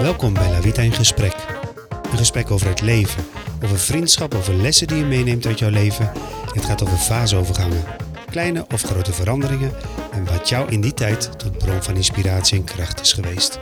Welkom 0.00 0.34
bij 0.34 0.50
La 0.50 0.60
Vita 0.60 0.82
in 0.82 0.92
Gesprek. 0.92 1.34
Een 2.10 2.18
gesprek 2.18 2.50
over 2.50 2.68
het 2.68 2.80
leven, 2.80 3.24
over 3.64 3.78
vriendschap, 3.78 4.34
over 4.34 4.54
lessen 4.54 4.86
die 4.86 4.96
je 4.96 5.04
meeneemt 5.04 5.46
uit 5.46 5.58
jouw 5.58 5.70
leven. 5.70 6.12
Het 6.54 6.64
gaat 6.64 6.82
over 6.82 6.96
faseovergangen, 6.96 7.84
kleine 8.30 8.64
of 8.72 8.82
grote 8.82 9.12
veranderingen 9.12 9.72
en 10.12 10.24
wat 10.24 10.48
jou 10.48 10.70
in 10.70 10.80
die 10.80 10.94
tijd 10.94 11.38
tot 11.38 11.58
bron 11.58 11.82
van 11.82 11.96
inspiratie 11.96 12.58
en 12.58 12.64
kracht 12.64 13.00
is 13.00 13.12
geweest. 13.12 13.60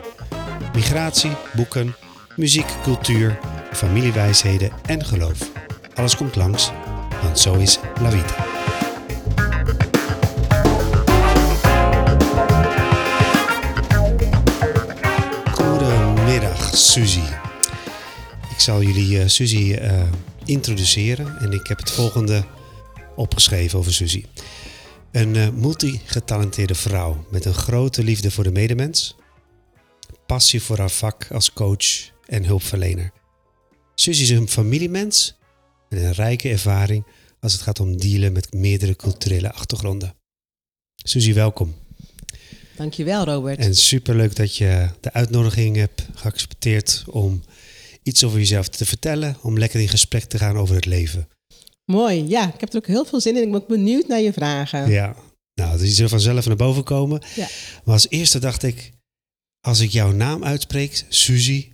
Migratie, 0.75 1.33
boeken, 1.53 1.95
muziek, 2.37 2.69
cultuur, 2.83 3.39
familiewijsheden 3.73 4.71
en 4.87 5.05
geloof. 5.05 5.39
Alles 5.95 6.17
komt 6.17 6.37
langs, 6.37 6.73
want 7.23 7.39
zo 7.39 7.55
is 7.55 7.79
La 8.01 8.11
Vita. 8.11 8.50
Suzy. 16.81 17.23
Ik 18.51 18.59
zal 18.59 18.83
jullie 18.83 19.19
uh, 19.19 19.27
Suzy 19.27 19.57
uh, 19.57 20.03
introduceren 20.45 21.39
en 21.39 21.53
ik 21.53 21.67
heb 21.67 21.79
het 21.79 21.91
volgende 21.91 22.45
opgeschreven 23.17 23.79
over 23.79 23.93
Suzy. 23.93 24.25
Een 25.13 25.35
uh, 25.35 25.49
multigetalenteerde 25.49 26.75
vrouw 26.75 27.27
met 27.31 27.45
een 27.45 27.55
grote 27.55 28.05
liefde 28.05 28.31
voor 28.31 28.45
de 28.45 28.51
medemens, 28.51 29.17
passie 30.27 30.63
voor 30.63 30.79
haar 30.79 30.91
vak 30.91 31.27
als 31.33 31.53
coach 31.53 32.11
en 32.27 32.45
hulpverlener. 32.45 33.13
Suzy 33.95 34.23
is 34.23 34.31
een 34.31 34.49
familiemens 34.49 35.39
met 35.89 36.01
een 36.01 36.13
rijke 36.13 36.49
ervaring 36.49 37.07
als 37.41 37.53
het 37.53 37.63
gaat 37.63 37.81
om 37.81 37.97
dealen 37.97 38.33
met 38.33 38.53
meerdere 38.53 38.97
culturele 38.97 39.53
achtergronden. 39.53 40.15
Suzy, 40.95 41.33
welkom. 41.35 41.80
Dankjewel, 42.81 43.25
Robert. 43.25 43.59
En 43.59 43.75
superleuk 43.75 44.37
dat 44.37 44.57
je 44.57 44.89
de 45.01 45.13
uitnodiging 45.13 45.77
hebt 45.77 46.07
geaccepteerd 46.15 47.05
om 47.07 47.43
iets 48.03 48.25
over 48.25 48.39
jezelf 48.39 48.69
te 48.69 48.85
vertellen, 48.85 49.37
om 49.43 49.59
lekker 49.59 49.81
in 49.81 49.89
gesprek 49.89 50.25
te 50.25 50.39
gaan 50.39 50.57
over 50.57 50.75
het 50.75 50.85
leven. 50.85 51.29
Mooi, 51.85 52.29
ja, 52.29 52.55
ik 52.55 52.61
heb 52.61 52.71
er 52.73 52.77
ook 52.77 52.87
heel 52.87 53.05
veel 53.05 53.21
zin 53.21 53.37
in. 53.37 53.43
Ik 53.43 53.51
ben 53.51 53.65
benieuwd 53.69 54.07
naar 54.07 54.21
je 54.21 54.33
vragen. 54.33 54.91
Ja, 54.91 55.17
nou, 55.55 55.79
die 55.79 55.89
zullen 55.93 56.11
vanzelf 56.11 56.47
naar 56.47 56.57
boven 56.57 56.85
komen. 56.85 57.23
Ja. 57.35 57.49
Maar 57.85 57.95
als 57.95 58.09
eerste 58.09 58.39
dacht 58.39 58.63
ik, 58.63 58.91
als 59.61 59.81
ik 59.81 59.91
jouw 59.91 60.13
naam 60.13 60.45
uitspreek, 60.45 61.05
Suzy, 61.09 61.69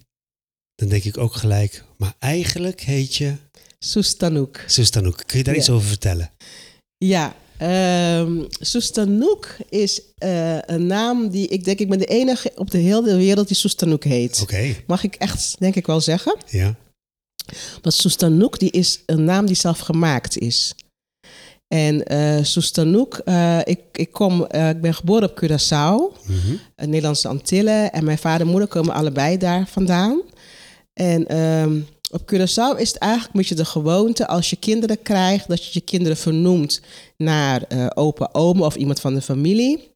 dan 0.74 0.88
denk 0.88 1.04
ik 1.04 1.18
ook 1.18 1.34
gelijk, 1.34 1.84
maar 1.96 2.14
eigenlijk 2.18 2.80
heet 2.80 3.14
je... 3.16 3.34
Soestanoek. 3.78 4.60
Soestanoek. 4.66 5.22
Kun 5.26 5.38
je 5.38 5.44
daar 5.44 5.54
Ja. 5.54 5.60
iets 5.60 5.70
over 5.70 5.88
vertellen? 5.88 6.30
Ja, 6.96 7.36
ehm 7.58 8.42
Soestanoek 8.60 9.56
is 9.68 10.00
eh, 10.18 10.58
een 10.58 10.86
naam 10.86 11.28
die 11.28 11.48
ik 11.48 11.64
denk 11.64 11.78
ik 11.78 11.88
ben 11.88 11.98
de 11.98 12.06
enige 12.06 12.52
op 12.54 12.70
de 12.70 12.78
hele 12.78 13.16
wereld 13.16 13.46
die 13.48 13.56
Soestanoek 13.56 14.04
heet. 14.04 14.40
Oké, 14.42 14.74
Mag 14.86 15.04
ik 15.04 15.14
echt, 15.14 15.56
denk 15.58 15.74
ik 15.74 15.86
wel 15.86 16.00
zeggen. 16.00 16.36
ja. 16.46 16.74
Want 17.82 17.94
Soestanoek 17.94 18.58
die 18.58 18.70
is 18.70 19.00
een 19.06 19.24
naam 19.24 19.46
die 19.46 19.56
zelf 19.56 19.78
gemaakt 19.78 20.38
is. 20.38 20.74
En 21.68 22.04
eh 22.04 22.44
Soestanoek, 22.44 23.14
eh, 23.24 23.58
ik, 23.64 23.80
ik, 23.92 24.12
kom, 24.12 24.42
ik 24.42 24.80
ben 24.80 24.94
geboren 24.94 25.30
op 25.30 25.42
Curaçao. 25.44 26.26
Mhm. 26.26 26.52
uh, 26.52 26.86
Nederlandse 26.86 27.28
Antillen. 27.28 27.92
En 27.92 28.04
mijn 28.04 28.18
vader 28.18 28.40
en 28.46 28.50
moeder 28.52 28.68
komen 28.68 28.94
allebei 28.94 29.36
daar 29.36 29.66
vandaan. 29.66 30.20
En 30.92 31.26
ehm, 31.26 31.80
op 32.10 32.20
Curaçao 32.34 32.78
is 32.80 32.88
het 32.88 32.98
eigenlijk 32.98 33.34
een 33.34 33.40
beetje 33.40 33.54
de 33.54 33.64
gewoonte 33.64 34.26
als 34.26 34.50
je 34.50 34.56
kinderen 34.56 35.02
krijgt, 35.02 35.48
dat 35.48 35.64
je 35.64 35.70
je 35.72 35.80
kinderen 35.80 36.16
vernoemt 36.16 36.80
naar 37.16 37.62
eh 37.62 37.86
opa, 37.94 38.28
oma 38.32 38.66
of 38.66 38.74
iemand 38.76 39.00
van 39.00 39.14
de 39.14 39.20
familie. 39.22 39.94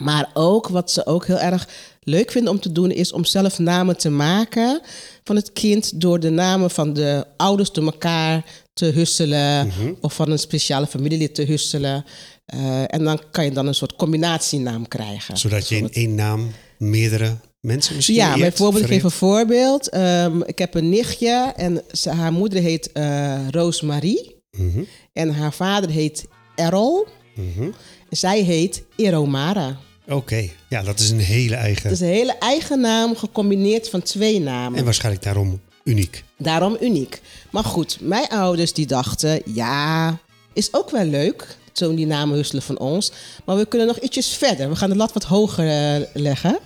Maar 0.00 0.30
ook 0.34 0.68
wat 0.68 0.90
ze 0.90 1.06
ook 1.06 1.26
heel 1.26 1.38
erg 1.38 1.68
leuk 2.00 2.30
vinden 2.30 2.52
om 2.52 2.60
te 2.60 2.72
doen, 2.72 2.90
is 2.90 3.12
om 3.12 3.24
zelf 3.24 3.58
namen 3.58 3.96
te 3.96 4.10
maken 4.10 4.80
van 5.24 5.36
het 5.36 5.52
kind 5.52 6.00
door 6.00 6.20
de 6.20 6.30
namen 6.30 6.70
van 6.70 6.92
de 6.92 7.26
ouders 7.36 7.72
door 7.72 7.84
elkaar 7.84 8.44
te 8.72 8.84
husselen 8.84 9.66
Mhm. 9.66 9.92
of 10.00 10.14
van 10.14 10.30
een 10.30 10.38
speciale 10.38 10.86
familielid 10.86 11.34
te 11.34 11.42
husselen. 11.42 12.04
Eh, 12.46 12.94
en 12.94 13.04
dan 13.04 13.20
kan 13.30 13.44
je 13.44 13.50
dan 13.52 13.66
een 13.66 13.74
soort 13.74 13.96
combinatienaam 13.96 14.88
krijgen. 14.88 15.36
Zodat 15.36 15.68
je 15.68 15.76
in 15.76 15.92
één 15.92 16.14
naam 16.14 16.50
meerdere 16.78 17.36
mensen 17.60 17.94
misschien 17.94 18.16
Ja, 18.16 18.38
bijvoorbeeld, 18.38 18.84
ik 18.84 18.90
geef 18.90 19.02
een 19.02 19.10
voorbeeld. 19.10 19.88
Ehm, 19.88 20.42
ik 20.42 20.58
heb 20.58 20.74
een 20.74 20.88
nichtje 20.88 21.52
en 21.56 21.82
ze, 21.92 22.10
haar 22.10 22.32
moeder 22.32 22.60
heet 22.62 22.92
eh 22.92 23.48
Roosmarie. 23.50 24.36
Mhm, 24.50 24.82
En 25.12 25.34
haar 25.34 25.52
vader 25.52 25.90
heet 25.90 26.24
Errol. 26.54 27.06
En 27.36 27.74
zij 28.10 28.40
heet 28.42 28.82
Eromara. 28.96 29.76
Oké, 30.08 30.48
ja, 30.68 30.82
dat 30.82 30.98
is 31.00 31.10
een 31.10 31.18
hele 31.18 31.54
eigen... 31.54 31.82
Het 31.82 31.92
is 31.92 32.00
een 32.00 32.14
hele 32.14 32.38
eigen 32.38 32.80
naam 32.80 33.16
gecombineerd 33.16 33.88
van 33.88 34.02
twee 34.02 34.40
namen. 34.40 34.78
En 34.78 34.84
waarschijnlijk 34.84 35.24
daarom 35.24 35.60
uniek. 35.84 36.24
Daarom 36.38 36.76
uniek. 36.80 37.20
Maar 37.50 37.64
goed, 37.64 37.98
mijn 38.00 38.28
ouders 38.28 38.72
die 38.72 38.86
dachten, 38.86 39.42
ja, 39.54 40.18
is 40.52 40.74
ook 40.74 40.90
wel 40.90 41.04
leuk, 41.04 41.56
zo 41.72 41.94
die 41.94 42.06
namen 42.06 42.36
husselen 42.36 42.62
van 42.62 42.78
ons. 42.78 43.12
Maar 43.44 43.56
we 43.56 43.66
kunnen 43.66 43.86
nog 43.86 43.98
ietsjes 43.98 44.28
verder. 44.28 44.68
We 44.68 44.76
gaan 44.76 44.90
de 44.90 44.96
lat 44.96 45.12
wat 45.12 45.24
hoger 45.24 45.68
eh, 45.68 46.06
leggen. 46.14 46.58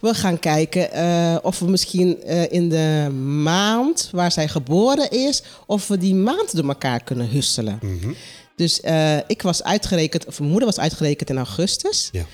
We 0.00 0.14
gaan 0.14 0.38
kijken 0.38 0.92
eh, 0.92 1.36
of 1.42 1.58
we 1.58 1.66
misschien 1.66 2.22
eh, 2.22 2.52
in 2.52 2.68
de 2.68 3.10
maand 3.42 4.08
waar 4.12 4.32
zij 4.32 4.48
geboren 4.48 5.10
is, 5.10 5.42
of 5.66 5.88
we 5.88 5.98
die 5.98 6.14
maand 6.14 6.56
door 6.56 6.68
elkaar 6.68 7.02
kunnen 7.02 7.28
husselen. 7.28 7.78
Mhm. 7.82 8.12
Dus 8.56 8.80
eh, 8.80 9.16
ik 9.26 9.42
was 9.42 9.62
uitgerekend, 9.62 10.26
of 10.26 10.38
mijn 10.38 10.50
moeder 10.50 10.68
was 10.68 10.78
uitgerekend 10.78 11.30
in 11.30 11.36
augustus. 11.36 12.08
Ja. 12.12 12.26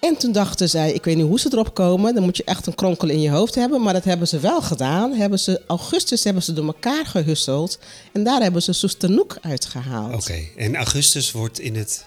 En 0.00 0.16
toen 0.16 0.32
dachten 0.32 0.70
zij, 0.70 0.92
ik 0.92 1.04
weet 1.04 1.16
niet 1.16 1.26
hoe 1.26 1.40
ze 1.40 1.48
erop 1.52 1.74
komen. 1.74 2.14
Dan 2.14 2.22
moet 2.22 2.36
je 2.36 2.44
echt 2.44 2.66
een 2.66 2.74
kronkel 2.74 3.08
in 3.08 3.20
je 3.20 3.30
hoofd 3.30 3.54
hebben. 3.54 3.82
Maar 3.82 3.92
dat 3.92 4.04
hebben 4.04 4.28
ze 4.28 4.38
wel 4.38 4.62
gedaan. 4.62 5.12
Hebben 5.12 5.38
ze, 5.38 5.60
augustus 5.66 6.24
hebben 6.24 6.42
ze 6.42 6.52
door 6.52 6.66
elkaar 6.66 7.06
gehusseld. 7.06 7.78
En 8.12 8.24
daar 8.24 8.42
hebben 8.42 8.62
ze 8.62 8.72
Soestanoek 8.72 9.36
uitgehaald. 9.40 10.14
Oké, 10.14 10.46
en 10.56 10.76
augustus 10.76 11.32
wordt 11.32 11.58
in 11.58 11.76
het 11.76 12.04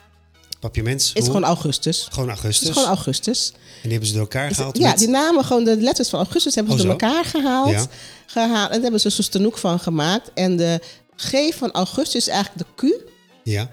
papiermens... 0.59 1.07
Het 1.07 1.17
is 1.17 1.25
gewoon 1.25 1.43
augustus. 1.43 2.07
Gewoon 2.11 2.29
Het 2.29 2.37
augustus. 2.37 2.67
is 2.67 2.73
gewoon 2.73 2.87
augustus. 2.89 3.51
En 3.53 3.59
die 3.81 3.91
hebben 3.91 4.07
ze 4.07 4.13
door 4.13 4.21
elkaar 4.21 4.51
gehaald 4.51 4.77
Ja, 4.77 4.89
met... 4.89 4.97
die 4.97 5.07
namen, 5.07 5.45
gewoon 5.45 5.63
de 5.63 5.77
letters 5.81 6.09
van 6.09 6.19
augustus 6.19 6.55
hebben 6.55 6.73
ze 6.73 6.79
Oh, 6.83 6.87
door 6.89 6.99
zo? 6.99 7.05
elkaar 7.07 7.25
gehaald. 7.25 7.69
Ja. 7.71 7.85
gehaald. 8.25 8.65
En 8.67 8.73
daar 8.73 8.81
hebben 8.81 8.99
ze 8.99 9.09
Soestanoek 9.09 9.57
van 9.57 9.79
gemaakt. 9.79 10.31
En 10.33 10.57
de 10.57 10.79
G 11.15 11.55
van 11.55 11.71
augustus 11.71 12.15
is 12.15 12.27
eigenlijk 12.27 12.65
de 12.77 12.87
Q. 12.87 13.09
Ja, 13.43 13.69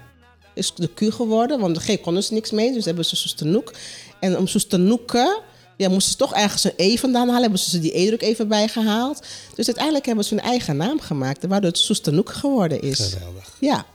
is 0.53 0.73
de 0.75 0.89
Q 0.93 1.13
geworden, 1.13 1.59
want 1.59 1.75
de 1.85 1.93
G 1.97 2.01
konden 2.01 2.23
ze 2.23 2.33
niks 2.33 2.51
mee, 2.51 2.73
dus 2.73 2.85
hebben 2.85 3.05
ze 3.05 3.15
Soestanoek. 3.15 3.73
En 4.19 4.37
om 4.37 4.47
Soestanoeken, 4.47 5.39
ja, 5.77 5.89
moesten 5.89 6.11
ze 6.11 6.17
toch 6.17 6.33
ergens 6.33 6.63
een 6.63 6.73
E 6.77 6.97
vandaan 6.97 7.25
halen, 7.27 7.41
hebben 7.41 7.59
ze 7.59 7.79
die 7.79 7.99
E 7.99 8.07
er 8.07 8.13
ook 8.13 8.21
even 8.21 8.47
bij 8.47 8.67
gehaald. 8.67 9.25
Dus 9.55 9.65
uiteindelijk 9.65 10.05
hebben 10.05 10.25
ze 10.25 10.33
hun 10.35 10.43
eigen 10.43 10.77
naam 10.77 10.99
gemaakt, 10.99 11.45
waardoor 11.47 11.69
het 11.69 11.79
Soestanoek 11.79 12.29
geworden 12.33 12.81
is. 12.81 12.99
geweldig. 12.99 13.49
Ja, 13.59 13.85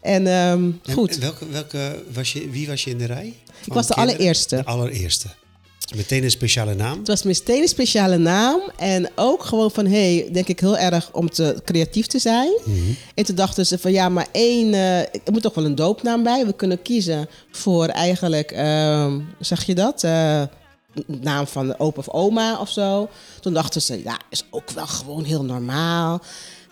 en 0.00 0.26
ehm, 0.26 0.70
En 0.84 0.92
goed. 0.92 1.16
welke, 1.16 1.48
welke 1.48 2.04
was 2.12 2.32
je, 2.32 2.50
wie 2.50 2.66
was 2.66 2.84
je 2.84 2.90
in 2.90 2.98
de 2.98 3.06
rij? 3.06 3.34
Van 3.60 3.74
was 3.74 3.86
de 3.86 3.94
kinderen? 3.94 4.18
allereerste. 4.18 4.56
De 4.56 4.64
allereerste. 4.64 5.28
Meteen 5.94 6.24
een 6.24 6.30
speciale 6.30 6.74
naam. 6.74 6.98
Het 6.98 7.08
was 7.08 7.22
meteen 7.22 7.62
een 7.62 7.68
speciale 7.68 8.16
naam. 8.16 8.60
En 8.76 9.10
ook 9.14 9.44
gewoon 9.44 9.70
van, 9.70 9.86
hé, 9.86 10.16
hey, 10.16 10.28
denk 10.32 10.48
ik 10.48 10.60
heel 10.60 10.78
erg 10.78 11.10
om 11.12 11.30
te 11.30 11.60
creatief 11.64 12.06
te 12.06 12.18
zijn. 12.18 12.52
Mhm. 12.64 12.78
En 13.14 13.24
toen 13.24 13.36
dachten 13.36 13.66
ze 13.66 13.78
van, 13.78 13.92
ja, 13.92 14.08
maar 14.08 14.26
één, 14.32 14.74
eh, 14.74 14.98
er 14.98 15.32
moet 15.32 15.42
toch 15.42 15.54
wel 15.54 15.64
een 15.64 15.74
doopnaam 15.74 16.22
bij. 16.22 16.46
We 16.46 16.52
kunnen 16.52 16.82
kiezen 16.82 17.28
voor 17.50 17.86
eigenlijk, 17.86 18.50
ehm, 18.50 19.20
zeg 19.40 19.64
je 19.64 19.74
dat? 19.74 20.04
Eh, 20.04 20.42
naam 21.06 21.46
van 21.46 21.78
opa 21.78 21.98
of 21.98 22.08
oma 22.08 22.60
of 22.60 22.70
zo. 22.70 23.08
Toen 23.40 23.52
dachten 23.52 23.82
ze, 23.82 24.02
ja, 24.02 24.18
is 24.30 24.44
ook 24.50 24.70
wel 24.70 24.86
gewoon 24.86 25.24
heel 25.24 25.44
normaal. 25.44 26.22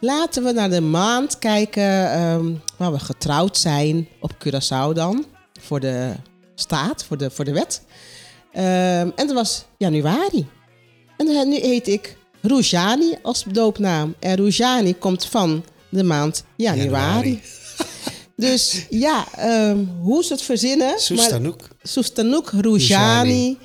Laten 0.00 0.44
we 0.44 0.52
naar 0.52 0.70
de 0.70 0.80
maand 0.80 1.38
kijken 1.38 2.12
ehm, 2.12 2.52
waar 2.76 2.92
we 2.92 2.98
getrouwd 2.98 3.58
zijn 3.58 4.08
op 4.20 4.32
Curaçao 4.32 4.92
dan. 4.94 5.24
Voor 5.60 5.80
de 5.80 6.12
staat, 6.54 7.04
voor 7.04 7.16
de, 7.16 7.30
voor 7.30 7.44
de 7.44 7.52
wet. 7.52 7.82
Ehm, 8.52 9.10
en 9.14 9.26
dat 9.26 9.32
was 9.32 9.64
januari. 9.78 10.46
En 11.16 11.48
nu 11.48 11.56
heet 11.56 11.88
ik 11.88 12.16
Rujani 12.40 13.14
als 13.22 13.44
doopnaam. 13.48 14.14
En 14.18 14.36
Rujani 14.36 14.94
komt 14.94 15.24
van 15.24 15.64
de 15.88 16.02
maand 16.02 16.44
januari. 16.56 16.88
Januari. 16.88 17.40
Dus 18.36 18.86
ja, 18.90 19.26
ehm, 19.36 19.84
hoe 20.02 20.24
ze 20.24 20.32
het 20.32 20.42
verzinnen. 20.42 20.98
Soestanoek. 20.98 21.68
Soestanoek, 21.82 22.50
Rujani, 22.50 23.58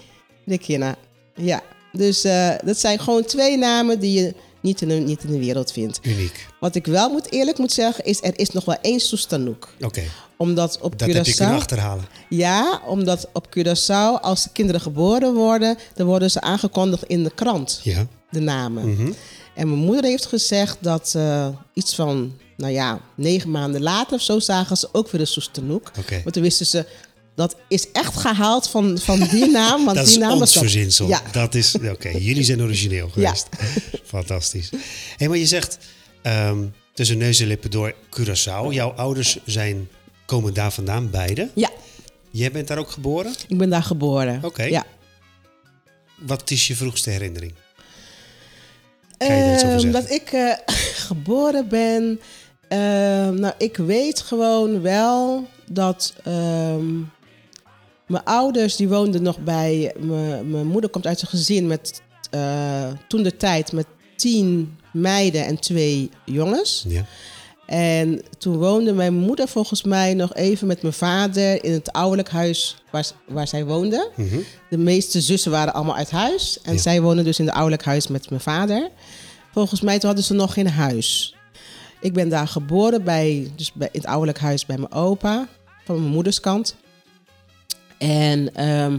Rekina. 0.45 0.95
Ja, 1.35 1.61
dus 1.91 2.23
eh, 2.23 2.49
dat 2.63 2.77
zijn 2.77 2.99
gewoon 2.99 3.23
twee 3.23 3.57
namen 3.57 3.99
die 3.99 4.21
je 4.21 4.33
niet 4.65 4.81
in, 4.81 4.87
de, 4.87 4.93
niet 4.93 5.23
in 5.23 5.31
de 5.31 5.39
wereld 5.39 5.71
vindt. 5.71 5.99
Uniek. 6.01 6.47
Wat 6.59 6.75
ik 6.75 6.85
wel 6.85 7.09
moet, 7.09 7.31
eerlijk 7.31 7.57
moet 7.57 7.71
zeggen, 7.71 8.03
is 8.05 8.23
er 8.23 8.39
is 8.39 8.49
nog 8.49 8.65
wel 8.65 8.77
één 8.81 8.99
Soestanoek. 8.99 9.69
Oké, 9.81 10.03
Omdat 10.37 10.77
op 10.81 10.99
dat 10.99 11.07
heb 11.13 11.25
je 11.25 11.33
kunnen 11.33 11.53
Curaçao... 11.53 11.57
achterhalen. 11.59 12.05
Ja, 12.29 12.81
omdat 12.85 13.27
op 13.33 13.47
Curaçao, 13.57 14.21
als 14.21 14.43
de 14.43 14.49
kinderen 14.53 14.81
geboren 14.81 15.33
worden, 15.33 15.77
dan 15.93 16.05
worden 16.07 16.31
ze 16.31 16.41
aangekondigd 16.41 17.03
in 17.03 17.23
de 17.23 17.31
krant, 17.35 17.79
Ja. 17.83 18.07
de 18.31 18.39
namen. 18.39 18.89
Mhm. 18.93 19.11
En 19.55 19.67
mijn 19.69 19.79
moeder 19.83 20.03
heeft 20.03 20.25
gezegd 20.25 20.77
dat 20.79 21.15
iets 21.73 21.95
van, 21.95 22.33
nou 22.57 22.73
ja, 22.73 22.99
negen 23.15 23.51
maanden 23.51 23.81
later 23.81 24.13
of 24.13 24.21
zo 24.21 24.39
zagen 24.39 24.77
ze 24.77 24.89
ook 24.91 25.09
weer 25.11 25.21
de 25.21 25.27
Soestanoek. 25.27 25.91
Oké. 25.99 26.21
Want 26.23 26.33
toen 26.33 26.43
wisten 26.43 26.65
ze, 26.65 26.85
dat 27.35 27.55
is 27.67 27.91
echt 27.91 28.17
gehaald 28.17 28.69
van, 28.69 28.97
van 28.97 29.19
die 29.19 29.49
naam. 29.49 29.85
Want 29.85 29.97
dat 29.97 30.05
die 30.05 30.13
is 30.13 30.19
naam 30.19 30.31
ons 30.31 30.39
was 30.39 30.53
dat- 30.53 30.61
verzinsel. 30.63 31.07
Ja. 31.07 31.21
Dat 31.31 31.55
is, 31.55 31.75
oké, 31.75 32.09
jullie 32.09 32.43
zijn 32.43 32.61
origineel 32.61 33.09
geweest. 33.13 33.47
Fantastisch. 34.05 34.69
Hey, 35.17 35.27
maar 35.27 35.37
je 35.37 35.45
zegt 35.45 35.77
ehm, 36.21 36.65
tussen 36.93 37.17
neus 37.17 37.39
en 37.39 37.47
lippen 37.47 37.71
door 37.71 37.93
Curaçao. 38.19 38.69
Jouw 38.69 38.91
ouders 38.91 39.37
zijn, 39.45 39.89
komen 40.25 40.53
daar 40.53 40.71
vandaan, 40.71 41.09
beide. 41.09 41.49
ja, 41.55 41.69
Jij 42.31 42.51
bent 42.51 42.67
daar 42.67 42.77
ook 42.77 42.91
geboren? 42.91 43.33
ik 43.47 43.57
ben 43.57 43.69
daar 43.69 43.83
geboren. 43.83 44.39
Oké. 44.43 44.63
Ja. 44.63 44.85
Wat 46.19 46.51
is 46.51 46.67
je 46.67 46.75
vroegste 46.75 47.09
herinnering? 47.09 47.53
Zeggen? 49.17 49.91
dat 49.91 50.09
ik 50.09 50.29
eh, 50.31 50.51
geboren 51.07 51.67
ben. 51.67 52.19
ehm, 52.67 53.33
nou, 53.39 53.53
ik 53.57 53.77
weet 53.77 54.21
gewoon 54.21 54.81
wel 54.81 55.47
dat 55.69 56.13
mijn 58.07 58.23
ouders 58.23 58.75
die 58.75 58.89
woonden 58.89 59.21
nog 59.23 59.39
bij. 59.39 59.93
Mijn 59.99 60.49
mijn 60.51 60.67
moeder 60.67 60.89
komt 60.89 61.07
uit 61.07 61.21
een 61.21 61.27
gezin 61.27 61.67
met 61.67 62.01
eh, 62.31 62.87
toen 63.07 63.23
de 63.23 63.37
tijd 63.37 63.71
met 63.71 63.85
tien 64.15 64.77
meiden 64.93 65.45
en 65.45 65.59
twee 65.59 66.09
jongens. 66.25 66.85
Ja. 66.87 67.05
En 67.65 68.21
toen 68.37 68.57
woonde 68.57 68.93
mijn 68.93 69.13
moeder 69.13 69.47
volgens 69.47 69.83
mij 69.83 70.13
nog 70.13 70.33
even 70.33 70.67
met 70.67 70.81
mijn 70.81 70.93
vader 70.93 71.63
in 71.63 71.71
het 71.71 71.91
ouderlijk 71.91 72.29
huis 72.29 72.83
waar, 72.91 73.11
waar 73.27 73.47
zij 73.47 73.65
woonde. 73.65 74.09
Mhm. 74.15 74.37
De 74.69 74.77
meeste 74.77 75.21
zussen 75.21 75.51
waren 75.51 75.73
allemaal 75.73 75.95
uit 75.95 76.11
huis. 76.11 76.59
En 76.63 76.73
Ja. 76.73 76.79
zij 76.79 77.01
woonden 77.01 77.23
dus 77.25 77.39
in 77.39 77.45
het 77.45 77.53
ouderlijk 77.53 77.83
huis 77.83 78.07
met 78.07 78.29
mijn 78.29 78.41
vader. 78.41 78.89
Volgens 79.53 79.81
mij 79.81 79.93
toen 79.99 80.07
hadden 80.07 80.25
ze 80.25 80.33
nog 80.33 80.53
geen 80.53 80.69
huis. 80.69 81.35
Ik 82.01 82.13
ben 82.13 82.29
daar 82.29 82.47
geboren 82.47 83.03
bij, 83.03 83.51
dus 83.55 83.73
bij, 83.73 83.89
in 83.91 83.99
het 83.99 84.09
ouderlijk 84.09 84.39
huis 84.39 84.65
bij 84.65 84.77
mijn 84.77 84.91
opa. 84.91 85.47
Van 85.85 85.99
mijn 85.99 86.11
moeders 86.11 86.39
kant. 86.39 86.75
En 88.05 88.55
ehm, 88.55 88.97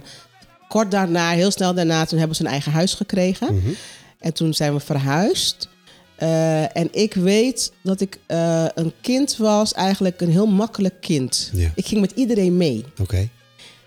kort 0.69 0.91
daarna, 0.91 1.31
heel 1.31 1.51
snel 1.51 1.75
daarna, 1.75 2.05
toen 2.05 2.19
hebben 2.19 2.37
ze 2.37 2.45
een 2.45 2.51
eigen 2.51 2.73
huis 2.73 2.95
gekregen. 2.95 3.55
Mhm. 3.55 3.71
En 4.19 4.33
toen 4.33 4.55
zijn 4.55 4.75
we 4.75 4.81
verhuisd. 4.81 5.69
Eh, 6.17 6.77
en 6.77 6.89
ik 6.91 7.15
weet 7.15 7.73
dat 7.83 8.01
ik 8.01 8.19
eh, 8.27 8.65
een 8.75 8.93
kind 9.01 9.37
was, 9.37 9.73
eigenlijk 9.73 10.21
een 10.21 10.31
heel 10.31 10.47
makkelijk 10.47 11.01
kind. 11.01 11.51
Ik 11.75 11.87
ging 11.87 12.01
met 12.01 12.13
iedereen 12.15 12.57
mee. 12.57 12.85
Oké. 13.01 13.29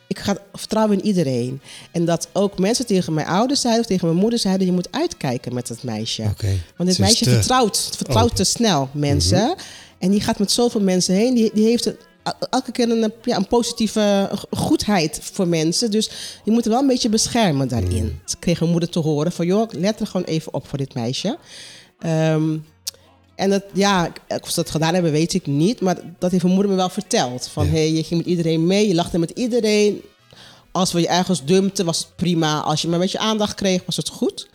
Ik 0.08 0.20
ga 0.20 0.38
vertrouwen 0.54 0.98
in 0.98 1.06
iedereen. 1.06 1.62
En 1.92 2.06
dat 2.06 2.28
ook 2.34 2.60
mensen 2.60 2.86
tegen 2.86 3.14
mijn 3.14 3.28
ouders 3.28 3.62
zeiden 3.62 3.84
of 3.84 3.90
tegen 3.90 4.08
mijn 4.08 4.20
moeder 4.20 4.40
zeiden: 4.40 4.66
je 4.66 4.72
moet 4.72 4.92
uitkijken 4.92 5.54
met 5.54 5.68
dat 5.68 5.84
meisje. 5.84 6.24
Oké. 6.24 6.58
Want 6.78 6.90
dit 6.90 7.00
meisje 7.00 7.24
te 7.24 7.30
vertrouwt, 7.30 7.90
vertrouwt 7.96 8.24
open. 8.24 8.36
Mhm. 8.36 8.44
te 8.44 8.44
snel 8.44 8.90
mensen. 8.92 9.56
En 9.98 10.12
die 10.12 10.22
gaat 10.22 10.40
met 10.40 10.52
zoveel 10.52 10.82
mensen 10.82 11.16
heen. 11.16 11.36
Die, 11.36 11.52
die 11.54 11.66
heeft 11.66 11.86
een, 11.86 11.98
elke 12.50 12.72
keer 12.72 12.90
een, 12.92 13.14
ja, 13.24 13.36
een 13.38 13.48
positieve 13.48 14.30
goedheid 14.52 15.20
voor 15.22 15.48
mensen. 15.48 15.92
Dus 15.92 16.10
je 16.44 16.52
moet 16.52 16.66
er 16.66 16.72
wel 16.72 16.80
een 16.80 16.88
beetje 16.88 17.10
beschermen 17.10 17.68
daarin. 17.68 18.20
Ze 18.26 18.38
kreeg 18.40 18.60
mijn 18.60 18.72
moeder 18.72 18.90
te 18.90 19.00
horen 19.00 19.32
van... 19.32 19.46
joh, 19.46 19.70
let 19.72 20.00
er 20.00 20.08
gewoon 20.08 20.26
even 20.26 20.54
op 20.54 20.68
voor 20.68 20.78
dit 20.78 20.94
meisje. 20.94 21.38
Ehm, 22.00 22.58
en 23.36 23.50
dat, 23.50 23.64
ja, 23.74 24.12
of 24.42 24.50
ze 24.50 24.56
dat 24.56 24.70
gedaan 24.70 24.94
hebben, 24.94 25.12
weet 25.12 25.34
ik 25.34 25.46
niet. 25.46 25.82
Maar 25.82 25.98
dat 26.20 26.32
heeft 26.32 26.44
mijn 26.44 26.56
moeder 26.56 26.72
me 26.72 26.78
wel 26.78 26.90
verteld. 26.90 27.48
Van, 27.48 27.66
Ja. 27.66 27.72
hey, 27.72 27.92
je 27.92 28.04
ging 28.04 28.20
met 28.20 28.30
iedereen 28.30 28.68
mee, 28.68 28.88
je 28.88 28.96
lachte 28.96 29.18
met 29.20 29.32
iedereen. 29.36 30.02
Als 30.72 30.92
we 30.92 31.00
je 31.00 31.08
ergens 31.08 31.46
dumpten, 31.46 31.86
was 31.86 31.98
het 32.00 32.16
prima. 32.16 32.60
Als 32.60 32.82
je 32.82 32.88
maar 32.88 32.96
een 32.96 33.02
beetje 33.02 33.20
aandacht 33.20 33.56
kreeg, 33.56 33.86
was 33.86 33.96
het 33.96 34.10
goed. 34.10 34.50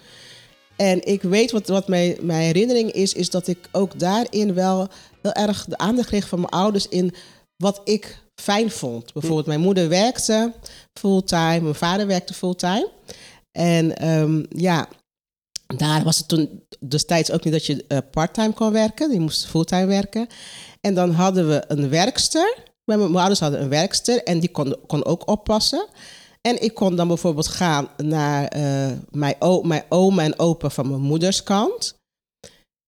En 0.76 1.06
ik 1.06 1.22
weet 1.22 1.50
wat, 1.50 1.68
wat 1.68 1.88
mijn, 1.88 2.16
mijn 2.20 2.42
herinnering 2.42 2.92
is, 2.92 3.12
is 3.12 3.30
dat 3.30 3.46
ik 3.46 3.58
ook 3.72 3.98
daarin 3.98 4.54
wel 4.54 4.88
heel 5.22 5.32
erg 5.32 5.64
de 5.68 5.78
aandacht 5.78 6.08
kreeg 6.08 6.28
van 6.28 6.40
mijn 6.40 6.52
ouders 6.52 6.88
in 6.88 7.14
wat 7.56 7.80
ik 7.84 8.22
fijn 8.34 8.70
vond. 8.70 9.12
Bijvoorbeeld, 9.12 9.46
mijn 9.46 9.60
moeder 9.60 9.88
werkte 9.88 10.52
fulltime, 10.92 11.60
mijn 11.60 11.74
vader 11.74 12.06
werkte 12.06 12.34
fulltime. 12.34 12.90
En 13.52 13.96
ehm, 13.96 14.44
ja, 14.48 14.88
daar 15.76 16.02
was 16.04 16.18
het 16.18 16.28
toen 16.28 16.62
destijds 16.88 17.30
ook 17.30 17.44
niet 17.44 17.52
dat 17.52 17.66
je 17.66 17.84
eh, 17.88 17.98
parttime 18.10 18.52
kon 18.52 18.72
werken. 18.72 19.12
Je 19.12 19.20
moest 19.20 19.46
fulltime 19.46 19.86
werken. 19.86 20.26
En 20.80 20.94
dan 20.94 21.10
hadden 21.10 21.48
we 21.48 21.64
een 21.68 21.88
werkster. 21.88 22.56
Mijn, 22.84 22.98
mijn 22.98 23.16
ouders 23.16 23.40
hadden 23.40 23.62
een 23.62 23.68
werkster 23.68 24.22
en 24.22 24.40
die 24.40 24.50
kon, 24.50 24.76
kon 24.86 25.04
ook 25.04 25.28
oppassen. 25.28 25.86
En 26.40 26.62
ik 26.62 26.74
kon 26.74 26.96
dan 26.96 27.08
bijvoorbeeld 27.08 27.46
gaan 27.48 27.88
naar 27.96 28.46
eh, 28.46 28.92
mijn, 29.10 29.34
o- 29.38 29.62
mijn 29.62 29.84
oma 29.88 30.22
en 30.22 30.38
opa 30.38 30.70
van 30.70 30.88
mijn 30.88 31.00
moeders 31.00 31.42
kant. 31.42 31.94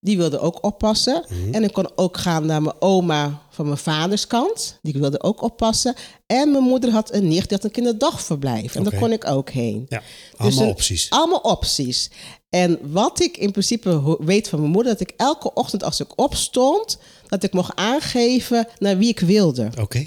Die 0.06 0.16
wilden 0.16 0.40
ook 0.40 0.58
oppassen. 0.64 1.24
Mhm. 1.28 1.54
En 1.54 1.64
ik 1.64 1.72
kon 1.72 1.88
ook 1.96 2.16
gaan 2.16 2.46
naar 2.46 2.62
mijn 2.62 2.74
oma 2.78 3.42
van 3.50 3.64
mijn 3.66 3.78
vaders 3.78 4.26
kant. 4.26 4.78
Die 4.82 4.92
wilde 4.92 5.22
ook 5.22 5.42
oppassen. 5.42 5.94
En 6.26 6.50
mijn 6.50 6.62
moeder 6.62 6.90
had 6.90 7.12
een 7.12 7.28
nicht, 7.28 7.48
die 7.48 7.56
had 7.56 7.64
een 7.64 7.70
kinderdagverblijf. 7.70 8.74
En 8.74 8.82
daar 8.82 8.98
kon 9.00 9.12
ik 9.12 9.26
ook 9.26 9.50
heen. 9.50 9.86
Ja, 9.88 10.02
allemaal 10.36 10.62
een- 10.62 10.68
opties. 10.68 11.10
Allemaal 11.10 11.38
opties. 11.38 12.10
En 12.50 12.78
wat 12.82 13.20
ik 13.20 13.36
in 13.36 13.50
principe 13.50 14.16
weet 14.20 14.48
van 14.48 14.60
mijn 14.60 14.70
moeder, 14.72 14.92
dat 14.92 15.00
ik 15.08 15.12
elke 15.16 15.54
ochtend 15.54 15.84
als 15.84 16.00
ik 16.00 16.18
opstond, 16.20 16.98
dat 17.28 17.42
ik 17.42 17.52
mocht 17.52 17.76
aangeven 17.76 18.68
naar 18.78 18.98
wie 18.98 19.08
ik 19.08 19.20
wilde. 19.20 19.68
Oké. 19.80 20.04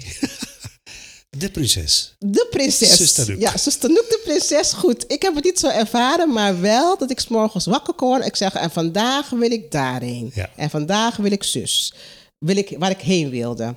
De 1.38 1.50
prinses. 1.50 2.14
De 2.18 2.46
prinses. 2.50 2.96
Zuster 2.96 3.30
Noek. 3.30 3.40
Ja, 3.40 3.56
zuster 3.56 3.88
de 3.88 4.20
prinses. 4.24 4.72
Goed, 4.72 5.04
ik 5.06 5.22
heb 5.22 5.34
het 5.34 5.44
niet 5.44 5.58
zo 5.58 5.68
ervaren, 5.68 6.32
maar 6.32 6.60
wel 6.60 6.98
dat 6.98 7.10
ik 7.10 7.20
's 7.20 7.28
morgens 7.28 7.66
wakker 7.66 7.94
kon. 7.94 8.22
Ik 8.22 8.36
zeg, 8.36 8.54
en 8.54 8.70
vandaag 8.70 9.30
wil 9.30 9.50
ik 9.50 9.70
daarheen. 9.70 10.30
Ja. 10.34 10.50
En 10.56 10.70
vandaag 10.70 11.16
wil 11.16 11.32
ik 11.32 11.42
zus. 11.42 11.94
Wil 12.38 12.56
ik, 12.56 12.74
waar 12.78 12.90
ik 12.90 13.00
heen 13.00 13.30
wilde. 13.30 13.74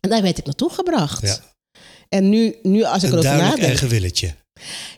En 0.00 0.10
daar 0.10 0.22
werd 0.22 0.38
ik 0.38 0.44
naartoe 0.44 0.70
gebracht. 0.70 1.22
Ja. 1.22 1.38
En 2.08 2.28
nu, 2.28 2.56
nu 2.62 2.82
als 2.82 3.02
ik 3.02 3.12
Een 3.12 3.18
erover 3.18 3.36
nadenk... 3.36 3.62
eigen 3.62 3.88
willetje. 3.88 4.34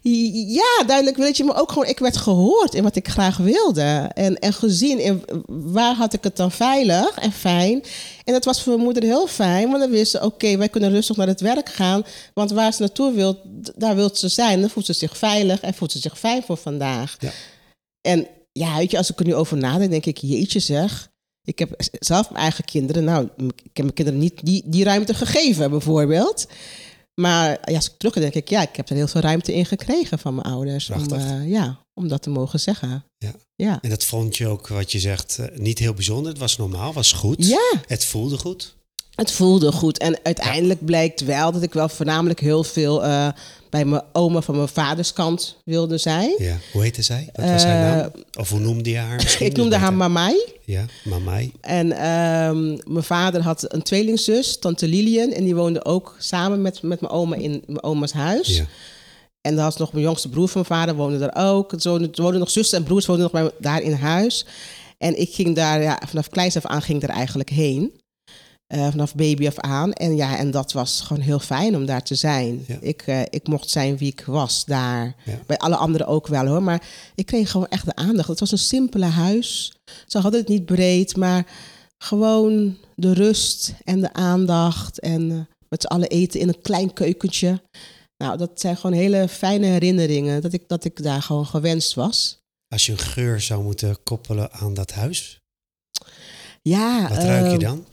Ja, 0.02 0.84
duidelijk 0.86 1.16
weet 1.16 1.36
je, 1.36 1.44
maar 1.44 1.60
ook 1.60 1.72
gewoon, 1.72 1.88
ik 1.88 1.98
werd 1.98 2.16
gehoord 2.16 2.74
in 2.74 2.82
wat 2.82 2.96
ik 2.96 3.08
graag 3.08 3.36
wilde. 3.36 4.10
En, 4.14 4.38
en 4.38 4.52
gezien 4.52 4.98
in 4.98 5.24
waar 5.46 5.94
had 5.94 6.12
ik 6.12 6.24
het 6.24 6.36
dan 6.36 6.50
veilig 6.50 7.18
en 7.18 7.32
fijn. 7.32 7.82
En 8.24 8.32
dat 8.32 8.44
was 8.44 8.62
voor 8.62 8.72
mijn 8.72 8.84
moeder 8.84 9.02
heel 9.02 9.26
fijn, 9.26 9.68
want 9.68 9.80
dan 9.80 9.90
wist 9.90 10.10
ze, 10.10 10.22
oké, 10.24 10.56
wij 10.56 10.68
kunnen 10.68 10.90
rustig 10.90 11.16
naar 11.16 11.26
het 11.26 11.40
werk 11.40 11.68
gaan. 11.68 12.04
Want 12.34 12.50
waar 12.50 12.72
ze 12.72 12.80
naartoe 12.80 13.12
wil, 13.12 13.40
daar 13.76 13.94
wil 13.94 14.10
ze 14.12 14.28
zijn. 14.28 14.60
Dan 14.60 14.70
voelt 14.70 14.86
ze 14.86 14.92
zich 14.92 15.16
veilig 15.16 15.60
en 15.60 15.74
voelt 15.74 15.92
ze 15.92 15.98
zich 15.98 16.18
fijn 16.18 16.42
voor 16.42 16.56
vandaag. 16.56 17.16
Ja. 17.18 17.30
En 18.00 18.26
ja, 18.52 18.76
weet 18.76 18.90
je, 18.90 18.96
als 18.96 19.10
ik 19.10 19.18
er 19.18 19.26
nu 19.26 19.34
over 19.34 19.56
nadenk, 19.56 19.90
denk 19.90 20.06
ik, 20.06 20.18
jeetje 20.18 20.60
zeg. 20.60 21.12
Ik 21.44 21.58
heb 21.58 21.74
zelf 21.98 22.30
mijn 22.30 22.42
eigen 22.42 22.64
kinderen, 22.64 23.04
nou, 23.04 23.28
ik 23.36 23.52
heb 23.72 23.84
mijn 23.84 23.94
kinderen 23.94 24.20
niet 24.20 24.40
die, 24.42 24.62
die 24.66 24.84
ruimte 24.84 25.14
gegeven, 25.14 25.70
bijvoorbeeld. 25.70 26.46
Maar 27.14 27.58
ja, 27.64 27.76
als 27.76 27.86
ik 27.86 27.94
terug 27.96 28.14
denk 28.14 28.34
ik, 28.34 28.48
ja, 28.48 28.62
ik 28.62 28.76
heb 28.76 28.88
er 28.88 28.96
heel 28.96 29.08
veel 29.08 29.20
ruimte 29.20 29.54
in 29.54 29.66
gekregen 29.66 30.18
van 30.18 30.34
mijn 30.34 30.46
ouders. 30.46 30.90
Om, 30.90 31.12
eh, 31.12 31.48
ja, 31.50 31.84
om 31.94 32.08
dat 32.08 32.22
te 32.22 32.30
mogen 32.30 32.60
zeggen. 32.60 33.04
Ja. 33.18 33.34
Ja. 33.56 33.78
En 33.82 33.90
dat 33.90 34.04
vond 34.04 34.36
je 34.36 34.48
ook, 34.48 34.68
wat 34.68 34.92
je 34.92 34.98
zegt, 34.98 35.38
eh, 35.38 35.58
niet 35.58 35.78
heel 35.78 35.94
bijzonder. 35.94 36.30
Het 36.30 36.40
was 36.40 36.56
normaal, 36.56 36.92
was 36.92 37.12
goed. 37.12 37.46
Ja, 37.46 37.82
Het 37.86 38.04
voelde 38.04 38.38
goed. 38.38 38.76
Het 39.14 39.32
voelde 39.32 39.72
goed. 39.72 39.98
En 39.98 40.18
uiteindelijk 40.22 40.84
blijkt 40.84 41.20
wel 41.24 41.52
dat 41.52 41.62
ik 41.62 41.72
wel 41.72 41.88
voornamelijk 41.88 42.40
heel 42.40 42.64
veel 42.64 43.04
eh, 43.04 43.28
bij 43.70 43.84
mijn 43.84 44.02
oma 44.12 44.40
van 44.40 44.56
mijn 44.56 44.68
vaders 44.68 45.12
kant 45.12 45.56
wilde 45.64 45.98
zijn. 45.98 46.34
Ja. 46.38 46.56
Hoe 46.72 46.82
heette 46.82 47.02
zij? 47.02 47.28
Wat 47.32 47.50
was 47.50 47.64
haar 47.64 47.92
Eh, 47.92 47.96
naam? 48.00 48.10
Of 48.38 48.50
hoe 48.50 48.60
noemde 48.60 48.90
je 48.90 48.96
haar? 48.96 49.36
Ik 49.38 49.56
noemde 49.56 49.76
haar. 49.76 49.94
Mamai. 49.94 50.36
Ja, 50.64 50.84
Mamai. 51.04 51.52
En 51.60 51.92
ehm, 51.92 52.66
mijn 52.92 53.04
vader 53.04 53.42
had 53.42 53.72
een 53.74 53.82
tweelingzus, 53.82 54.58
tante 54.58 54.88
Lilian. 54.88 55.30
En 55.30 55.44
die 55.44 55.54
woonde 55.54 55.84
ook 55.84 56.16
samen 56.18 56.62
met, 56.62 56.82
met 56.82 57.00
mijn 57.00 57.12
oma 57.12 57.36
in 57.36 57.62
mijn 57.66 57.82
oma's 57.82 58.12
huis. 58.12 58.56
Ja. 58.56 58.64
En 59.40 59.54
dan 59.54 59.64
was 59.64 59.76
nog 59.76 59.92
mijn 59.92 60.04
jongste 60.04 60.28
broer 60.28 60.48
van 60.48 60.64
mijn 60.68 60.80
vader, 60.80 60.94
woonde 60.94 61.26
er 61.26 61.42
ook. 61.46 61.72
Er 61.72 61.78
woonden, 61.82 62.12
er 62.12 62.22
woonden 62.22 62.40
nog 62.40 62.50
zussen 62.50 62.78
en 62.78 62.84
broers 62.84 63.06
woonden 63.06 63.30
nog 63.32 63.42
bij 63.42 63.50
daar 63.60 63.80
in 63.82 63.92
huis. 63.92 64.46
En 64.98 65.20
ik 65.20 65.34
ging 65.34 65.54
daar, 65.54 65.82
ja, 65.82 66.02
vanaf 66.08 66.28
kleins 66.28 66.56
af 66.56 66.66
aan 66.66 66.82
ging 66.82 67.02
ik 67.02 67.08
er 67.08 67.14
eigenlijk 67.14 67.48
heen. 67.50 68.02
Eh, 68.66 68.90
vanaf 68.90 69.14
baby 69.14 69.46
af 69.46 69.58
aan. 69.58 69.92
En 69.92 70.16
ja, 70.16 70.38
en 70.38 70.50
dat 70.50 70.72
was 70.72 71.00
gewoon 71.00 71.22
heel 71.22 71.38
fijn 71.38 71.76
om 71.76 71.86
daar 71.86 72.02
te 72.02 72.14
zijn. 72.14 72.64
Ja. 72.66 72.76
Ik, 72.80 73.02
eh, 73.02 73.22
ik 73.22 73.46
mocht 73.48 73.70
zijn 73.70 73.96
wie 73.96 74.10
ik 74.10 74.24
was 74.26 74.64
daar. 74.64 75.14
Ja. 75.24 75.40
Bij 75.46 75.58
alle 75.58 75.76
anderen 75.76 76.06
ook 76.06 76.26
wel 76.26 76.46
hoor. 76.46 76.62
Maar 76.62 76.86
ik 77.14 77.26
kreeg 77.26 77.50
gewoon 77.50 77.68
echt 77.68 77.84
de 77.84 77.94
aandacht. 77.94 78.28
Het 78.28 78.40
was 78.40 78.52
een 78.52 78.58
simpele 78.58 79.04
huis. 79.04 79.72
Ze 80.06 80.18
hadden 80.18 80.40
het 80.40 80.48
niet 80.48 80.64
breed, 80.64 81.16
maar 81.16 81.46
gewoon 81.98 82.76
de 82.94 83.12
rust 83.12 83.74
en 83.84 84.00
de 84.00 84.12
aandacht. 84.12 85.00
En 85.00 85.30
eh, 85.30 85.56
met 85.68 85.82
z'n 85.82 85.86
allen 85.86 86.08
eten 86.08 86.40
in 86.40 86.48
een 86.48 86.62
klein 86.62 86.92
keukentje. 86.92 87.62
Nou, 88.16 88.38
dat 88.38 88.60
zijn 88.60 88.76
gewoon 88.76 88.96
hele 88.96 89.28
fijne 89.28 89.66
herinneringen. 89.66 90.42
Dat 90.42 90.52
ik, 90.52 90.68
dat 90.68 90.84
ik 90.84 91.02
daar 91.02 91.22
gewoon 91.22 91.46
gewenst 91.46 91.94
was. 91.94 92.38
Als 92.74 92.86
je 92.86 92.92
een 92.92 92.98
geur 92.98 93.40
zou 93.40 93.62
moeten 93.62 94.02
koppelen 94.02 94.52
aan 94.52 94.74
dat 94.74 94.92
huis, 94.92 95.38
Ja, 96.62 97.08
wat 97.08 97.18
ruik 97.18 97.44
je 97.44 97.50
ehm, 97.50 97.58
dan? 97.58 97.86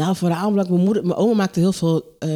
Nou, 0.00 0.16
vooral 0.16 0.46
omdat 0.48 0.68
mijn 0.68 0.80
moeder, 0.80 1.02
mijn 1.06 1.18
oma 1.18 1.34
maakte 1.34 1.60
heel 1.60 1.72
veel, 1.72 2.16
eh, 2.18 2.28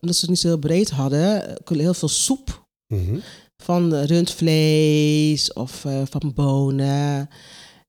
omdat 0.00 0.16
ze 0.16 0.20
het 0.20 0.28
niet 0.28 0.38
zo 0.38 0.48
heel 0.48 0.58
breed 0.58 0.90
hadden, 0.90 1.58
eh, 1.64 1.78
heel 1.78 1.94
veel 1.94 2.08
soep 2.08 2.66
Mhm. 2.94 3.18
van 3.62 3.94
eh, 3.94 4.04
rundvlees 4.04 5.52
of 5.52 5.84
eh, 5.84 6.02
van 6.10 6.32
bonen. 6.34 7.28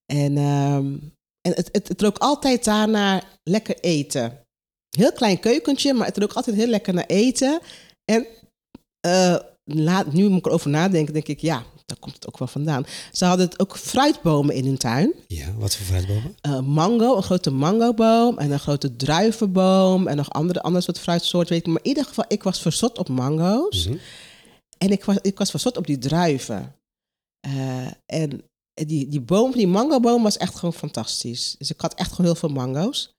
En, 0.06 0.38
ehm, 0.38 0.86
en 1.42 1.54
het, 1.56 1.70
het, 1.72 1.88
het 1.88 2.02
rook 2.02 2.18
altijd 2.18 2.64
daarnaar 2.64 3.40
lekker 3.44 3.80
eten. 3.80 4.44
heel 4.98 5.12
klein 5.14 5.40
keukentje, 5.40 5.94
maar 5.94 6.08
het 6.08 6.18
rook 6.18 6.34
altijd 6.34 6.56
heel 6.56 6.68
lekker 6.68 6.94
naar 6.94 7.06
eten. 7.06 7.60
En 8.12 8.28
eh, 9.00 9.36
laat, 9.64 10.14
nu 10.14 10.30
moet 10.30 10.40
ik 10.40 10.46
erover 10.46 10.70
nadenken, 10.70 11.14
denk 11.14 11.28
ik, 11.28 11.40
ja, 11.40 11.64
daar 11.90 12.00
komt 12.00 12.16
het 12.16 12.28
ook 12.28 12.38
wel 12.38 12.48
vandaan. 12.48 12.86
Ze 13.12 13.26
hadden 13.26 13.46
het 13.46 13.60
ook 13.60 13.78
fruitbomen 13.78 14.56
in 14.56 14.66
hun 14.66 14.78
tuin. 14.78 15.14
Ja, 15.28 15.54
wat 15.58 15.76
voor 15.76 15.86
fruitbomen? 15.86 16.36
Eh, 16.42 16.60
mango, 16.60 17.16
een 17.16 17.24
grote 17.24 17.52
mangoboom 17.52 18.38
en 18.38 18.52
een 18.52 18.60
grote 18.60 18.96
druivenboom 18.96 20.08
en 20.08 20.18
nog 20.18 20.30
andere, 20.30 20.62
andere 20.62 20.84
soort 20.84 21.00
fruitsoorten. 21.00 21.54
Weet 21.54 21.66
ik. 21.66 21.68
Maar 21.68 21.82
in 21.82 21.88
ieder 21.88 22.06
geval, 22.06 22.26
ik 22.28 22.44
was 22.44 22.62
verzot 22.62 22.98
op 22.98 23.10
mango's. 23.10 23.88
Mhm. 23.88 23.98
En 24.78 24.90
ik 24.90 25.06
was, 25.06 25.18
ik 25.22 25.38
was 25.38 25.50
verzot 25.50 25.78
op 25.78 25.86
die 25.88 25.98
druiven. 25.98 26.76
Eh, 27.40 27.88
en 28.06 28.44
die, 28.74 29.08
die 29.08 29.22
boom, 29.22 29.52
die 29.52 29.68
mangoboom 29.68 30.24
was 30.24 30.38
echt 30.38 30.56
gewoon 30.56 30.74
fantastisch. 30.74 31.56
Dus 31.58 31.70
ik 31.70 31.82
had 31.82 31.94
echt 31.94 32.10
gewoon 32.10 32.26
heel 32.26 32.40
veel 32.40 32.50
mango's. 32.50 33.14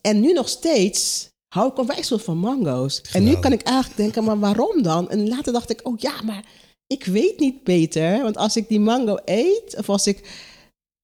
En 0.00 0.20
nu 0.20 0.32
nog 0.32 0.48
steeds 0.48 1.28
hou 1.48 1.70
ik 1.70 1.78
onwijs 1.78 2.08
veel 2.08 2.18
van 2.18 2.38
mango's. 2.38 3.00
En 3.12 3.24
nu 3.24 3.38
kan 3.38 3.52
ik 3.52 3.62
eigenlijk 3.62 3.96
denken, 3.96 4.24
maar 4.24 4.38
waarom 4.38 4.82
dan? 4.82 5.10
En 5.10 5.28
later 5.28 5.52
dacht 5.52 5.70
ik, 5.70 5.80
oh 5.82 5.98
ja, 5.98 6.22
maar 6.22 6.44
ik 6.86 7.04
weet 7.04 7.38
niet 7.38 7.64
beter. 7.64 8.22
Want 8.22 8.36
als 8.36 8.56
ik 8.56 8.68
die 8.68 8.80
mango 8.80 9.18
eet, 9.24 9.76
of 9.78 9.88
als 9.88 10.06
ik 10.06 10.44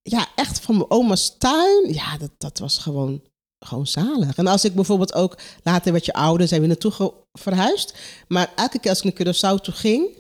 ja, 0.02 0.28
echt 0.34 0.60
van 0.60 0.76
mijn 0.76 0.90
oma's 0.90 1.34
tuin, 1.38 1.92
ja, 1.92 2.18
dat, 2.18 2.30
dat 2.38 2.58
was 2.58 2.78
gewoon, 2.78 3.22
gewoon 3.58 3.86
zalig. 3.86 4.36
En 4.36 4.46
als 4.46 4.64
ik 4.64 4.74
bijvoorbeeld 4.74 5.14
ook, 5.14 5.38
later 5.62 5.92
werd 5.92 6.04
je 6.04 6.12
ouder, 6.12 6.48
zijn 6.48 6.60
we 6.60 6.66
naartoe 6.66 7.14
verhuisd. 7.32 7.94
Maar 8.28 8.52
elke 8.56 8.78
keer 8.78 8.90
als 8.90 9.02
ik 9.02 9.04
naar 9.04 9.34
Curaçao 9.34 9.62
toe 9.62 9.74
ging, 9.74 10.16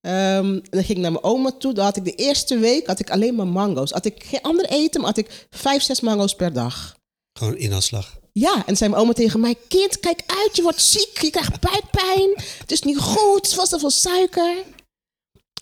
ehm, 0.00 0.52
en 0.52 0.62
dan 0.70 0.84
ging 0.84 0.98
ik 0.98 1.04
naar 1.04 1.12
mijn 1.12 1.24
oma 1.24 1.50
toe, 1.50 1.72
dan 1.72 1.84
had 1.84 1.96
ik 1.96 2.04
de 2.04 2.14
eerste 2.14 2.58
week 2.58 2.86
had 2.86 3.00
ik 3.00 3.10
alleen 3.10 3.34
maar 3.34 3.46
mango's. 3.46 3.90
Had 3.90 4.04
ik 4.04 4.24
geen 4.24 4.42
ander 4.42 4.64
eten, 4.64 5.00
maar 5.00 5.10
had 5.10 5.18
ik 5.18 5.46
vijf, 5.50 5.82
zes 5.82 6.00
mango's 6.00 6.34
per 6.34 6.52
dag. 6.52 6.96
Gewoon 7.38 7.56
inhaalslag. 7.56 8.22
Ja, 8.32 8.66
en 8.66 8.76
zei 8.76 8.90
mijn 8.90 9.02
oma 9.02 9.12
tegen 9.12 9.40
mij: 9.40 9.56
Kind, 9.68 10.00
kijk 10.00 10.22
uit, 10.26 10.56
je 10.56 10.62
wordt 10.62 10.82
ziek, 10.82 11.20
je 11.20 11.30
krijgt 11.30 11.60
buikpijn. 11.60 12.30
Het 12.58 12.72
is 12.72 12.82
niet 12.82 12.98
goed, 12.98 13.46
het 13.46 13.54
was 13.54 13.68
te 13.68 13.78
veel 13.78 13.90
suiker. 13.90 14.64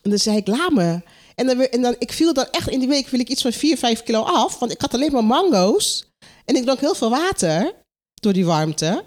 En 0.02 0.10
dan 0.10 0.18
zei 0.18 0.36
ik: 0.36 0.46
Laat 0.46 0.72
me. 0.72 1.00
En, 1.34 1.46
dan, 1.46 1.60
en 1.60 1.82
dan, 1.82 1.96
ik 1.98 2.12
viel 2.12 2.34
dan 2.34 2.46
echt 2.50 2.68
in 2.68 2.78
die 2.78 2.88
week 2.88 3.06
viel 3.06 3.20
ik 3.20 3.28
iets 3.28 3.42
van 3.42 3.52
4, 3.52 3.76
5 3.76 4.02
kilo 4.02 4.22
af. 4.22 4.58
Want 4.58 4.72
ik 4.72 4.80
had 4.80 4.94
alleen 4.94 5.12
maar 5.12 5.24
mango's. 5.24 6.06
En 6.44 6.56
ik 6.56 6.62
dronk 6.62 6.80
heel 6.80 6.94
veel 6.94 7.10
water 7.10 7.74
door 8.14 8.32
die 8.32 8.46
warmte. 8.46 9.04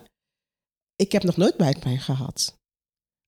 Ik 0.95 1.11
heb 1.11 1.23
nog 1.23 1.37
nooit 1.37 1.57
buikpijn 1.57 1.99
gehad. 1.99 2.53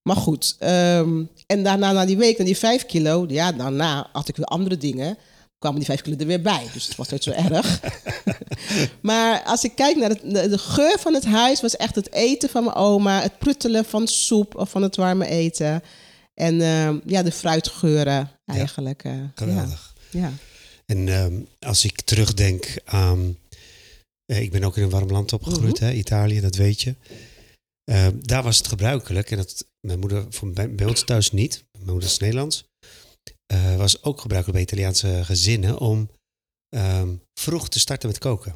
Maar 0.08 0.16
goed, 0.16 0.56
ehm, 0.60 1.24
en 1.46 1.64
daarna, 1.64 1.92
na 1.92 2.06
die 2.06 2.18
week, 2.18 2.38
na 2.38 2.46
die 2.46 2.58
5 2.58 2.86
kilo, 2.86 3.26
ja, 3.28 3.52
daarna 3.52 4.10
had 4.12 4.28
ik 4.28 4.36
weer 4.36 4.46
andere 4.46 4.78
dingen. 4.78 5.18
kwamen 5.58 5.78
die 5.78 5.88
5 5.88 6.02
kilo 6.02 6.16
er 6.18 6.26
weer 6.26 6.42
bij. 6.42 6.68
Dus 6.74 6.88
het 6.88 6.96
was 6.96 7.10
nooit 7.10 7.24
zo 7.24 7.32
erg. 7.32 7.80
Maar 9.02 9.44
als 9.44 9.64
ik 9.64 9.76
kijk 9.76 9.96
naar 9.96 10.10
het, 10.10 10.22
de 10.32 10.58
geur 10.58 11.00
van 11.00 11.14
het 11.14 11.26
huis, 11.26 11.62
was 11.62 11.76
echt 11.76 11.96
het 11.96 12.14
eten 12.14 12.50
van 12.50 12.64
mijn 12.64 12.76
oma, 12.76 13.22
het 13.22 13.38
pruttelen 13.38 13.86
van 13.86 14.08
soep 14.08 14.56
of 14.56 14.70
van 14.70 14.82
het 14.82 14.96
warme 14.96 15.28
eten. 15.28 15.84
En 16.39 16.62
ehm, 16.62 17.00
ja, 17.06 17.24
de 17.24 17.32
fruitgeuren 17.32 18.32
eigenlijk. 18.46 19.03
eh, 19.03 19.24
Geweldig. 19.36 19.96
Ja, 20.10 20.20
ja. 20.20 20.34
En 20.86 21.08
ehm, 21.08 21.39
als 21.60 21.86
ik 21.86 22.01
terugdenk 22.01 22.75
aan... 22.86 23.38
eh, 24.25 24.41
ik 24.41 24.51
ben 24.51 24.63
ook 24.63 24.77
in 24.77 24.84
een 24.84 24.89
warm 24.89 25.10
land 25.12 25.34
opgegroeid, 25.34 25.79
Mhm. 25.79 25.84
hè, 25.89 25.91
Italië, 25.94 26.39
dat 26.39 26.56
weet 26.56 26.82
je. 26.82 26.96
Ehm, 27.84 28.15
daar 28.22 28.44
was 28.44 28.58
het 28.58 28.67
gebruikelijk, 28.67 29.32
en 29.32 29.38
dat, 29.38 29.65
mijn 29.88 30.00
moeder, 30.00 30.25
voor, 30.29 30.51
bij, 30.51 30.75
bij 30.75 30.86
ons 30.86 31.03
thuis 31.03 31.32
niet, 31.32 31.63
mijn 31.72 31.86
moeder 31.91 32.10
is 32.10 32.17
Nederlands, 32.17 32.63
eh, 33.46 33.75
was 33.75 34.03
ook 34.03 34.22
gebruikelijk 34.22 34.51
bij 34.65 34.67
Italiaanse 34.77 35.25
gezinnen 35.25 35.77
om 35.79 36.10
vroeg 37.39 37.70
te 37.70 37.79
starten 37.79 38.10
met 38.10 38.17
koken. 38.17 38.56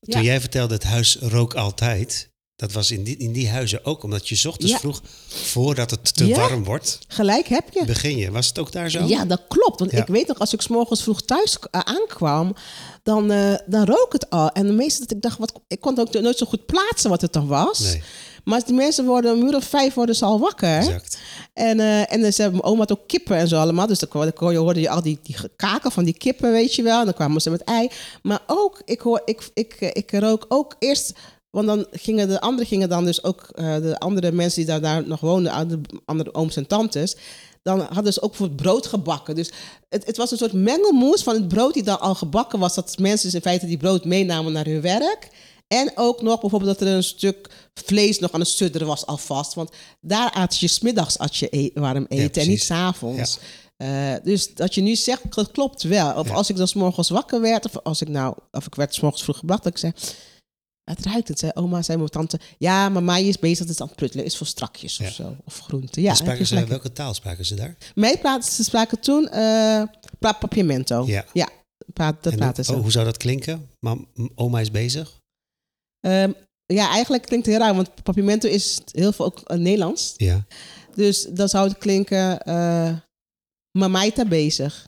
Ja. 0.00 0.12
Toen 0.14 0.22
jij 0.22 0.40
vertelde, 0.40 0.74
het 0.74 0.82
huis 0.82 1.16
rook 1.16 1.54
altijd, 1.54 2.28
dat 2.62 2.72
was 2.72 2.90
in 2.90 3.02
die, 3.02 3.16
in 3.16 3.32
die 3.32 3.48
huizen 3.48 3.84
ook, 3.84 4.02
omdat 4.02 4.28
je 4.28 4.48
ochtends 4.48 4.72
Ja. 4.72 4.78
vroeg, 4.78 5.00
voordat 5.28 5.90
het 5.90 6.14
te 6.16 6.26
Ja. 6.26 6.36
warm 6.36 6.64
wordt, 6.64 6.98
Gelijk 7.08 7.46
heb 7.46 7.64
je. 7.72 7.84
begin 7.84 8.16
je. 8.16 8.30
Was 8.30 8.46
het 8.46 8.58
ook 8.58 8.72
daar 8.72 8.90
zo? 8.90 9.04
Ja, 9.04 9.24
dat 9.24 9.40
klopt. 9.48 9.78
Want 9.78 9.90
Ja. 9.90 9.98
ik 10.00 10.06
weet 10.06 10.26
nog, 10.26 10.38
als 10.38 10.52
ik 10.52 10.62
's 10.62 10.68
morgens 10.68 11.02
vroeg 11.02 11.22
thuis 11.22 11.58
eh, 11.70 11.80
aankwam, 11.80 12.54
dan, 13.02 13.30
eh, 13.30 13.54
dan 13.66 13.84
rook 13.84 14.12
het 14.12 14.30
al. 14.30 14.48
En 14.50 14.66
de 14.66 14.72
meeste 14.72 15.00
dat 15.00 15.10
ik 15.10 15.22
dacht, 15.22 15.38
wat, 15.38 15.52
ik 15.68 15.80
kon 15.80 15.98
het 15.98 16.16
ook 16.16 16.22
nooit 16.22 16.38
zo 16.38 16.46
goed 16.46 16.66
plaatsen 16.66 17.10
wat 17.10 17.20
het 17.20 17.32
dan 17.32 17.46
was. 17.46 17.78
Nee, 17.78 18.02
Maar 18.44 18.54
als 18.54 18.64
die 18.64 18.74
mensen 18.74 19.04
worden, 19.06 19.30
een 19.36 19.46
uur 19.46 19.54
of 19.56 19.64
vijf 19.64 19.94
worden 19.94 20.14
ze 20.16 20.24
al 20.24 20.38
wakker. 20.40 20.76
exact. 20.78 21.18
En, 21.52 21.80
eh, 21.80 22.12
en 22.12 22.20
dus, 22.20 22.38
eh, 22.38 22.48
mijn 22.48 22.62
oma 22.62 22.78
had 22.78 22.92
ook 22.92 23.06
kippen 23.08 23.36
en 23.36 23.48
zo 23.48 23.60
allemaal. 23.60 23.86
Dus 23.86 23.98
dan 23.98 24.32
kon 24.34 24.52
je, 24.52 24.58
hoorde 24.58 24.80
je 24.80 24.88
al 24.90 25.02
die, 25.02 25.18
die 25.22 25.36
kaken 25.56 25.92
van 25.92 26.04
die 26.04 26.16
kippen, 26.16 26.52
weet 26.52 26.74
je 26.74 26.82
wel. 26.82 26.98
En 26.98 27.04
dan 27.04 27.14
kwamen 27.14 27.40
ze 27.40 27.50
met 27.50 27.64
ei. 27.64 27.88
Maar 28.22 28.40
ook, 28.46 28.82
ik, 28.84 29.00
hoor, 29.00 29.22
ik, 29.24 29.50
ik, 29.54 29.74
ik 29.80 30.10
rook 30.12 30.44
ook 30.48 30.76
eerst... 30.78 31.12
Want 31.52 31.66
dan 31.66 31.86
gingen 31.90 32.28
de 32.28 32.40
anderen 32.40 32.66
gingen 32.66 32.88
dan 32.88 33.04
dus 33.04 33.24
ook... 33.24 33.48
eh, 33.54 33.74
de 33.76 33.98
andere 33.98 34.32
mensen 34.32 34.58
die 34.58 34.66
daar, 34.70 34.80
daar 34.80 35.06
nog 35.06 35.20
woonden, 35.20 35.52
andere, 35.52 35.80
andere 36.04 36.34
ooms 36.34 36.56
en 36.56 36.66
tantes... 36.66 37.16
Dan 37.62 37.80
hadden 37.80 38.12
ze 38.12 38.22
ook 38.22 38.34
voor 38.34 38.46
het 38.46 38.56
brood 38.56 38.86
gebakken. 38.86 39.34
Dus 39.34 39.50
het, 39.88 40.06
het 40.06 40.16
was 40.16 40.30
een 40.30 40.36
soort 40.36 40.52
mengelmoes 40.52 41.22
van 41.22 41.34
het 41.34 41.48
brood 41.48 41.74
die 41.74 41.82
dan 41.82 42.00
al 42.00 42.14
gebakken 42.14 42.58
was. 42.58 42.74
Dat 42.74 42.98
mensen 42.98 43.26
dus 43.26 43.34
in 43.34 43.40
feite 43.40 43.66
die 43.66 43.76
brood 43.76 44.04
meenamen 44.04 44.52
naar 44.52 44.64
hun 44.64 44.80
werk. 44.80 45.28
En 45.68 45.92
ook 45.94 46.22
nog 46.22 46.40
bijvoorbeeld 46.40 46.78
dat 46.78 46.88
er 46.88 46.94
een 46.94 47.02
stuk 47.02 47.50
vlees 47.74 48.18
nog 48.18 48.32
aan 48.32 48.40
het 48.40 48.48
sudderen 48.48 48.86
was 48.86 49.06
alvast. 49.06 49.54
Want 49.54 49.70
daar 50.00 50.30
at 50.30 50.58
je 50.58 50.68
smiddags 50.68 51.18
at 51.18 51.36
je 51.36 51.46
e- 51.50 51.70
warm 51.74 52.06
eten 52.08 52.42
en 52.42 52.48
niet 52.48 52.62
s'avonds. 52.62 53.38
Eh 53.76 54.14
dus 54.24 54.54
dat 54.54 54.74
je 54.74 54.80
nu 54.80 54.96
zegt, 54.96 55.34
dat 55.34 55.50
klopt 55.50 55.82
wel. 55.82 56.14
Of 56.14 56.28
Ja. 56.28 56.34
als 56.34 56.50
ik 56.50 56.56
dan 56.56 56.68
's 56.68 56.74
morgens 56.74 57.08
wakker 57.08 57.40
werd, 57.40 57.64
of 57.64 57.82
als 57.82 58.00
ik 58.00 58.08
nou, 58.08 58.34
of 58.50 58.66
ik 58.66 58.74
werd 58.74 58.94
's 58.94 59.00
morgens 59.00 59.22
vroeg 59.22 59.38
gebracht, 59.38 59.62
dat 59.62 59.72
ik 59.72 59.78
zei, 59.78 59.92
het 60.84 61.04
ruikt 61.06 61.28
het. 61.28 61.38
Zei 61.38 61.52
oma, 61.54 61.82
zei 61.82 61.98
mijn 61.98 62.10
tante, 62.10 62.40
ja, 62.58 62.88
mij 62.88 63.24
is 63.26 63.38
bezig, 63.38 63.58
het 63.58 63.68
is 63.68 63.80
aan 63.80 63.86
het 63.86 63.96
pruttelen, 63.96 64.24
is 64.24 64.36
voor 64.36 64.46
strakjes 64.46 64.98
of 65.00 65.06
Ja. 65.06 65.12
zo, 65.12 65.36
of 65.44 65.58
groente. 65.58 66.00
Ja, 66.00 66.14
spraken 66.14 66.38
het 66.38 66.48
ze, 66.48 66.64
welke 66.66 66.92
taal 66.92 67.14
spraken 67.14 67.44
ze 67.44 67.54
daar? 67.54 67.76
Mij 67.94 68.18
praten, 68.18 68.52
ze 68.52 68.64
spraken 68.64 69.00
toen 69.00 69.28
uh, 69.32 69.82
papiamento. 70.18 71.04
Ja. 71.06 71.24
ja 71.32 71.48
praat, 71.92 72.22
dat 72.22 72.32
En 72.32 72.38
praten 72.38 72.64
ze. 72.64 72.72
oh, 72.74 72.80
hoe 72.80 72.90
zou 72.90 73.04
dat 73.04 73.16
klinken? 73.16 73.68
Mam, 73.80 74.08
oma 74.34 74.60
is 74.60 74.70
bezig? 74.70 75.18
Ehm, 76.00 76.32
ja, 76.66 76.90
eigenlijk 76.90 77.22
klinkt 77.26 77.46
het 77.46 77.54
heel 77.54 77.64
raar, 77.64 77.74
want 77.74 78.02
papiamento 78.02 78.48
is 78.48 78.78
heel 78.92 79.12
veel 79.12 79.24
ook 79.24 79.40
eh, 79.40 79.56
Nederlands. 79.58 80.14
Ja. 80.16 80.44
Dus 80.94 81.22
dan 81.30 81.48
zou 81.48 81.68
het 81.68 81.78
klinken, 81.78 82.40
uh, 82.48 82.96
mamaita 83.78 84.24
bezig. 84.24 84.86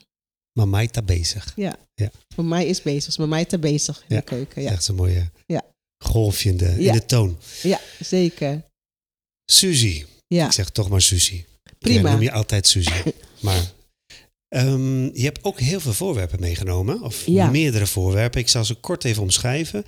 Mamaita 0.58 1.02
bezig. 1.02 1.52
Ja. 1.56 1.76
Ja. 1.94 2.10
Mama 2.36 2.58
is 2.58 2.82
bezig, 2.82 3.18
mamaita 3.18 3.58
bezig 3.58 3.98
in 3.98 4.04
Ja. 4.14 4.16
de 4.16 4.22
keuken. 4.24 4.62
Ja. 4.62 4.68
Ja, 4.68 4.74
Echt 4.74 4.84
zo'n 4.84 4.96
mooie 4.96 5.30
Ja. 5.46 5.62
Golfje 6.04 6.48
in 6.48 6.56
de, 6.56 6.84
in 6.84 6.92
de 6.92 7.06
toon. 7.06 7.38
ja 7.62 7.80
zeker. 8.00 8.64
Suzy. 9.52 10.04
Ja, 10.26 10.46
Ik 10.46 10.52
zeg 10.52 10.70
toch 10.70 10.88
maar 10.88 11.02
Suzy. 11.02 11.44
Prima. 11.78 12.08
Ja, 12.08 12.14
noem 12.14 12.22
je 12.22 12.32
altijd 12.32 12.66
Suzy. 12.66 13.02
maar 13.40 13.72
ehm, 14.48 15.02
je 15.04 15.22
hebt 15.24 15.44
ook 15.44 15.60
heel 15.60 15.80
veel 15.80 15.92
voorwerpen 15.92 16.40
meegenomen. 16.40 17.02
Of 17.02 17.26
Ja. 17.26 17.50
meerdere 17.50 17.86
voorwerpen. 17.86 18.40
Ik 18.40 18.48
zal 18.48 18.64
ze 18.64 18.74
kort 18.74 19.04
even 19.04 19.22
omschrijven. 19.22 19.84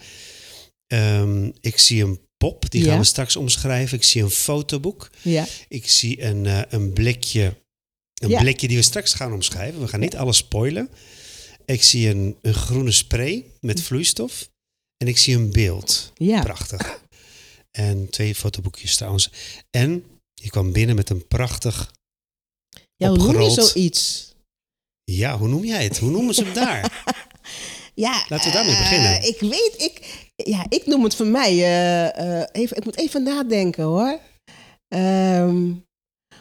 Ehm, 0.86 1.50
ik 1.60 1.78
zie 1.78 2.02
een 2.04 2.20
pop, 2.36 2.70
die 2.70 2.82
Ja. 2.84 2.88
gaan 2.90 2.98
we 2.98 3.04
straks 3.04 3.36
omschrijven. 3.36 3.96
Ik 3.98 4.04
zie 4.04 4.22
een 4.22 4.30
fotoboek. 4.30 5.10
ja, 5.22 5.46
Ik 5.68 5.88
zie 5.88 6.22
een, 6.22 6.46
eh, 6.46 6.60
een 6.68 6.92
blikje. 6.92 7.56
Een 8.20 8.28
Ja. 8.28 8.40
blikje 8.40 8.68
die 8.68 8.76
we 8.76 8.82
straks 8.82 9.14
gaan 9.14 9.32
omschrijven. 9.32 9.80
We 9.80 9.88
gaan 9.88 10.00
niet 10.00 10.16
alles 10.16 10.36
spoilen. 10.36 10.88
Ik 11.64 11.82
zie 11.82 12.08
een, 12.08 12.36
een 12.42 12.54
groene 12.54 12.90
spray 12.92 13.44
met 13.60 13.82
vloeistof. 13.82 14.48
En 14.96 15.08
ik 15.08 15.18
zie 15.18 15.36
een 15.36 15.52
beeld. 15.52 16.12
ja. 16.14 16.42
Prachtig. 16.42 17.04
En 17.70 18.10
twee 18.10 18.34
fotoboekjes 18.34 18.96
trouwens. 18.96 19.30
En 19.70 20.04
je 20.34 20.50
kwam 20.50 20.72
binnen 20.72 20.96
met 20.96 21.10
een 21.10 21.26
prachtig... 21.26 21.94
Ja, 22.96 23.08
hoe 23.08 23.18
noem 23.18 23.40
je 23.40 23.50
zoiets? 23.50 24.32
Ja, 25.04 25.38
hoe 25.38 25.48
noem 25.48 25.64
jij 25.64 25.84
het? 25.84 25.98
Hoe 25.98 26.10
noemen 26.10 26.34
ze 26.34 26.44
hem 26.44 26.52
daar? 26.54 27.04
Ja, 27.94 28.24
Laten 28.28 28.46
we 28.46 28.52
daarmee 28.52 28.74
eh, 28.74 28.78
beginnen. 28.78 29.22
ik 29.28 29.40
weet, 29.40 29.74
ik, 29.76 30.26
ja, 30.36 30.66
ik 30.68 30.86
noem 30.86 31.04
het 31.04 31.14
voor 31.14 31.26
mij, 31.26 31.52
eh, 31.52 32.40
eh, 32.40 32.48
even, 32.52 32.76
ik 32.76 32.84
moet 32.84 32.98
even 32.98 33.22
nadenken 33.22 33.84
hoor. 33.84 34.20
Ehm, 34.88 35.72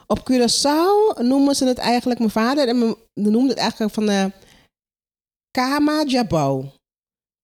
op 0.08 0.32
Curaçao 0.32 1.22
noemen 1.22 1.56
ze 1.56 1.66
het 1.66 1.78
eigenlijk, 1.78 2.20
mijn 2.20 2.32
vader 2.32 2.68
en 2.68 2.80
mijn, 2.80 2.96
noemde 3.14 3.50
het 3.50 3.58
eigenlijk 3.58 3.94
van 3.94 4.34
Kama 5.52 6.04
Jabau. 6.04 6.66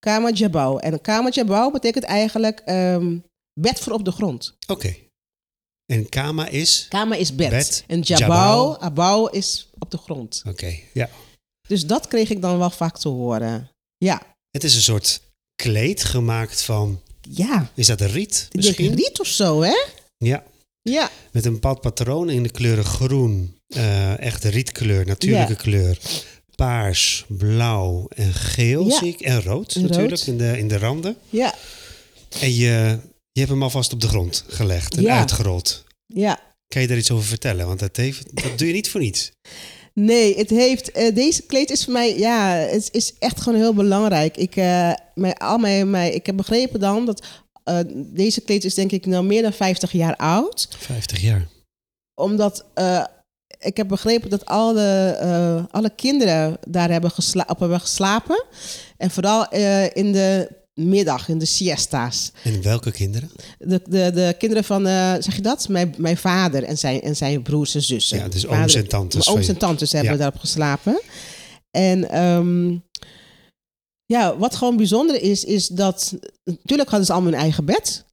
Kama 0.06 0.30
Jabau. 0.30 0.78
En 0.80 1.00
Kama 1.00 1.28
Jabau 1.30 1.72
betekent 1.72 2.04
eigenlijk 2.04 2.60
ehm, 2.64 3.18
bed 3.60 3.80
voor 3.80 3.92
op 3.92 4.04
de 4.04 4.10
grond. 4.12 4.56
Oké. 4.66 4.94
En 5.92 6.08
Kama 6.08 6.46
is... 6.48 6.86
Kama 6.88 7.14
is 7.14 7.34
bed. 7.34 7.50
Bed. 7.50 7.84
En 7.86 8.00
Jabau. 8.00 8.76
Abau 8.80 9.30
is 9.36 9.70
op 9.78 9.90
de 9.90 9.96
grond. 9.98 10.42
Oké, 10.48 10.78
ja. 10.92 11.08
Dus 11.68 11.86
dat 11.86 12.08
kreeg 12.08 12.30
ik 12.30 12.40
dan 12.42 12.58
wel 12.58 12.70
vaak 12.70 12.98
te 12.98 13.08
horen. 13.08 13.70
Ja, 13.96 14.22
Het 14.50 14.64
is 14.64 14.74
een 14.74 14.82
soort 14.82 15.20
kleed 15.62 16.04
gemaakt 16.04 16.62
van... 16.62 17.00
ja. 17.20 17.70
Is 17.74 17.86
dat 17.86 18.00
een 18.00 18.10
riet 18.10 18.48
misschien? 18.52 18.94
niet 18.94 19.20
of 19.20 19.26
zo, 19.26 19.60
hè? 19.62 19.86
Ja, 20.16 20.44
Ja, 20.82 21.10
met 21.32 21.44
een 21.44 21.52
bepaald 21.52 21.80
patroon 21.80 22.30
in 22.30 22.42
de 22.42 22.50
kleuren 22.50 22.84
groen. 22.84 23.56
eh 23.66 24.18
echt 24.18 24.44
rietkleur, 24.44 25.06
natuurlijke 25.06 25.52
Ja. 25.52 25.58
kleur. 25.58 25.98
Paars, 26.56 27.24
blauw 27.28 28.06
en 28.08 28.32
geel 28.32 28.86
Ja. 28.88 28.98
zie 28.98 29.08
ik. 29.08 29.20
En 29.20 29.42
rood 29.42 29.74
En 29.74 29.82
natuurlijk 29.82 30.10
rood. 30.10 30.26
In, 30.26 30.38
de, 30.38 30.58
in 30.58 30.68
de 30.68 30.78
randen. 30.78 31.16
ja, 31.30 31.54
En 32.40 32.54
je, 32.54 32.98
Je 33.32 33.40
hebt 33.40 33.50
hem 33.50 33.62
alvast 33.62 33.92
op 33.92 34.00
de 34.00 34.08
grond 34.08 34.44
gelegd 34.48 34.96
en 34.96 35.02
Ja. 35.02 35.18
uitgerold. 35.18 35.84
Ja. 36.06 36.40
Kan 36.66 36.82
je 36.82 36.88
daar 36.88 36.96
iets 36.96 37.10
over 37.10 37.24
vertellen? 37.26 37.66
Want 37.66 37.78
dat, 37.80 37.96
heeft, 37.96 38.36
dat 38.42 38.58
doe 38.58 38.66
je 38.66 38.72
niet 38.72 38.90
voor 38.90 39.00
niets. 39.00 39.30
Nee, 39.94 40.36
het 40.36 40.50
heeft, 40.50 40.90
eh, 40.92 41.14
deze 41.14 41.42
kleed 41.42 41.70
is 41.70 41.84
voor 41.84 41.92
mij, 41.92 42.18
ja, 42.18 42.52
het 42.54 42.88
is 42.92 43.12
echt 43.18 43.40
gewoon 43.40 43.58
heel 43.58 43.74
belangrijk. 43.74 44.36
Ik, 44.36 44.56
eh, 44.56 44.92
mijn, 45.14 45.34
al 45.36 45.58
mijn, 45.58 45.90
mijn, 45.90 46.14
ik 46.14 46.26
heb 46.26 46.36
begrepen 46.36 46.80
dan 46.80 47.06
dat 47.06 47.26
eh, 47.64 47.78
deze 47.94 48.40
kleed 48.40 48.64
is 48.64 48.74
denk 48.74 48.92
ik 48.92 49.06
nou 49.06 49.24
meer 49.24 49.42
dan 49.42 49.52
50 49.52 49.92
jaar 49.92 50.16
oud. 50.16 50.68
50 50.78 51.20
jaar. 51.20 51.48
Omdat 52.14 52.64
ik 53.62 53.76
heb 53.76 53.88
begrepen 53.88 54.30
dat 54.30 54.44
alle, 54.44 55.16
eh, 55.20 55.64
alle 55.70 55.90
kinderen 55.96 56.56
daar 56.68 56.90
hebben 56.90 57.10
op 57.46 57.58
hebben 57.58 57.80
geslapen. 57.80 58.44
En 58.96 59.10
vooral 59.10 59.48
eh, 59.48 59.96
in 59.96 60.12
de 60.12 60.48
middag, 60.74 61.28
in 61.28 61.38
de 61.38 61.44
siesta's. 61.44 62.32
En 62.44 62.62
welke 62.62 62.90
kinderen? 62.90 63.30
De, 63.58 63.80
de, 63.84 64.10
de 64.14 64.34
kinderen 64.38 64.64
van, 64.64 64.86
eh, 64.86 65.12
zeg 65.18 65.36
je 65.36 65.42
dat? 65.42 65.68
Mijn, 65.68 65.94
mijn 65.98 66.16
vader 66.16 66.62
en 66.64 66.78
zijn, 66.78 67.00
en 67.00 67.16
zijn 67.16 67.42
broers 67.42 67.74
en 67.74 67.82
zussen. 67.82 68.18
Ja, 68.18 68.28
dus 68.28 68.42
Vader- 68.44 68.60
ooms 68.60 68.74
en 68.74 68.88
tantes 68.88 69.28
ooms 69.28 69.48
en 69.48 69.56
tantes 69.56 69.92
hebben 69.92 70.12
Ja. 70.12 70.18
daarop 70.18 70.40
geslapen. 70.40 71.00
En 71.70 72.10
ehm, 72.10 72.76
ja, 74.06 74.36
wat 74.38 74.56
gewoon 74.56 74.76
bijzonder 74.76 75.22
is, 75.22 75.44
is 75.44 75.66
dat... 75.68 76.14
Natuurlijk 76.44 76.88
hadden 76.88 77.06
ze 77.06 77.12
allemaal 77.12 77.30
hun 77.32 77.40
eigen 77.40 77.64
bed. 77.64 78.04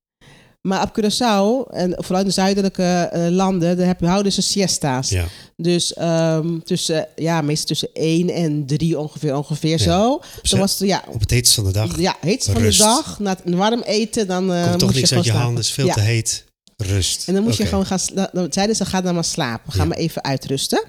Maar 0.61 0.81
op 0.83 0.89
Curaçao, 0.99 1.71
en 1.73 1.93
vooral 1.97 2.19
in 2.19 2.27
de 2.27 2.33
zuidelijke 2.33 2.83
eh, 2.83 3.27
landen, 3.29 3.77
daar 3.77 3.87
heb, 3.87 4.01
houden 4.01 4.31
ze 4.31 4.41
siesta's. 4.41 5.09
Ja, 5.09 5.25
Dus 5.55 5.93
ehm, 5.93 6.59
tussen, 6.59 7.07
ja, 7.15 7.41
meestal 7.41 7.65
tussen 7.67 7.89
1 7.93 8.29
en 8.29 8.65
3 8.65 8.99
ongeveer, 8.99 9.35
ongeveer 9.35 9.69
Ja. 9.69 9.77
zo. 9.77 10.21
Dan 10.41 10.59
was 10.59 10.79
het, 10.79 10.87
ja, 10.87 11.03
op 11.07 11.19
het 11.19 11.29
heetst 11.29 11.53
van 11.53 11.63
de 11.63 11.71
dag. 11.71 11.99
ja, 11.99 12.15
heet 12.21 12.43
van 12.45 12.53
Rust. 12.57 12.77
de 12.77 12.83
dag, 12.83 13.19
na 13.19 13.37
het 13.43 13.55
warm 13.55 13.81
eten, 13.81 14.27
dan 14.27 14.53
eh 14.53 14.67
Komt 14.67 14.79
toch 14.79 14.93
niks 14.93 15.13
uit 15.13 15.25
je 15.25 15.31
handen, 15.31 15.63
is 15.63 15.71
veel 15.71 15.85
Ja. 15.85 15.93
te 15.93 15.99
heet. 16.01 16.45
Rust. 16.77 17.27
En 17.27 17.33
dan 17.33 17.43
moest 17.43 17.57
je 17.57 17.65
gewoon 17.65 17.85
gaan... 17.85 17.99
Dan 18.31 18.47
zeiden 18.53 18.75
ze, 18.75 18.85
ga 18.85 19.01
dan 19.01 19.13
maar 19.13 19.23
slapen. 19.23 19.71
Ga 19.73 19.85
maar 19.85 19.97
even 19.97 20.23
uitrusten. 20.23 20.83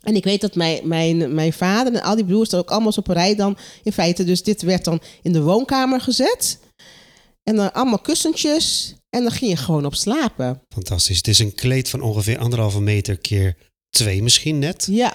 En 0.00 0.16
ik 0.16 0.24
weet 0.24 0.40
dat 0.40 0.54
mijn, 0.54 0.88
mijn, 0.88 1.34
mijn 1.34 1.52
vader 1.52 1.94
en 1.94 2.02
al 2.02 2.14
die 2.16 2.24
broers... 2.24 2.48
dan 2.48 2.60
ook 2.60 2.70
allemaal 2.70 2.92
op 2.96 3.08
een 3.08 3.14
rij 3.14 3.34
dan 3.34 3.56
in 3.82 3.92
feite. 3.92 4.24
Dus 4.24 4.42
dit 4.42 4.62
werd 4.62 4.84
dan 4.84 5.00
in 5.22 5.32
de 5.32 5.42
woonkamer 5.42 6.00
gezet. 6.00 6.58
En 7.42 7.56
dan 7.56 7.72
allemaal 7.72 7.98
kussentjes. 7.98 8.94
En 9.10 9.22
dan 9.22 9.32
ging 9.32 9.50
je 9.50 9.56
gewoon 9.56 9.84
op 9.86 9.94
slapen. 9.94 10.62
Fantastisch. 10.68 11.16
Het 11.16 11.28
is 11.28 11.38
een 11.38 11.54
kleed 11.54 11.88
van 11.88 12.00
ongeveer 12.00 12.38
anderhalve 12.38 12.80
meter 12.80 13.16
keer 13.18 13.56
twee 13.90 14.22
misschien 14.22 14.58
net. 14.58 14.86
Ja, 14.90 15.14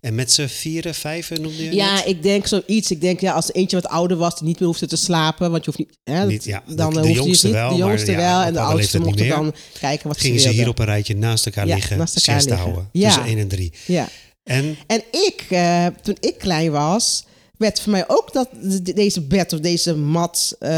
En 0.00 0.14
met 0.14 0.32
z'n 0.32 0.46
vieren, 0.46 0.94
vijven 0.94 1.40
noemde 1.42 1.64
je 1.64 1.74
ja 1.74 1.94
net? 1.94 2.06
ik 2.06 2.22
denk 2.22 2.46
zoiets. 2.46 2.90
Ik 2.90 3.00
denk, 3.00 3.20
ja, 3.20 3.32
als 3.32 3.48
er 3.48 3.54
eentje 3.54 3.80
wat 3.80 3.90
ouder 3.90 4.16
was... 4.16 4.34
die 4.38 4.46
niet 4.48 4.58
meer 4.58 4.68
hoefde 4.68 4.86
te 4.86 4.96
slapen. 4.96 5.50
Want 5.50 5.64
je 5.64 5.70
hoeft 5.76 5.88
niet... 5.88 5.98
Hè, 6.16 6.26
Niet, 6.26 6.44
ja, 6.44 6.62
de- 6.66 6.74
dan 6.74 6.92
de 6.94 7.08
je 7.08 7.12
jongste 7.14 7.50
wel, 7.50 7.70
De 7.70 7.78
maar 7.78 7.88
jongste 7.88 8.10
ja, 8.10 8.16
wel. 8.16 8.40
En 8.42 8.52
de 8.52 8.60
oudste 8.60 8.98
mochten 9.00 9.28
dan 9.28 9.54
kijken 9.80 10.08
wat 10.08 10.20
Gingen 10.20 10.40
ze 10.40 10.48
ze 10.48 10.54
hier 10.54 10.68
op 10.68 10.78
een 10.78 10.84
rijtje 10.84 11.16
naast 11.16 11.46
elkaar 11.46 11.66
Ja, 11.66 11.74
liggen, 11.74 11.98
naast 11.98 12.16
elkaar 12.16 12.40
liggen. 12.40 12.56
houden. 12.58 12.88
Ja. 12.92 13.06
Tussen 13.06 13.24
één 13.24 13.38
en 13.38 13.48
drie. 13.48 13.72
Ja. 13.86 14.08
En 14.42 14.76
En 14.86 15.02
ik, 15.10 15.44
eh, 15.48 15.86
toen 16.02 16.16
ik 16.20 16.34
klein 16.38 16.70
was, 16.70 17.24
werd 17.58 17.80
voor 17.80 17.92
mij 17.92 18.04
ook 18.08 18.32
dat 18.32 18.48
de- 18.62 18.92
deze 18.92 19.20
bed 19.26 19.52
of 19.52 19.60
deze 19.60 19.96
mat 19.96 20.56
eh, 20.58 20.70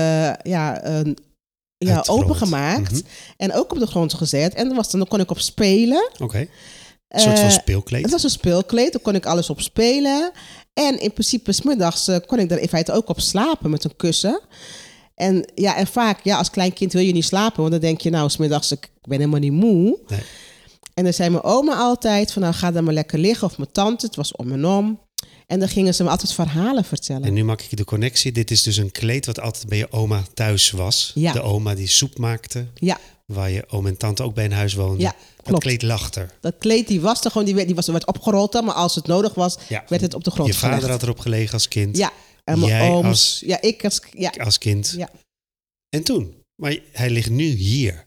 ja, 0.42 0.80
eh, 0.80 1.00
ja, 1.78 2.04
opengemaakt. 2.06 2.92
Mhm. 2.92 3.00
En 3.36 3.52
ook 3.52 3.72
op 3.72 3.78
de 3.78 3.86
grond 3.86 4.14
gezet. 4.14 4.54
En 4.54 4.66
dan, 4.66 4.76
was, 4.76 4.90
dan 4.90 5.06
kon 5.08 5.20
ik 5.20 5.30
op 5.30 5.38
spelen. 5.40 6.10
oké, 6.18 6.38
een 7.08 7.20
soort 7.20 7.38
van 7.38 7.48
Eh, 7.48 7.52
speelkleed. 7.54 8.02
Het 8.02 8.10
was 8.10 8.22
een 8.22 8.30
speelkleed, 8.30 8.92
daar 8.92 9.02
kon 9.02 9.14
ik 9.14 9.26
alles 9.26 9.50
op 9.50 9.60
spelen. 9.60 10.30
En 10.72 11.00
in 11.00 11.12
principe, 11.12 11.52
smiddags 11.52 12.08
eh, 12.08 12.16
kon 12.26 12.38
ik 12.38 12.48
daar 12.48 12.58
in 12.58 12.68
feite 12.68 12.92
ook 12.92 13.08
op 13.08 13.20
slapen 13.20 13.70
met 13.70 13.84
een 13.84 13.96
kussen. 13.96 14.40
En 15.14 15.50
ja, 15.54 15.76
en 15.76 15.86
vaak, 15.86 16.20
ja, 16.24 16.36
als 16.38 16.50
klein 16.50 16.72
kind 16.72 16.92
wil 16.92 17.02
je 17.02 17.12
niet 17.12 17.24
slapen. 17.24 17.58
Want 17.60 17.70
dan 17.70 17.80
denk 17.80 18.00
je, 18.00 18.10
nou, 18.10 18.30
smiddags, 18.30 18.72
ik 18.72 18.90
ben 19.00 19.18
helemaal 19.18 19.40
niet 19.40 19.52
moe. 19.52 19.98
Nee. 20.08 20.20
En 20.94 21.04
dan 21.04 21.12
zei 21.12 21.30
mijn 21.30 21.42
oma 21.42 21.74
altijd 21.76 22.32
van, 22.32 22.42
nou, 22.42 22.54
ga 22.54 22.70
dan 22.70 22.84
maar 22.84 22.94
lekker 22.94 23.18
liggen. 23.18 23.46
Of 23.46 23.58
mijn 23.58 23.72
tante, 23.72 24.06
het 24.06 24.16
was 24.16 24.36
om 24.36 24.52
en 24.52 24.64
om. 24.64 25.00
En 25.50 25.58
dan 25.58 25.68
gingen 25.68 25.94
ze 25.94 26.02
me 26.02 26.08
altijd 26.10 26.32
verhalen 26.32 26.84
vertellen. 26.84 27.22
En 27.22 27.32
nu 27.32 27.44
maak 27.44 27.60
ik 27.62 27.76
de 27.76 27.84
connectie. 27.84 28.32
Dit 28.32 28.50
is 28.50 28.62
dus 28.62 28.76
een 28.76 28.90
kleed 28.92 29.26
wat 29.26 29.40
altijd 29.40 29.66
bij 29.68 29.78
je 29.78 29.92
oma 29.92 30.24
thuis 30.34 30.70
was. 30.70 31.12
Ja. 31.14 31.32
De 31.32 31.40
oma 31.42 31.74
die 31.74 31.86
soep 31.88 32.18
maakte, 32.18 32.66
Ja, 32.74 32.98
waar 33.26 33.50
je 33.50 33.64
oom 33.68 33.86
en 33.86 33.96
tante 33.96 34.22
ook 34.22 34.34
bij 34.34 34.44
in 34.44 34.52
huis 34.52 34.74
woonden. 34.74 35.00
Ja, 35.00 35.14
Dat 35.42 35.60
kleed 35.60 35.82
lag 35.82 36.14
er. 36.14 36.34
dat 36.40 36.54
kleed 36.58 36.88
die 36.88 37.00
was 37.00 37.24
er 37.24 37.30
gewoon, 37.30 37.46
die 37.46 37.54
werd, 37.54 37.66
die 37.66 37.76
was, 37.76 37.86
werd 37.86 38.06
opgerold 38.06 38.52
dan. 38.52 38.64
Maar 38.64 38.74
als 38.74 38.94
het 38.94 39.06
nodig 39.06 39.34
was, 39.34 39.56
Ja. 39.68 39.84
werd 39.88 40.02
het 40.02 40.14
op 40.14 40.24
de 40.24 40.30
grond 40.30 40.48
Je 40.48 40.54
vader 40.54 40.74
gelegd. 40.74 40.92
had 40.92 41.02
erop 41.02 41.18
gelegen 41.18 41.52
als 41.52 41.68
kind. 41.68 41.96
Ja, 41.96 42.12
en 42.44 42.58
mijn 42.58 42.70
Jij 42.70 42.88
ooms. 42.90 43.06
als- 43.06 43.42
Ja, 43.46 43.60
ik 43.60 43.84
als... 43.84 44.00
Ja, 44.12 44.32
Als 44.38 44.58
kind. 44.58 44.94
Ja. 44.96 45.10
En 45.88 46.02
toen? 46.02 46.34
Maar 46.62 46.78
hij 46.92 47.10
ligt 47.10 47.30
nu 47.30 47.44
hier. 47.44 48.04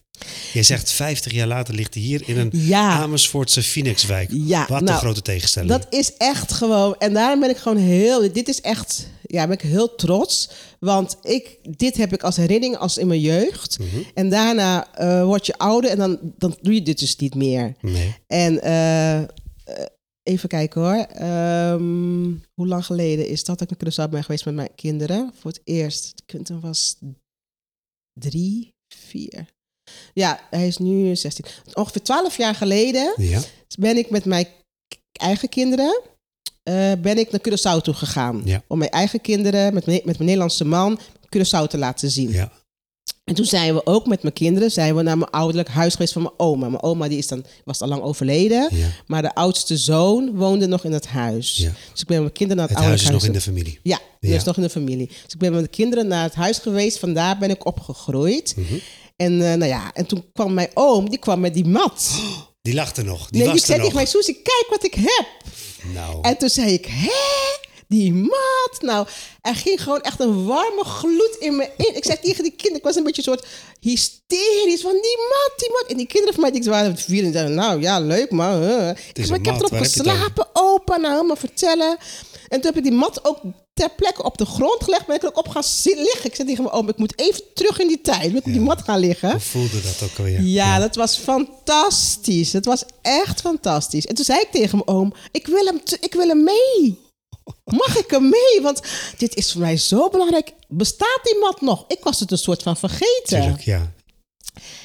Je 0.53 0.63
zegt 0.63 0.91
50 0.91 1.31
jaar 1.31 1.47
later 1.47 1.73
ligt 1.73 1.93
hij 1.93 2.03
hier 2.03 2.23
in 2.25 2.37
een 2.37 2.49
ja. 2.53 3.01
Amersfoortse 3.01 3.63
Phoenixwijk. 3.63 4.29
Ja, 4.31 4.65
Wat 4.69 4.79
een 4.79 4.85
nou, 4.85 4.99
grote 4.99 5.21
tegenstelling. 5.21 5.71
Dat 5.71 5.87
is 5.89 6.17
echt 6.17 6.51
gewoon. 6.51 6.95
En 6.97 7.13
daarom 7.13 7.39
ben 7.39 7.49
ik 7.49 7.57
gewoon 7.57 7.77
heel. 7.77 8.33
Dit 8.33 8.47
is 8.47 8.61
echt. 8.61 9.07
Ja, 9.21 9.47
ben 9.47 9.55
ik 9.55 9.61
heel 9.61 9.95
trots. 9.95 10.49
Want 10.79 11.17
ik, 11.21 11.57
dit 11.77 11.97
heb 11.97 12.13
ik 12.13 12.23
als 12.23 12.35
herinnering 12.35 12.77
als 12.77 12.97
in 12.97 13.07
mijn 13.07 13.19
jeugd. 13.19 13.79
Mhm. 13.79 14.01
En 14.13 14.29
daarna 14.29 14.93
eh, 14.93 15.23
word 15.23 15.45
je 15.45 15.57
ouder 15.57 15.91
en 15.91 15.97
dan, 15.97 16.19
dan 16.37 16.57
doe 16.61 16.73
je 16.73 16.81
dit 16.81 16.99
dus 16.99 17.15
niet 17.15 17.35
meer. 17.35 17.75
Nee. 17.81 18.15
En 18.27 18.61
eh, 18.61 19.21
eh, 19.21 19.27
even 20.23 20.49
kijken 20.49 20.81
hoor. 20.81 21.05
Ehm, 21.05 22.31
hoe 22.53 22.67
lang 22.67 22.85
geleden 22.85 23.27
is 23.27 23.43
dat 23.43 23.59
dat 23.59 23.71
ik 23.71 23.81
in 23.81 23.87
Curaçao 23.87 24.09
ben 24.09 24.23
geweest 24.23 24.45
met 24.45 24.55
mijn 24.55 24.75
kinderen? 24.75 25.31
Voor 25.39 25.51
het 25.51 25.61
eerst. 25.63 26.23
Quinten 26.25 26.59
was 26.59 26.95
drie, 28.19 28.73
vier. 28.95 29.45
Ja, 30.13 30.39
hij 30.49 30.67
is 30.67 30.77
nu 30.77 31.15
16. 31.15 31.45
Ongeveer 31.73 32.01
twaalf 32.03 32.37
jaar 32.37 32.55
geleden 32.55 33.13
Ja. 33.17 33.41
ben 33.79 33.97
ik 33.97 34.09
met 34.09 34.25
mijn 34.25 34.47
eigen 35.11 35.49
kinderen 35.49 36.01
eh, 36.63 36.91
ben 37.01 37.17
ik 37.17 37.31
naar 37.31 37.41
Curaçao 37.49 37.81
toe 37.81 37.93
gegaan. 37.93 38.41
Ja. 38.45 38.63
Om 38.67 38.77
mijn 38.77 38.89
eigen 38.91 39.21
kinderen 39.21 39.73
met 39.73 39.85
mijn, 39.85 39.97
met 39.97 40.13
mijn 40.15 40.25
Nederlandse 40.25 40.65
man 40.65 40.99
Curaçao 41.37 41.67
te 41.69 41.77
laten 41.77 42.09
zien. 42.11 42.31
ja. 42.31 42.51
En 43.23 43.33
toen 43.35 43.45
zijn 43.45 43.73
we 43.73 43.85
ook 43.85 44.07
met 44.07 44.21
mijn 44.21 44.33
kinderen 44.33 44.71
zijn 44.71 44.95
we 44.95 45.01
naar 45.01 45.17
mijn 45.17 45.29
ouderlijk 45.31 45.67
huis 45.67 45.93
geweest 45.93 46.13
van 46.13 46.21
mijn 46.21 46.33
oma. 46.37 46.69
Mijn 46.69 46.81
oma 46.83 47.07
die 47.07 47.17
is 47.17 47.27
dan, 47.27 47.45
was 47.63 47.81
al 47.81 47.87
lang 47.87 48.01
overleden. 48.01 48.67
Ja. 48.75 48.87
Maar 49.07 49.21
de 49.21 49.35
oudste 49.35 49.77
zoon 49.77 50.35
woonde 50.35 50.67
nog 50.67 50.83
in 50.83 50.91
het 50.91 51.07
huis. 51.07 51.57
Ja. 51.57 51.71
Dus 51.91 52.01
ik 52.01 52.07
ben 52.07 52.15
met 52.15 52.19
mijn 52.19 52.31
kinderen 52.31 52.57
naar 52.57 52.67
het, 52.67 52.77
Het 52.77 52.85
huis 52.87 53.01
is 53.01 53.07
ouderlijk 53.07 53.35
nog 53.37 53.45
in 53.45 53.53
de 53.53 53.61
familie. 53.61 53.79
Ja, 53.83 53.99
die 54.19 54.29
Ja. 54.29 54.35
is 54.35 54.43
nog 54.43 54.55
in 54.57 54.63
de 54.63 54.69
familie. 54.69 55.07
Dus 55.07 55.33
ik 55.33 55.37
ben 55.37 55.51
met 55.53 55.61
de 55.63 55.67
kinderen 55.69 56.07
naar 56.07 56.23
het 56.23 56.35
huis 56.35 56.57
geweest. 56.57 56.99
Vandaar 56.99 57.37
ben 57.37 57.49
ik 57.49 57.65
opgegroeid. 57.65 58.53
Mhm. 58.57 58.73
En, 59.23 59.41
eh, 59.41 59.53
nou 59.53 59.65
ja, 59.65 59.91
en 59.93 60.05
toen 60.05 60.25
kwam 60.33 60.53
mijn 60.53 60.69
oom, 60.73 61.09
die 61.09 61.19
kwam 61.19 61.39
met 61.39 61.53
die 61.53 61.65
mat. 61.65 62.09
Die 62.61 62.73
lacht 62.73 62.97
er 62.97 63.03
nog. 63.05 63.29
Die 63.29 63.41
nee, 63.41 63.49
was 63.49 63.57
die 63.57 63.65
zei 63.65 63.79
tegen 63.79 63.95
mij, 63.95 64.05
Susie, 64.05 64.33
kijk 64.33 64.65
wat 64.69 64.83
ik 64.83 64.93
heb. 64.93 65.25
Nou, 65.93 66.19
En 66.21 66.37
toen 66.37 66.49
zei 66.49 66.73
ik, 66.73 66.85
hè? 66.85 67.11
Die 67.87 68.13
mat? 68.13 68.77
Nou, 68.79 69.07
er 69.41 69.55
ging 69.55 69.83
gewoon 69.83 70.01
echt 70.01 70.19
een 70.19 70.45
warme 70.45 70.83
gloed 70.83 71.35
in 71.39 71.55
me 71.55 71.69
in. 71.77 71.95
Ik 71.95 72.05
zei 72.05 72.17
tegen 72.21 72.43
die 72.43 72.51
kinderen, 72.51 72.77
ik 72.77 72.83
was 72.83 72.95
een 72.95 73.03
beetje 73.03 73.21
een 73.25 73.33
soort 73.33 73.47
hysterisch 73.79 74.81
van 74.81 74.91
die 74.91 75.17
mat, 75.17 75.53
die 75.57 75.69
mat. 75.71 75.85
En 75.87 75.97
die 75.97 76.07
kinderen 76.07 76.33
van 76.33 76.43
mij, 76.43 76.51
die 76.51 76.69
waren 76.69 76.97
vier 76.97 77.23
en 77.23 77.31
zeiden, 77.31 77.55
nou 77.55 77.81
ja, 77.81 77.99
leuk 77.99 78.31
man. 78.31 78.61
huh. 78.61 78.89
Ik, 78.89 79.27
maar 79.27 79.29
een 79.29 79.35
ik 79.35 79.45
heb 79.45 79.55
erop 79.55 79.77
geslapen, 79.77 80.47
opa, 80.53 80.97
nou 80.97 81.13
helemaal 81.13 81.35
vertellen. 81.35 81.97
En 82.53 82.61
toen 82.61 82.73
heb 82.73 82.83
ik 82.83 82.89
die 82.89 82.99
mat 82.99 83.25
ook 83.25 83.39
ter 83.73 83.89
plekke 83.95 84.23
op 84.23 84.37
de 84.37 84.45
grond 84.45 84.83
gelegd. 84.83 85.05
Ben 85.05 85.15
ik 85.15 85.21
er 85.21 85.27
ook 85.27 85.37
op 85.37 85.47
gaan 85.47 85.63
liggen. 85.83 86.25
Ik 86.25 86.35
zei 86.35 86.47
tegen 86.47 86.63
mijn 86.63 86.75
oom, 86.75 86.89
ik 86.89 86.97
moet 86.97 87.19
even 87.19 87.41
terug 87.53 87.79
in 87.79 87.87
die 87.87 88.01
tijd. 88.01 88.23
Ik 88.23 88.31
moet 88.31 88.43
die 88.43 88.59
mat 88.59 88.81
gaan 88.81 88.99
liggen. 88.99 89.31
hoe 89.31 89.39
voelde 89.39 89.81
dat 89.81 90.03
ook 90.03 90.17
alweer? 90.17 90.41
Ja, 90.41 90.79
dat 90.79 90.95
was 90.95 91.17
fantastisch. 91.17 92.53
Het 92.53 92.65
was 92.65 92.83
echt 93.01 93.41
fantastisch. 93.41 94.05
En 94.05 94.15
toen 94.15 94.25
zei 94.25 94.39
ik 94.39 94.51
tegen 94.51 94.77
mijn 94.77 94.97
oom: 94.97 95.13
Ik 95.31 95.47
wil 95.47 95.65
hem, 95.65 95.81
ik 95.99 96.13
wil 96.13 96.27
hem 96.27 96.43
mee. 96.43 96.99
Mag 97.65 97.97
ik 97.97 98.09
hem 98.09 98.29
mee? 98.29 98.61
Want 98.61 98.81
dit 99.17 99.35
is 99.35 99.51
voor 99.51 99.61
mij 99.61 99.77
zo 99.77 100.09
belangrijk. 100.09 100.53
Bestaat 100.67 101.19
die 101.23 101.39
mat 101.39 101.61
nog? 101.61 101.85
Ik 101.87 101.99
was 102.03 102.19
het 102.19 102.31
een 102.31 102.37
soort 102.37 102.63
van 102.63 102.77
vergeten. 102.77 103.41
Tuurlijk, 103.41 103.61
ja. 103.61 103.91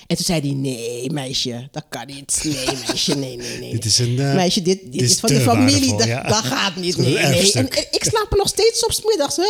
En 0.08 0.16
toen 0.16 0.24
zei 0.24 0.40
hij: 0.40 0.50
Nee, 0.50 1.10
meisje, 1.10 1.68
dat 1.70 1.84
kan 1.88 2.06
niet. 2.06 2.40
Nee, 2.44 2.66
meisje, 2.86 3.14
nee, 3.14 3.36
nee, 3.36 3.58
nee. 3.58 3.72
Dit 3.72 3.84
is 3.84 3.98
een... 3.98 4.18
eh, 4.18 4.34
Meisje, 4.34 4.62
dit, 4.62 4.80
dit 4.80 4.92
dit 4.92 5.02
is, 5.02 5.20
van 5.20 5.28
de 5.28 5.40
familie. 5.40 5.70
waardevol, 5.70 5.98
Dat, 5.98 6.06
ja. 6.06 6.22
dat 6.22 6.44
gaat 6.44 6.76
niet. 6.76 6.96
Nee, 7.08 7.12
nee. 7.14 7.52
En, 7.52 7.66
ik 7.90 8.04
slaap 8.04 8.30
er 8.30 8.36
nog 8.36 8.48
steeds 8.48 8.84
op 8.84 9.04
middags. 9.04 9.34
Toen 9.34 9.44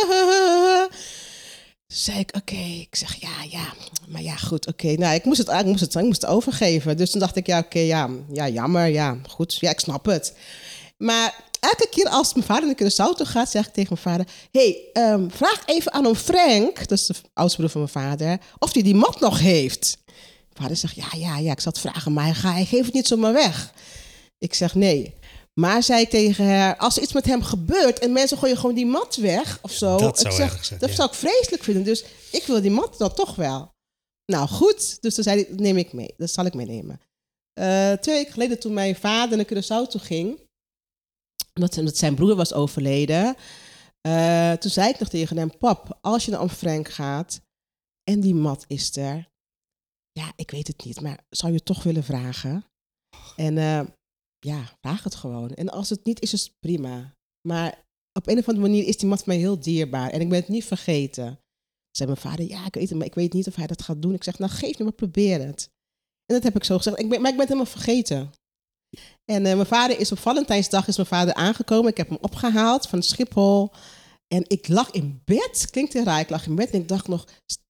zei 1.87 2.19
ik, 2.19 2.35
oké. 2.35 2.55
Ik 2.55 2.95
zeg, 2.95 3.15
ja, 3.19 3.29
ja. 3.49 3.73
Maar 4.07 4.21
ja, 4.21 4.35
goed, 4.35 4.67
oké. 4.67 4.87
Nou, 4.93 5.15
ik 5.15 5.25
moest, 5.25 5.37
het, 5.37 5.49
ik, 5.49 5.65
moest 5.65 5.79
het, 5.79 5.95
ik 5.95 6.01
moest 6.03 6.21
het 6.21 6.29
overgeven. 6.31 6.97
Dus 6.97 7.11
toen 7.11 7.19
dacht 7.19 7.35
ik, 7.35 7.47
ja, 7.47 7.59
oké, 7.59 7.79
ja, 7.79 8.09
ja, 8.33 8.47
jammer. 8.49 8.87
Ja, 8.87 9.17
goed. 9.27 9.57
Ja, 9.59 9.69
ik 9.69 9.79
snap 9.79 10.05
het. 10.05 10.33
Maar 10.97 11.43
elke 11.59 11.87
keer 11.91 12.09
als 12.09 12.33
mijn 12.33 12.45
vader 12.45 12.65
naar 12.65 12.75
Curaçao 12.83 13.15
toe 13.17 13.25
gaat, 13.25 13.51
zeg 13.51 13.67
ik 13.67 13.73
tegen 13.73 13.97
mijn 14.03 14.15
vader... 14.17 14.33
hey, 14.51 14.77
ehm, 14.93 15.29
vraag 15.29 15.63
even 15.65 15.93
aan 15.93 16.05
oom 16.07 16.15
Frank, 16.15 16.87
dat 16.87 16.97
is 16.97 17.05
de 17.05 17.13
oudste 17.33 17.57
broer 17.57 17.69
van 17.69 17.81
mijn 17.81 17.93
vader... 18.07 18.37
of 18.59 18.73
hij 18.73 18.83
die 18.83 18.95
mat 18.95 19.19
nog 19.19 19.39
heeft. 19.39 19.97
Vader 20.59 20.77
zegt, 20.77 20.95
ja, 20.95 21.09
ja, 21.15 21.37
ja, 21.37 21.51
ik 21.51 21.59
zal 21.59 21.71
het 21.71 21.81
vragen, 21.81 22.13
maar 22.13 22.23
hij, 22.23 22.33
ga- 22.33 22.53
hij 22.53 22.65
geeft 22.65 22.85
het 22.85 22.93
niet 22.93 23.07
zomaar 23.07 23.33
weg. 23.33 23.73
Ik 24.37 24.53
zeg, 24.53 24.75
nee. 24.75 25.13
Maar 25.53 25.83
zei 25.83 26.01
ik 26.01 26.09
tegen 26.09 26.45
haar, 26.45 26.77
als 26.77 26.97
er 26.97 27.03
iets 27.03 27.13
met 27.13 27.25
hem 27.25 27.41
gebeurt... 27.43 27.99
en 27.99 28.11
mensen 28.11 28.37
gooien 28.37 28.57
gewoon 28.57 28.75
die 28.75 28.85
mat 28.85 29.15
weg 29.15 29.59
of 29.61 29.71
zo... 29.71 29.97
Dat 29.97 30.19
zou 30.19 30.33
ik 30.33 30.39
zeg, 30.39 30.65
zijn, 30.65 30.79
Dat 30.79 30.89
ja. 30.89 30.95
zou 30.95 31.09
ik 31.09 31.15
vreselijk 31.15 31.63
vinden. 31.63 31.83
Dus 31.83 32.03
ik 32.31 32.43
wil 32.43 32.61
die 32.61 32.71
mat 32.71 32.97
dan 32.97 33.13
toch 33.13 33.35
wel. 33.35 33.71
Nou, 34.25 34.47
goed. 34.47 35.01
Dus 35.01 35.15
toen 35.15 35.23
zei 35.23 35.43
hij, 35.43 35.55
neem 35.55 35.77
ik 35.77 35.93
mee. 35.93 36.13
Dat 36.17 36.31
zal 36.31 36.45
ik 36.45 36.53
meenemen. 36.53 37.01
Eh, 37.53 37.91
twee 37.91 38.15
weken 38.15 38.33
geleden 38.33 38.59
toen 38.59 38.73
mijn 38.73 38.95
vader 38.95 39.37
naar 39.37 39.45
Curaçao 39.45 39.89
toe 39.89 40.01
ging, 40.01 40.39
omdat, 41.53 41.77
omdat 41.77 41.97
zijn 41.97 42.15
broer 42.15 42.35
was 42.35 42.53
overleden, 42.53 43.35
eh, 44.01 44.51
toen 44.51 44.71
zei 44.71 44.89
ik 44.89 44.99
nog 44.99 45.09
tegen 45.09 45.37
hem, 45.37 45.57
pap, 45.57 45.97
als 46.01 46.25
je 46.25 46.31
naar 46.31 46.41
Om 46.41 46.49
Frank 46.49 46.89
gaat 46.89 47.41
en 48.03 48.19
die 48.19 48.35
mat 48.35 48.65
is 48.67 48.95
er, 48.97 49.27
ja, 50.19 50.33
ik 50.35 50.51
weet 50.51 50.67
het 50.67 50.85
niet, 50.85 51.01
maar 51.01 51.19
zou 51.29 51.53
je 51.53 51.63
toch 51.63 51.83
willen 51.83 52.03
vragen? 52.03 52.65
En 53.35 53.57
eh, 53.57 53.81
ja, 54.39 54.77
vraag 54.81 55.03
het 55.03 55.15
gewoon. 55.15 55.53
En 55.53 55.69
als 55.69 55.89
het 55.89 56.05
niet 56.05 56.21
is, 56.21 56.33
is 56.33 56.43
het 56.43 56.59
prima. 56.59 57.15
Maar 57.47 57.83
op 58.13 58.27
een 58.27 58.37
of 58.37 58.47
andere 58.47 58.67
manier 58.67 58.85
is 58.85 58.97
die 58.97 59.09
mat 59.09 59.17
voor 59.17 59.27
mij 59.27 59.37
heel 59.37 59.59
dierbaar 59.59 60.09
en 60.09 60.21
ik 60.21 60.29
ben 60.29 60.39
het 60.39 60.47
niet 60.47 60.65
vergeten. 60.65 61.39
Zei 61.91 62.09
mijn 62.09 62.21
vader, 62.21 62.45
ja, 62.45 62.65
ik 62.65 62.73
weet 62.73 62.89
het, 62.89 62.97
maar 62.97 63.07
ik 63.07 63.15
weet 63.15 63.33
niet 63.33 63.47
of 63.47 63.55
hij 63.55 63.67
dat 63.67 63.81
gaat 63.81 64.01
doen. 64.01 64.13
Ik 64.13 64.23
zeg, 64.23 64.39
nou 64.39 64.51
geef 64.51 64.77
me 64.77 64.83
maar, 64.83 64.93
probeer 64.93 65.41
het. 65.41 65.69
En 66.25 66.35
dat 66.35 66.43
heb 66.43 66.55
ik 66.55 66.63
zo 66.63 66.77
gezegd. 66.77 66.99
Ik 66.99 67.09
ben, 67.09 67.21
maar 67.21 67.31
ik 67.31 67.37
ben 67.37 67.47
het 67.47 67.55
helemaal 67.55 67.73
vergeten. 67.81 68.31
En 69.31 69.45
uh, 69.45 69.53
mijn 69.53 69.65
vader 69.65 69.99
is 69.99 70.11
op 70.11 70.19
Valentijnsdag 70.19 70.87
is 70.87 70.95
mijn 70.95 71.07
vader 71.07 71.33
aangekomen. 71.33 71.91
Ik 71.91 71.97
heb 71.97 72.09
hem 72.09 72.17
opgehaald 72.21 72.87
van 72.87 73.03
Schiphol. 73.03 73.71
En 74.27 74.43
ik 74.47 74.67
lag 74.67 74.91
in 74.91 75.21
bed. 75.25 75.67
Klinkt 75.71 75.93
heel 75.93 76.03
raar. 76.03 76.19
Ik 76.19 76.29
lag 76.29 76.45
in 76.45 76.55
bed 76.55 76.69
en 76.69 76.79
ik 76.79 76.87
dacht 76.87 77.07
nog... 77.07 77.27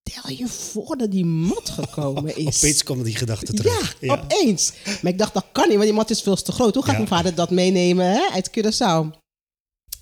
Stel 0.10 0.32
je 0.32 0.48
voor 0.48 0.98
dat 0.98 1.12
die 1.12 1.26
mat 1.26 1.70
gekomen 1.70 2.38
is. 2.46 2.58
opeens 2.58 2.84
kwam 2.84 3.04
die 3.04 3.16
gedachte 3.16 3.54
terug. 3.54 3.96
Ja, 4.00 4.14
ja, 4.16 4.22
opeens. 4.24 4.74
Maar 5.02 5.12
ik 5.12 5.18
dacht, 5.18 5.34
dat 5.34 5.46
kan 5.52 5.64
niet, 5.68 5.74
want 5.74 5.88
die 5.88 5.98
mat 5.98 6.10
is 6.10 6.22
veel 6.22 6.36
te 6.36 6.52
groot. 6.52 6.74
Hoe 6.74 6.84
gaat 6.84 6.92
ja. 6.92 6.98
mijn 6.98 7.10
vader 7.10 7.36
dat 7.36 7.50
meenemen 7.50 8.06
hè, 8.06 8.30
uit 8.32 8.50
Curaçao? 8.50 9.18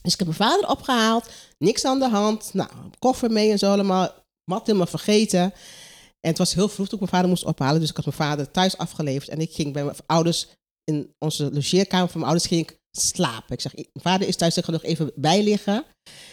Dus 0.02 0.14
ik 0.14 0.20
heb 0.20 0.38
mijn 0.38 0.52
vader 0.52 0.70
opgehaald. 0.70 1.30
Niks 1.58 1.86
aan 1.86 2.00
de 2.00 2.10
hand. 2.10 2.54
Nou, 2.54 2.70
koffer 3.00 3.32
mee 3.32 3.52
en 3.52 3.60
zo 3.60 3.72
allemaal. 3.72 4.26
Mat 4.44 4.66
helemaal 4.66 4.88
vergeten. 4.88 5.42
En 6.20 6.30
het 6.30 6.38
was 6.38 6.54
heel 6.54 6.68
vroeg 6.68 6.88
toen 6.88 7.00
ik 7.00 7.00
mijn 7.00 7.12
vader 7.12 7.30
moest 7.30 7.46
ophalen. 7.46 7.80
Dus 7.80 7.90
ik 7.90 7.96
had 7.96 8.06
mijn 8.06 8.18
vader 8.18 8.52
thuis 8.52 8.78
afgeleverd. 8.78 9.30
En 9.30 9.40
ik 9.40 9.54
ging 9.54 9.74
bij 9.74 9.84
mijn 9.84 9.96
ouders, 10.06 10.48
in 10.84 11.14
onze 11.20 11.52
logeerkamer 11.54 12.08
van 12.08 12.20
mijn 12.20 12.32
ouders, 12.32 12.50
ging 12.50 12.70
ik 12.70 12.78
slapen. 13.00 13.54
Ik 13.54 13.62
zeg, 13.62 13.76
mijn 13.76 13.90
vader 13.94 14.28
is 14.28 14.36
thuis, 14.36 14.58
ik 14.58 14.66
ga 14.66 14.72
nog 14.72 14.84
even 14.84 15.12
bijliggen. 15.16 15.86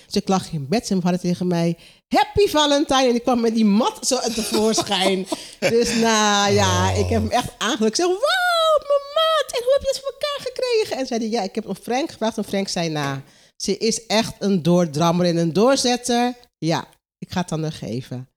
Dus 0.06 0.22
ik 0.22 0.28
lag 0.28 0.52
in 0.52 0.68
bed 0.68 0.82
en 0.82 0.88
mijn 0.88 1.02
vader 1.02 1.20
tegen 1.20 1.46
mij, 1.46 1.78
Happy 2.08 2.48
Valentine. 2.48 3.08
En 3.08 3.14
ik 3.14 3.22
kwam 3.22 3.40
met 3.40 3.54
die 3.54 3.64
mat 3.64 4.06
zo 4.06 4.16
uit 4.16 4.34
tevoorschijn. 4.34 5.26
dus 5.74 5.94
nou 5.94 6.52
ja, 6.52 6.90
oh. 6.90 6.98
ik 6.98 7.08
heb 7.08 7.22
hem 7.22 7.30
echt 7.30 7.52
aangelukt. 7.58 7.98
Ik 7.98 8.04
zeg, 8.04 8.06
wow, 8.06 8.80
mijn 8.88 9.06
mat. 9.14 9.56
En 9.56 9.62
hoe 9.64 9.72
heb 9.72 9.82
je 9.82 9.88
het 9.88 10.00
voor 10.00 10.12
elkaar 10.12 10.52
gekregen? 10.52 10.96
En 10.96 11.06
zei 11.06 11.20
hij, 11.20 11.28
ja, 11.28 11.42
ik 11.42 11.54
heb 11.54 11.68
op 11.68 11.78
Frank 11.82 12.10
gevraagd. 12.10 12.36
En 12.36 12.44
Frank 12.44 12.68
zei, 12.68 12.88
nou, 12.88 13.20
ze 13.56 13.76
is 13.76 14.06
echt 14.06 14.34
een 14.38 14.62
doordrammer 14.62 15.26
en 15.26 15.36
een 15.36 15.52
doorzetter. 15.52 16.34
Ja, 16.58 16.84
ik 17.18 17.30
ga 17.32 17.40
het 17.40 17.48
dan 17.48 17.60
nog 17.60 17.78
geven. 17.78 18.28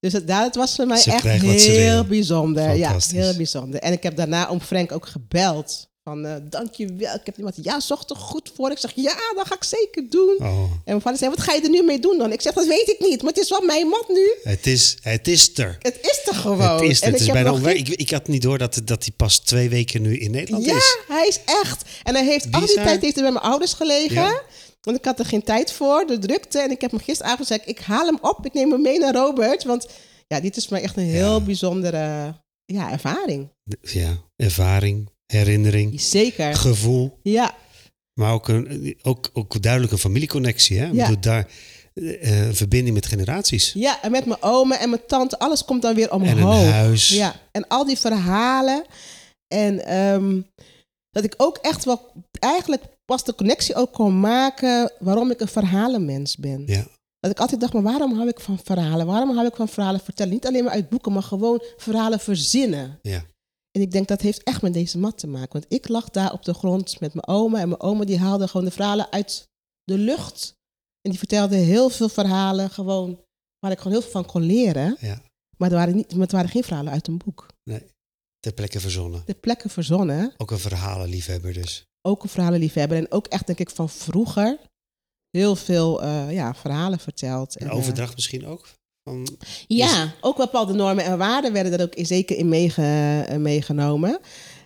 Dus 0.00 0.12
het, 0.12 0.28
dat 0.28 0.54
was 0.54 0.74
voor 0.74 0.86
mij 0.86 0.96
Ze 0.96 1.12
echt 1.12 1.24
heel 1.24 2.04
bijzonder. 2.04 2.74
Ja, 2.74 2.96
heel 3.08 3.36
bijzonder. 3.36 3.80
En 3.80 3.92
ik 3.92 4.02
heb 4.02 4.16
daarna 4.16 4.48
om 4.48 4.60
Frank 4.60 4.92
ook 4.92 5.06
gebeld. 5.06 5.88
Van, 6.04 6.24
eh 6.26 6.34
dankjewel. 6.42 7.14
Ik 7.14 7.20
heb 7.26 7.36
iemand, 7.36 7.54
ja, 7.62 7.80
zocht 7.80 8.10
er 8.10 8.16
goed 8.16 8.52
voor. 8.56 8.70
Ik 8.70 8.78
zeg, 8.78 8.92
ja, 8.94 9.14
dat 9.34 9.46
ga 9.46 9.54
ik 9.54 9.64
zeker 9.64 10.10
doen. 10.10 10.36
Oh, 10.38 10.46
En 10.62 10.80
mijn 10.84 11.00
vader 11.00 11.18
zei, 11.18 11.30
wat 11.30 11.40
ga 11.40 11.52
je 11.52 11.60
er 11.62 11.68
nu 11.70 11.82
mee 11.82 11.98
doen 11.98 12.18
dan? 12.18 12.32
Ik 12.32 12.40
zeg, 12.40 12.52
dat 12.52 12.66
weet 12.66 12.88
ik 12.88 12.96
niet. 13.00 13.22
Maar 13.22 13.32
het 13.32 13.42
is 13.42 13.48
wel 13.50 13.60
mijn 13.60 13.88
mat 13.88 14.08
nu. 14.08 14.34
het, 14.42 14.66
is, 14.66 14.96
het 15.02 15.28
is 15.28 15.58
er. 15.58 15.76
Het 15.78 15.98
is 16.00 16.20
er 16.28 16.34
gewoon. 16.34 16.60
Het 16.60 16.80
is, 16.90 17.00
er. 17.00 17.06
En 17.06 17.12
het 17.12 17.20
is 17.20 17.26
bijna 17.30 17.52
onwer- 17.52 17.76
ik, 17.76 17.88
ik 17.88 18.10
had 18.10 18.28
niet 18.28 18.42
door 18.42 18.58
dat, 18.58 18.80
dat 18.84 19.04
hij 19.04 19.12
pas 19.16 19.38
twee 19.38 19.68
weken 19.68 20.02
nu 20.02 20.18
in 20.18 20.30
Nederland 20.30 20.64
Ja, 20.64 20.76
is. 20.76 20.98
hij 21.08 21.26
is 21.28 21.40
echt. 21.44 21.82
En 22.02 22.14
hij 22.14 22.24
heeft 22.24 22.44
al 22.44 22.50
die 22.60 22.68
Bizar. 22.68 22.84
tijd 22.84 23.00
heeft 23.02 23.14
hij 23.14 23.22
bij 23.22 23.32
mijn 23.32 23.44
ouders 23.44 23.72
gelegen. 23.72 24.14
Ja. 24.22 24.42
Want 24.82 24.96
ik 24.96 25.04
had 25.04 25.18
er 25.18 25.24
geen 25.26 25.42
tijd 25.42 25.72
voor, 25.72 26.06
de 26.06 26.18
drukte. 26.18 26.58
En 26.58 26.70
ik 26.70 26.80
heb 26.80 26.90
hem 26.90 27.00
gisteravond 27.00 27.46
gezegd, 27.48 27.68
ik 27.68 27.78
haal 27.78 28.06
hem 28.06 28.18
op. 28.20 28.46
Ik 28.46 28.52
neem 28.52 28.70
hem 28.70 28.82
mee 28.82 28.98
naar 28.98 29.14
Robert. 29.14 29.64
Want 29.64 29.86
ja, 30.26 30.40
dit 30.40 30.56
is 30.56 30.64
voor 30.66 30.72
mij 30.72 30.82
echt 30.82 30.96
een 30.96 31.02
heel 31.02 31.32
Ja. 31.38 31.40
bijzondere 31.40 32.34
ja, 32.64 32.90
ervaring. 32.92 33.48
Ja, 33.80 34.16
ervaring, 34.36 35.10
herinnering, 35.26 36.00
Zeker. 36.00 36.54
gevoel. 36.56 37.18
Ja, 37.22 37.54
Maar 38.20 38.32
ook, 38.32 38.48
een, 38.48 38.98
ook, 39.02 39.30
ook 39.32 39.62
duidelijk 39.62 39.92
een 39.92 39.98
familieconnectie. 39.98 40.78
Hè? 40.78 40.86
Ja. 40.86 40.92
bedoel, 41.06 41.20
daar, 41.20 41.48
eh, 41.94 42.46
een 42.46 42.54
verbinding 42.54 42.94
met 42.94 43.06
generaties. 43.06 43.72
ja, 43.72 44.02
en 44.02 44.10
met 44.10 44.26
mijn 44.26 44.42
oma 44.42 44.78
en 44.78 44.90
mijn 44.90 45.02
tante, 45.06 45.38
alles 45.38 45.64
komt 45.64 45.82
dan 45.82 45.94
weer 45.94 46.12
omhoog. 46.12 46.30
En 46.30 46.38
een 46.38 46.72
huis. 46.72 47.08
Ja, 47.08 47.34
en 47.52 47.66
al 47.68 47.84
die 47.84 47.98
verhalen. 47.98 48.84
En 49.54 49.84
ehm, 49.86 50.40
dat 51.10 51.24
ik 51.24 51.34
ook 51.36 51.56
echt 51.56 51.84
wel 51.84 52.12
eigenlijk 52.30 52.82
pas 53.04 53.24
de 53.24 53.34
connectie 53.34 53.74
ook 53.74 53.92
kon 53.92 54.20
maken 54.20 54.92
waarom 54.98 55.30
ik 55.30 55.40
een 55.40 55.48
verhalenmens 55.48 56.36
ben. 56.36 56.62
Ja. 56.66 56.86
Dat 57.20 57.30
ik 57.30 57.40
altijd 57.40 57.60
dacht, 57.60 57.72
maar 57.72 57.82
waarom 57.82 58.14
hou 58.14 58.28
ik 58.28 58.40
van 58.40 58.58
verhalen? 58.64 59.06
Waarom 59.06 59.34
hou 59.34 59.46
ik 59.46 59.56
van 59.56 59.68
verhalen 59.68 60.00
vertellen? 60.00 60.32
Niet 60.32 60.46
alleen 60.46 60.64
maar 60.64 60.72
uit 60.72 60.88
boeken, 60.88 61.12
maar 61.12 61.22
gewoon 61.22 61.62
verhalen 61.76 62.20
verzinnen. 62.20 62.98
Ja. 63.02 63.24
En 63.76 63.80
ik 63.80 63.90
denk 63.90 64.08
dat 64.08 64.20
heeft 64.20 64.42
echt 64.42 64.62
met 64.62 64.72
deze 64.72 64.98
mat 64.98 65.18
te 65.18 65.26
maken. 65.26 65.52
Want 65.52 65.72
ik 65.72 65.88
lag 65.88 66.10
daar 66.10 66.32
op 66.32 66.44
de 66.44 66.54
grond 66.54 67.00
met 67.00 67.14
mijn 67.14 67.26
oma. 67.26 67.60
En 67.60 67.68
mijn 67.68 67.80
oma 67.80 68.04
die 68.04 68.18
haalde 68.18 68.48
gewoon 68.48 68.66
de 68.66 68.72
verhalen 68.72 69.12
uit 69.12 69.48
de 69.84 69.98
lucht. 69.98 70.54
En 71.00 71.10
die 71.10 71.18
vertelde 71.18 71.56
heel 71.56 71.90
veel 71.90 72.08
verhalen 72.08 72.70
gewoon 72.70 73.20
waar 73.58 73.70
ik 73.70 73.78
gewoon 73.78 73.92
heel 73.92 74.02
veel 74.02 74.10
van 74.10 74.26
kon 74.26 74.42
leren. 74.42 74.96
Ja. 75.00 75.22
Maar 75.56 75.68
het 75.68 75.78
waren, 75.78 75.96
niet, 75.96 76.12
maar 76.12 76.20
het 76.20 76.32
waren 76.32 76.50
geen 76.50 76.64
verhalen 76.64 76.92
uit 76.92 77.06
een 77.06 77.18
boek. 77.18 77.46
Ter 78.38 78.52
plekke 78.52 78.80
verzonnen. 78.80 79.22
De 79.26 79.34
plekken 79.34 79.70
verzonnen. 79.70 80.34
Ook 80.36 80.50
een 80.50 80.58
verhalenliefhebber 80.58 81.52
dus. 81.52 81.84
Ook 82.02 82.22
een 82.22 82.28
verhalenliefhebber. 82.28 82.98
En 82.98 83.10
ook 83.10 83.26
echt 83.26 83.46
denk 83.46 83.58
ik 83.58 83.70
van 83.70 83.88
vroeger 83.88 84.58
heel 85.30 85.56
veel 85.56 86.02
eh, 86.02 86.32
ja, 86.32 86.54
verhalen 86.54 86.98
verteld. 86.98 87.56
En, 87.56 87.68
eh, 87.68 87.76
overdracht 87.76 88.14
misschien 88.14 88.46
ook? 88.46 88.68
Van, 89.04 89.28
Ja, 89.66 90.12
ook 90.20 90.36
bepaalde 90.36 90.72
normen 90.72 91.04
en 91.04 91.18
waarden 91.18 91.52
werden 91.52 91.72
er 91.72 91.82
ook 91.82 91.94
zeker 91.96 92.36
in 92.36 92.48
meege- 92.48 93.24
eh, 93.28 93.36
meegenomen. 93.36 94.18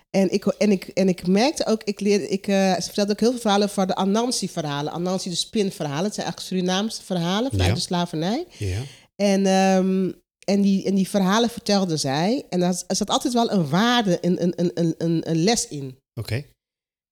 En 0.09 0.31
ik, 0.33 0.45
en, 0.45 0.71
ik, 0.71 0.83
en 0.87 1.07
ik 1.07 1.27
merkte 1.27 1.65
ook, 1.65 1.83
ik 1.83 1.99
leerde, 1.99 2.27
ik, 2.27 2.47
eh, 2.47 2.73
ze 2.75 2.81
vertelde 2.81 3.11
ook 3.11 3.19
heel 3.19 3.31
veel 3.31 3.39
verhalen 3.39 3.69
van 3.69 3.87
de 3.87 3.95
Anansi-verhalen. 3.95 4.91
Anansi, 4.93 5.29
de 5.29 5.35
spinverhalen. 5.35 6.03
Het 6.03 6.13
zijn 6.13 6.25
eigenlijk 6.27 6.39
Surinaamse 6.55 7.03
verhalen 7.03 7.51
vanuit 7.51 7.69
Ja. 7.69 7.75
de 7.75 7.79
slavernij. 7.81 8.45
ja. 8.57 8.79
En, 9.15 9.45
ehm, 9.45 10.11
en, 10.45 10.61
die, 10.61 10.85
en 10.85 10.95
die 10.95 11.09
verhalen 11.09 11.49
vertelde 11.49 11.97
zij. 11.97 12.45
En 12.49 12.59
daar 12.59 12.81
zat 12.87 13.09
altijd 13.09 13.33
wel 13.33 13.51
een 13.51 13.69
waarde, 13.69 14.17
een, 14.21 14.43
een, 14.43 14.53
een, 14.55 14.71
een, 14.97 15.29
een, 15.29 15.43
les 15.43 15.67
in. 15.67 15.97
Oké. 16.19 16.43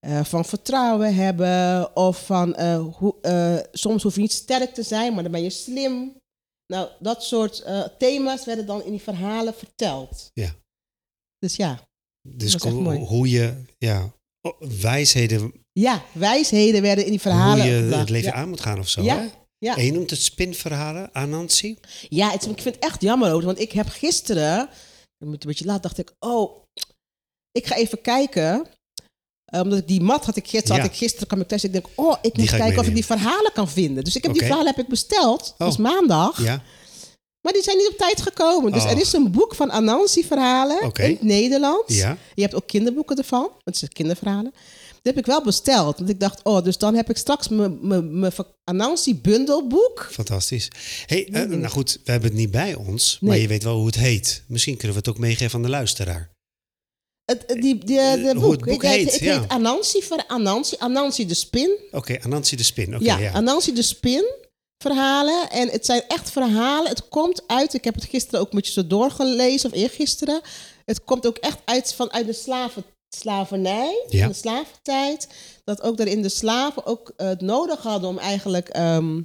Eh, 0.06 0.24
van 0.24 0.44
vertrouwen 0.44 1.14
hebben 1.14 1.96
of 1.96 2.26
van 2.26 2.60
hoe, 2.80 3.14
soms 3.72 4.02
hoef 4.02 4.14
je 4.14 4.20
niet 4.20 4.32
sterk 4.32 4.74
te 4.74 4.82
zijn, 4.82 5.14
maar 5.14 5.22
dan 5.22 5.32
ben 5.32 5.42
je 5.42 5.50
slim. 5.50 6.16
Nou, 6.72 6.88
dat 7.00 7.24
soort 7.24 7.60
eh, 7.60 7.84
thema's 7.98 8.44
werden 8.44 8.66
dan 8.66 8.82
in 8.84 8.90
die 8.90 9.00
verhalen 9.02 9.54
verteld. 9.54 10.30
Ja. 10.34 10.54
Dus 11.38 11.56
ja. 11.56 11.88
Dus 12.28 12.54
hoe, 12.54 12.94
hoe 12.94 13.28
je 13.30 13.64
ja, 13.78 14.12
wijsheden, 14.58 15.52
Ja, 15.72 16.04
wijsheden 16.12 16.82
werden 16.82 17.04
in 17.04 17.10
die 17.10 17.20
verhalen 17.20 17.64
hoe 17.64 17.74
je 17.74 17.80
gebracht. 17.80 18.00
het 18.00 18.10
leven 18.10 18.28
ja. 18.30 18.34
aan 18.34 18.48
moet 18.48 18.60
gaan 18.60 18.78
of 18.78 18.88
zo. 18.88 19.02
Ja, 19.02 19.16
Hè? 19.18 19.28
ja. 19.58 19.76
En 19.76 19.84
je 19.84 19.92
noemt 19.92 20.10
het 20.10 20.22
spinverhalen, 20.22 21.12
Anansi. 21.12 21.78
Ja, 22.08 22.30
het, 22.30 22.46
ik 22.46 22.60
vind 22.60 22.74
het 22.74 22.84
echt 22.84 23.02
jammer 23.02 23.32
ook, 23.32 23.42
want 23.42 23.58
ik 23.58 23.72
heb 23.72 23.88
gisteren, 23.88 24.68
een 25.18 25.38
beetje 25.38 25.64
laat, 25.64 25.82
dacht 25.82 25.98
ik, 25.98 26.14
oh, 26.18 26.64
ik 27.50 27.66
ga 27.66 27.74
even 27.76 28.00
kijken. 28.00 28.66
Eh, 29.48 29.60
omdat 29.60 29.78
ik 29.78 29.88
die 29.88 30.00
mat 30.00 30.24
had 30.24 30.36
ik 30.36 30.48
gisteren, 30.48 30.76
Ja. 30.76 30.82
had 30.82 30.90
ik 30.92 30.98
gisteren 30.98 31.26
kwam 31.26 31.40
ik 31.40 31.48
thuis. 31.48 31.64
Ik 31.64 31.72
denk, 31.72 31.86
oh, 31.94 32.16
ik 32.22 32.36
moet 32.36 32.44
ik 32.52 32.58
kijken 32.58 32.78
of 32.78 32.86
ik 32.86 32.94
die 32.94 33.04
verhalen 33.04 33.52
kan 33.52 33.68
vinden. 33.68 34.04
Dus 34.04 34.16
ik 34.16 34.22
heb 34.22 34.32
die 34.32 34.42
verhalen 34.42 34.66
heb 34.66 34.78
ik 34.78 34.88
besteld. 34.88 35.54
Dat 35.58 35.68
is 35.68 35.74
Oh. 35.78 35.80
maandag. 35.80 36.42
Ja, 36.42 36.62
Maar 37.40 37.52
die 37.52 37.62
zijn 37.62 37.76
niet 37.76 37.88
op 37.88 37.96
tijd 37.96 38.20
gekomen. 38.22 38.72
Dus 38.72 38.82
Oh. 38.84 38.90
er 38.90 39.00
is 39.00 39.12
een 39.12 39.30
boek 39.30 39.54
van 39.54 39.70
Anansi-verhalen 39.70 40.80
in 40.80 40.90
het 41.10 41.22
Nederlands. 41.22 41.94
ja. 41.94 42.16
Je 42.34 42.42
hebt 42.42 42.54
ook 42.54 42.66
kinderboeken 42.66 43.16
ervan. 43.16 43.50
Het 43.64 43.76
zijn 43.76 43.90
kinderverhalen. 43.92 44.52
Die 45.02 45.12
heb 45.12 45.18
ik 45.18 45.26
wel 45.26 45.42
besteld. 45.42 45.98
Want 45.98 46.10
ik 46.10 46.20
dacht, 46.20 46.40
oh, 46.42 46.64
dus 46.64 46.78
dan 46.78 46.94
heb 46.94 47.10
ik 47.10 47.16
straks 47.16 47.48
mijn- 47.48 48.32
Anansi-bundelboek. 48.64 50.08
fantastisch. 50.12 50.70
Hey, 51.06 51.28
eh, 51.32 51.42
nou 51.44 51.66
goed, 51.66 52.00
we 52.04 52.10
hebben 52.10 52.28
het 52.28 52.38
niet 52.38 52.50
bij 52.50 52.74
ons, 52.74 53.18
maar 53.20 53.36
je 53.38 53.48
weet 53.48 53.62
wel 53.62 53.76
hoe 53.76 53.86
het 53.86 53.94
heet. 53.94 54.42
Misschien 54.46 54.76
kunnen 54.76 54.92
we 54.92 54.98
het 54.98 55.08
ook 55.08 55.18
meegeven 55.18 55.54
aan 55.56 55.62
de 55.62 55.68
luisteraar. 55.68 56.30
Het, 57.30 57.48
die, 57.48 57.78
die, 57.84 57.98
Eh, 57.98 58.12
de 58.12 58.20
hoe 58.32 58.34
boek. 58.40 58.50
het 58.50 58.64
boek 58.64 58.82
het, 58.82 58.90
heet, 58.92 59.10
het 59.12 59.20
ja. 59.20 59.40
heet 59.40 59.48
Anansi, 59.48 60.02
Anansi, 60.26 60.76
Anansi 60.78 61.26
de 61.26 61.34
Spin. 61.34 61.78
Oké, 61.90 62.18
Anansi 62.22 62.56
de 62.56 62.62
Spin. 62.62 62.94
Oké, 62.94 63.04
ja, 63.04 63.18
ja. 63.18 63.32
Anansi 63.32 63.72
de 63.74 63.82
Spin 63.82 64.24
verhalen. 64.82 65.50
En 65.50 65.68
het 65.68 65.86
zijn 65.86 66.02
echt 66.08 66.30
verhalen. 66.30 66.88
Het 66.88 67.08
komt 67.08 67.42
uit, 67.46 67.74
ik 67.74 67.84
heb 67.84 67.94
het 67.94 68.04
gisteren 68.04 68.40
ook 68.40 68.50
een 68.50 68.56
beetje 68.58 68.72
zo 68.72 68.86
doorgelezen, 68.86 69.70
of 69.70 69.76
eergisteren. 69.76 70.40
Het 70.84 71.04
komt 71.04 71.26
ook 71.26 71.36
echt 71.36 71.58
uit 71.64 71.94
vanuit 71.94 72.26
de 72.26 72.32
slaven, 72.32 72.84
slavernij, 73.16 74.04
Ja. 74.08 74.28
de 74.28 74.34
slaventijd. 74.34 75.28
Dat 75.64 75.82
ook 75.82 75.96
daarin 75.96 76.22
de 76.22 76.28
slaven 76.28 76.86
ook 76.86 77.12
eh, 77.16 77.28
het 77.28 77.40
nodig 77.40 77.82
hadden 77.82 78.08
om 78.08 78.18
eigenlijk 78.18 78.68
ehm, 78.68 79.20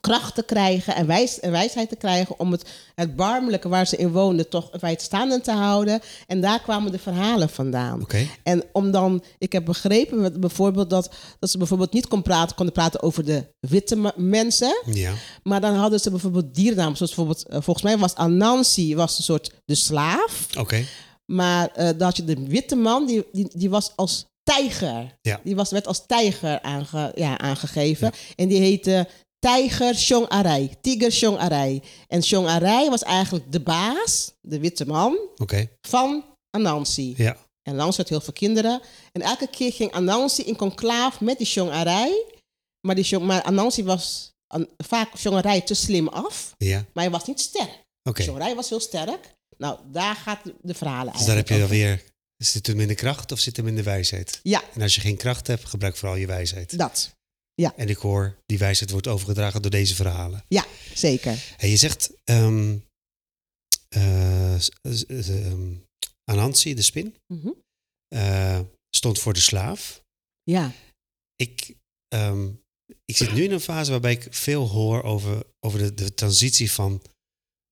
kracht 0.00 0.34
te 0.34 0.42
krijgen 0.42 0.94
en, 0.94 1.06
wijs, 1.06 1.40
en 1.40 1.50
wijsheid 1.50 1.88
te 1.88 1.96
krijgen 1.96 2.38
om 2.38 2.52
het, 2.52 2.64
het 2.94 3.16
barmelijke 3.16 3.68
waar 3.68 3.86
ze 3.86 3.96
in 3.96 4.10
woonden 4.12 4.48
toch 4.48 4.68
wijdstaande 4.80 5.40
te 5.40 5.50
houden. 5.52 6.00
En 6.26 6.40
daar 6.40 6.60
kwamen 6.62 6.92
de 6.92 6.98
verhalen 6.98 7.48
vandaan. 7.50 8.02
Oké. 8.02 8.26
En 8.42 8.64
om 8.72 8.90
dan, 8.90 9.22
ik 9.38 9.52
heb 9.52 9.64
begrepen 9.64 10.20
met- 10.20 10.40
bijvoorbeeld 10.40 10.90
dat, 10.90 11.10
dat 11.38 11.50
ze 11.50 11.58
bijvoorbeeld 11.58 11.92
niet 11.92 12.08
kon 12.08 12.22
praten, 12.22 12.56
konden 12.56 12.74
praten 12.74 13.02
over 13.02 13.24
de 13.24 13.44
witte 13.60 13.96
me- 13.96 14.12
mensen. 14.16 14.82
Ja. 14.92 15.12
Maar 15.42 15.60
dan 15.60 15.74
hadden 15.74 16.00
ze 16.00 16.10
bijvoorbeeld 16.10 16.54
diernamen, 16.54 16.96
zoals 16.96 17.14
bijvoorbeeld, 17.14 17.46
eh, 17.48 17.60
volgens 17.60 17.84
mij 17.84 17.98
was 17.98 18.14
Anansi 18.14 18.96
was 18.96 19.18
een 19.18 19.24
soort 19.24 19.52
de 19.64 19.74
slaaf. 19.74 20.46
Oké. 20.58 20.84
Maar 21.26 21.68
eh 21.68 21.88
had 21.98 22.16
je 22.16 22.24
de 22.24 22.46
witte 22.46 22.76
man, 22.76 23.06
die, 23.06 23.24
die, 23.32 23.48
die 23.54 23.70
was 23.70 23.92
als 23.96 24.24
tijger. 24.42 25.18
Ja. 25.20 25.40
Die 25.44 25.56
was, 25.56 25.70
werd 25.70 25.86
als 25.86 26.06
tijger 26.06 26.62
aange, 26.62 27.12
ja, 27.14 27.38
aangegeven. 27.38 28.12
En 28.36 28.48
die 28.48 28.58
heette 28.60 29.08
Tijger 29.42 29.94
Shong 29.94 30.26
Arai. 30.28 30.70
Tiger 30.80 31.12
Shong 31.12 31.38
Arai. 31.38 31.82
En 32.08 32.22
Shong 32.22 32.46
Arai 32.48 32.88
was 32.90 33.02
eigenlijk 33.02 33.52
de 33.52 33.60
baas, 33.60 34.32
de 34.40 34.58
witte 34.58 34.86
man, 34.86 35.18
Oké. 35.36 35.68
van 35.80 36.24
Anansi. 36.50 37.14
Ja. 37.16 37.36
En 37.62 37.72
Anansi 37.72 37.96
had 37.96 38.08
heel 38.08 38.20
veel 38.20 38.32
kinderen. 38.32 38.80
En 39.12 39.22
elke 39.22 39.46
keer 39.50 39.72
ging 39.72 39.92
Anansi 39.92 40.42
in 40.42 40.56
conclaaf 40.56 41.20
met 41.20 41.38
die 41.38 41.46
Shong 41.46 41.70
Arai. 41.70 42.12
Maar, 42.86 42.94
die 42.94 43.18
maar 43.18 43.42
Anansi 43.42 43.84
was 43.84 44.32
an- 44.46 44.68
vaak 44.76 45.16
Shong 45.18 45.36
Arai 45.36 45.64
te 45.64 45.74
slim 45.74 46.08
af. 46.08 46.54
Ja. 46.58 46.84
Maar 46.92 47.04
hij 47.04 47.12
was 47.12 47.24
niet 47.26 47.40
sterk. 47.40 47.82
Oké. 48.08 48.22
Shong 48.22 48.36
Arai 48.40 48.54
was 48.54 48.68
heel 48.68 48.80
sterk. 48.80 49.34
Nou, 49.56 49.78
daar 49.92 50.14
gaat 50.14 50.40
de, 50.62 50.74
verhalen 50.74 51.12
Dus 51.12 51.24
daar 51.24 51.36
heb 51.36 51.48
eigenlijk 51.48 51.80
je 51.80 51.84
alweer... 51.86 52.10
Zit 52.36 52.66
hem 52.66 52.80
in 52.80 52.88
de 52.88 52.94
kracht 52.94 53.32
of 53.32 53.38
zit 53.38 53.56
hem 53.56 53.66
in 53.68 53.76
de 53.76 53.82
wijsheid? 53.82 54.40
Ja, 54.42 54.62
En 54.74 54.82
als 54.82 54.94
je 54.94 55.00
geen 55.00 55.16
kracht 55.16 55.46
hebt, 55.46 55.64
gebruik 55.68 55.96
vooral 55.96 56.16
je 56.16 56.26
wijsheid. 56.26 56.78
dat. 56.78 57.10
En 57.76 57.88
ik 57.88 57.96
hoor, 57.96 58.36
die 58.46 58.58
wijsheid 58.58 58.90
wordt 58.90 59.06
overgedragen 59.06 59.62
door 59.62 59.70
deze 59.70 59.94
verhalen. 59.94 60.44
Ja, 60.48 60.66
zeker. 60.94 61.54
En 61.58 61.68
je 61.68 61.76
zegt, 61.76 62.10
ehm 62.24 62.76
eh, 63.88 64.58
s- 64.58 64.70
s- 64.82 65.04
ehm, 65.28 65.74
Anansi, 66.30 66.74
de 66.74 66.82
spin, 66.82 67.16
Mhm. 67.34 67.48
eh, 68.08 68.60
stond 68.96 69.18
voor 69.18 69.32
de 69.32 69.40
slaaf. 69.40 70.02
Ja, 70.42 70.72
Ik, 71.36 71.74
ehm, 72.08 72.48
ik 73.04 73.16
zit 73.16 73.32
nu 73.32 73.42
in 73.44 73.50
een 73.52 73.60
fase 73.60 73.90
waarbij 73.90 74.12
ik 74.12 74.26
veel 74.30 74.68
hoor 74.68 75.02
over, 75.02 75.42
over 75.60 75.78
de, 75.78 75.94
de 75.94 76.14
transitie 76.14 76.72
van 76.72 77.02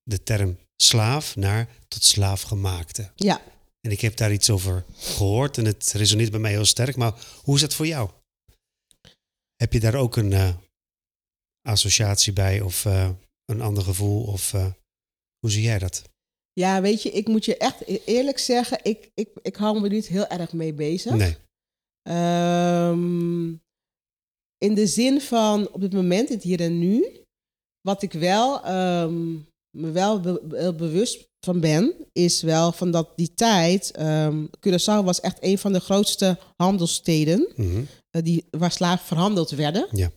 de 0.03 0.23
term 0.23 0.59
slaaf 0.83 1.37
naar 1.37 1.69
tot 1.89 2.05
slaafgemaakte. 2.05 3.11
ja. 3.17 3.43
En 3.81 3.91
ik 3.91 4.01
heb 4.01 4.17
daar 4.17 4.33
iets 4.33 4.51
over 4.51 4.85
gehoord 4.97 5.59
en 5.59 5.65
het 5.65 5.93
resoneert 5.93 6.31
bij 6.31 6.41
mij 6.41 6.51
heel 6.51 6.65
sterk. 6.65 6.97
Maar 6.97 7.27
hoe 7.43 7.55
is 7.55 7.61
dat 7.61 7.75
voor 7.75 7.87
jou? 7.87 8.11
Heb 9.61 9.73
je 9.73 9.81
daar 9.81 9.95
ook 9.95 10.17
een 10.17 10.33
eh, 10.33 10.55
associatie 11.63 12.33
bij 12.33 12.61
of 12.61 12.85
eh, 12.85 13.11
een 13.45 13.61
ander 13.61 13.83
gevoel? 13.83 14.25
Of 14.25 14.55
eh, 14.55 14.73
hoe 15.39 15.51
zie 15.51 15.63
jij 15.63 15.79
dat? 15.79 16.03
Ja, 16.53 16.81
weet 16.81 17.03
je, 17.03 17.11
ik 17.11 17.29
moet 17.29 17.45
je 17.45 17.57
echt 17.57 17.81
e- 17.89 18.01
eerlijk 18.05 18.39
zeggen, 18.39 18.79
ik, 18.83 19.11
ik, 19.15 19.29
ik 19.43 19.57
hou 19.57 19.81
me 19.81 19.89
niet 19.89 20.07
heel 20.07 20.27
erg 20.27 20.53
mee 20.53 20.75
bezig. 20.75 21.15
Nee. 21.15 21.37
Ehm, 22.03 23.49
in 24.59 24.75
de 24.75 24.87
zin 24.87 25.21
van 25.21 25.69
op 25.69 25.81
dit 25.81 25.93
moment, 25.93 26.29
het 26.29 26.43
hier 26.43 26.61
en 26.61 26.79
nu, 26.79 27.25
wat 27.81 28.03
ik 28.03 28.13
wel 28.13 28.65
ehm, 28.65 29.33
me 29.77 29.91
wel 29.91 30.21
be- 30.21 30.41
be- 30.45 30.75
bewust 30.75 31.29
van 31.47 31.61
ben, 31.61 31.95
is 32.13 32.43
wel 32.43 32.73
van 32.73 32.91
dat 32.91 33.13
die 33.17 33.35
tijd, 33.35 33.91
ehm 33.91 34.45
Curaçao 34.67 35.05
was 35.05 35.21
echt 35.21 35.37
een 35.41 35.59
van 35.59 35.73
de 35.73 35.81
grootste 35.81 36.39
handelssteden 36.57 37.49
Mhm. 37.57 37.83
eh, 38.11 38.23
die, 38.23 38.45
waar 38.51 38.73
slaven 38.73 39.07
verhandeld 39.07 39.51
werden. 39.51 39.89
Ja. 39.93 40.11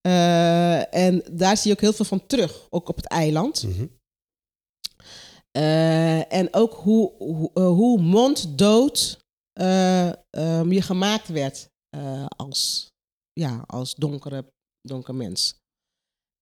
Eh, 0.00 0.94
en 0.94 1.22
daar 1.32 1.56
zie 1.56 1.66
je 1.70 1.76
ook 1.76 1.82
heel 1.82 1.92
veel 1.92 2.04
van 2.04 2.26
terug, 2.26 2.66
ook 2.70 2.88
op 2.88 2.96
het 2.96 3.06
eiland. 3.06 3.62
Mhm. 3.62 3.86
Eh, 5.50 6.32
en 6.32 6.54
ook 6.54 6.74
hoe, 6.74 7.12
hoe, 7.18 7.60
hoe 7.60 8.00
monddood 8.00 9.18
eh, 9.52 10.08
ehm, 10.30 10.72
je 10.72 10.82
gemaakt 10.82 11.28
werd 11.28 11.68
als, 12.36 12.90
ja, 13.32 13.64
als 13.66 13.94
donkere, 13.94 14.52
donker 14.80 15.14
mens. 15.14 15.57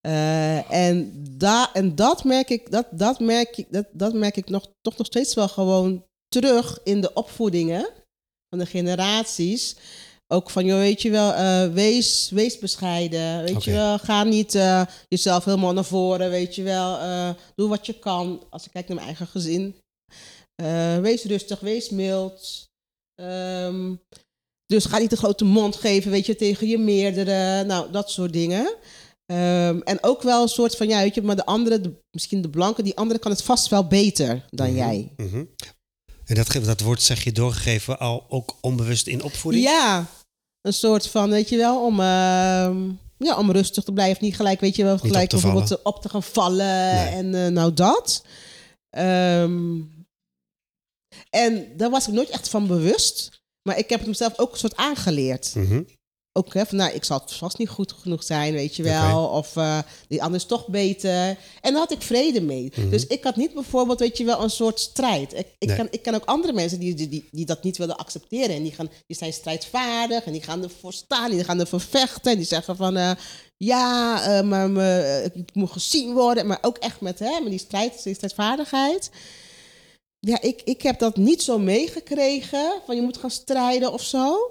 Eh, 0.07 0.71
en, 0.71 1.13
da, 1.37 1.73
en 1.73 1.95
dat 1.95 2.25
merk 2.25 2.51
ik, 2.51 2.71
dat, 2.71 2.87
dat 2.91 3.21
merk 3.21 3.57
ik, 3.57 3.67
dat, 3.71 3.87
dat 3.93 4.15
merk 4.15 4.37
ik 4.37 4.49
nog, 4.49 4.67
toch 4.81 4.97
nog 4.97 5.07
steeds 5.07 5.35
wel 5.35 5.49
gewoon 5.49 6.05
terug 6.29 6.81
in 6.85 7.01
de 7.01 7.13
opvoedingen 7.13 7.89
van 8.49 8.59
de 8.59 8.67
generaties. 8.67 9.77
Ook 10.33 10.51
van, 10.51 10.65
joh, 10.65 10.79
weet 10.79 11.03
je 11.03 11.11
wel, 11.11 11.33
eh, 11.33 11.73
wees, 11.73 12.31
wees 12.31 12.59
bescheiden. 12.59 13.43
Weet 13.43 13.65
je 13.65 13.71
wel, 13.71 13.99
ga 13.99 14.25
niet 14.25 14.55
eh, 14.55 14.83
jezelf 15.09 15.45
helemaal 15.45 15.73
naar 15.73 15.85
voren. 15.85 16.31
Weet 16.31 16.55
je 16.55 16.63
wel, 16.63 16.99
doe 17.55 17.69
wat 17.69 17.87
je 17.87 17.99
kan. 17.99 18.43
Als 18.51 18.67
ik 18.67 18.73
kijk 18.73 18.89
naar 18.89 18.97
mijn 18.97 19.09
eigen 19.09 19.27
gezin. 19.27 19.77
Wees 21.03 21.25
rustig, 21.25 21.61
wees 21.61 21.91
mild. 21.91 22.67
Ehm, 23.15 23.95
dus 24.67 24.85
ga 24.85 24.99
niet 24.99 25.13
een 25.13 25.19
grote 25.19 25.45
mond 25.45 25.77
geven, 25.77 26.11
weet 26.11 26.27
je, 26.27 26.37
tegen 26.37 26.67
je 26.67 26.79
meerdere. 26.79 27.65
Nou, 27.65 27.91
dat 27.91 28.11
soort 28.11 28.33
dingen. 28.33 28.77
Ehm, 29.27 29.79
en 29.81 29.99
ook 30.03 30.23
wel 30.23 30.43
een 30.43 30.49
soort 30.49 30.77
van, 30.77 30.89
ja, 30.89 31.01
weet 31.01 31.15
je, 31.15 31.23
maar 31.23 31.37
de 31.37 31.45
andere, 31.47 31.81
de- 31.81 32.03
misschien 32.11 32.43
de 32.43 32.51
blanke, 32.51 32.83
die 32.83 32.97
andere 32.97 33.21
kan 33.21 33.31
het 33.31 33.43
vast 33.43 33.69
wel 33.69 33.87
beter 33.87 34.45
dan 34.51 34.67
Mhm. 34.67 34.77
jij. 34.77 35.13
Mhm. 35.17 35.45
En 36.25 36.35
dat, 36.35 36.53
dat 36.65 36.81
wordt, 36.81 37.03
zeg 37.03 37.25
je, 37.25 37.33
doorgegeven 37.33 37.99
al 37.99 38.25
ook 38.29 38.57
onbewust 38.61 39.07
in 39.07 39.23
opvoeding? 39.23 39.65
Ja, 39.65 40.07
een 40.61 40.73
soort 40.73 41.07
van, 41.09 41.31
weet 41.31 41.49
je 41.49 41.57
wel, 41.57 41.85
om, 41.85 42.01
ehm, 42.01 42.89
ja, 43.19 43.39
om 43.39 43.51
rustig 43.51 43.85
te 43.85 43.93
blijven. 43.93 44.25
Niet 44.25 44.37
gelijk, 44.37 44.61
weet 44.61 44.77
je 44.77 44.85
wel, 44.85 44.99
gelijk 44.99 45.23
op 45.23 45.29
te 45.29 45.37
bijvoorbeeld 45.37 45.69
vallen. 45.69 45.85
eh, 45.85 45.91
op 45.93 46.03
te 46.03 46.09
gaan 46.09 46.23
vallen. 46.23 46.95
Nee. 46.95 47.09
En 47.15 47.35
eh, 47.35 47.47
nou 47.53 47.73
dat. 47.75 48.25
Ehm, 48.91 49.81
en 51.31 51.77
daar 51.77 51.91
was 51.91 52.09
ik 52.09 52.15
nooit 52.15 52.29
echt 52.31 52.49
van 52.49 52.67
bewust. 52.67 53.43
Maar 53.63 53.79
ik 53.79 53.89
heb 53.89 53.99
het 53.99 54.09
mezelf 54.09 54.39
ook 54.39 54.53
een 54.53 54.59
soort 54.59 54.77
aangeleerd. 54.77 55.55
Mhm. 55.55 55.83
Ook 56.37 56.55
hè, 56.55 56.67
van, 56.67 56.79
nou, 56.79 56.93
ik 56.93 57.05
zal 57.05 57.23
vast 57.27 57.59
niet 57.59 57.69
goed 57.69 57.93
genoeg 57.93 58.23
zijn, 58.23 58.53
weet 58.53 58.77
je 58.77 58.83
wel. 58.83 59.27
Of 59.27 59.57
eh, 59.57 59.79
die 60.09 60.23
ander 60.23 60.41
is 60.41 60.47
toch 60.47 60.67
beter. 60.69 61.11
En 61.21 61.37
daar 61.61 61.73
had 61.77 61.93
ik 61.93 62.03
vrede 62.03 62.41
mee. 62.41 62.73
Mhm. 62.77 62.91
Dus 62.91 63.07
ik 63.07 63.25
had 63.25 63.37
niet 63.37 63.55
bijvoorbeeld, 63.55 63.99
weet 64.01 64.19
je 64.19 64.25
wel, 64.25 64.43
een 64.43 64.51
soort 64.51 64.81
strijd. 64.81 65.33
Ik, 65.33 65.47
ik, 65.59 65.69
Nee. 65.69 65.77
kan, 65.77 65.89
ik 65.91 66.03
ken 66.03 66.15
ook 66.15 66.25
andere 66.25 66.53
mensen 66.53 66.81
die, 66.81 66.95
die, 66.95 67.09
die, 67.09 67.29
die 67.31 67.47
dat 67.47 67.63
niet 67.63 67.77
willen 67.77 67.97
accepteren. 67.97 68.57
En 68.57 68.63
die, 68.63 68.73
gaan, 68.73 68.91
die 69.07 69.17
zijn 69.17 69.33
strijdvaardig 69.33 70.25
en 70.25 70.33
die 70.33 70.43
gaan 70.43 70.63
ervoor 70.63 70.93
staan. 70.93 71.31
Die 71.31 71.45
gaan 71.45 71.61
ervoor 71.61 71.81
vechten. 71.81 72.31
En 72.31 72.37
die 72.37 72.47
zeggen 72.47 72.77
van, 72.77 72.97
eh, 72.97 73.11
ja, 73.57 74.23
eh, 74.23 74.45
maar 74.45 74.71
me, 74.71 75.31
ik 75.35 75.55
moet 75.55 75.71
gezien 75.73 76.13
worden. 76.13 76.47
Maar 76.47 76.59
ook 76.61 76.77
echt 76.77 77.01
met, 77.01 77.19
hè, 77.19 77.41
met 77.41 77.51
die, 77.51 77.59
strijd, 77.59 78.03
die 78.03 78.15
strijdvaardigheid. 78.15 79.11
Ja, 80.21 80.41
ik, 80.41 80.61
ik 80.65 80.83
heb 80.83 80.99
dat 80.99 81.17
niet 81.17 81.43
zo 81.43 81.59
meegekregen. 81.59 82.73
Van 82.87 82.97
je 82.97 83.03
moet 83.03 83.17
gaan 83.17 83.31
strijden 83.31 83.93
of 83.93 84.03
zo. 84.03 84.51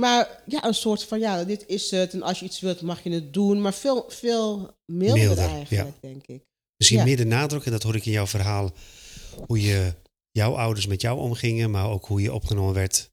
Maar 0.00 0.42
ja, 0.46 0.64
een 0.64 0.74
soort 0.74 1.04
van, 1.04 1.18
ja, 1.18 1.44
dit 1.44 1.64
is 1.66 1.90
het. 1.90 2.12
En 2.12 2.22
als 2.22 2.38
je 2.38 2.44
iets 2.44 2.60
wilt, 2.60 2.80
mag 2.80 3.02
je 3.02 3.10
het 3.10 3.32
doen. 3.32 3.60
Maar 3.60 3.74
veel, 3.74 4.04
veel 4.08 4.76
milder, 4.92 5.18
Milder, 5.18 5.48
eigenlijk, 5.48 6.00
denk 6.00 6.26
ik. 6.26 6.42
Misschien 6.76 6.98
Ja. 6.98 7.04
meer 7.04 7.16
de 7.16 7.24
nadruk, 7.26 7.64
en 7.64 7.70
dat 7.72 7.82
hoor 7.82 7.94
ik 7.96 8.06
in 8.06 8.12
jouw 8.12 8.26
verhaal, 8.26 8.70
hoe 9.46 9.60
je 9.60 9.94
jouw 10.30 10.56
ouders 10.56 10.86
met 10.86 11.00
jou 11.00 11.18
omgingen, 11.18 11.70
maar 11.70 11.90
ook 11.90 12.06
hoe 12.06 12.20
je 12.22 12.32
opgenomen 12.32 12.74
werd 12.74 13.10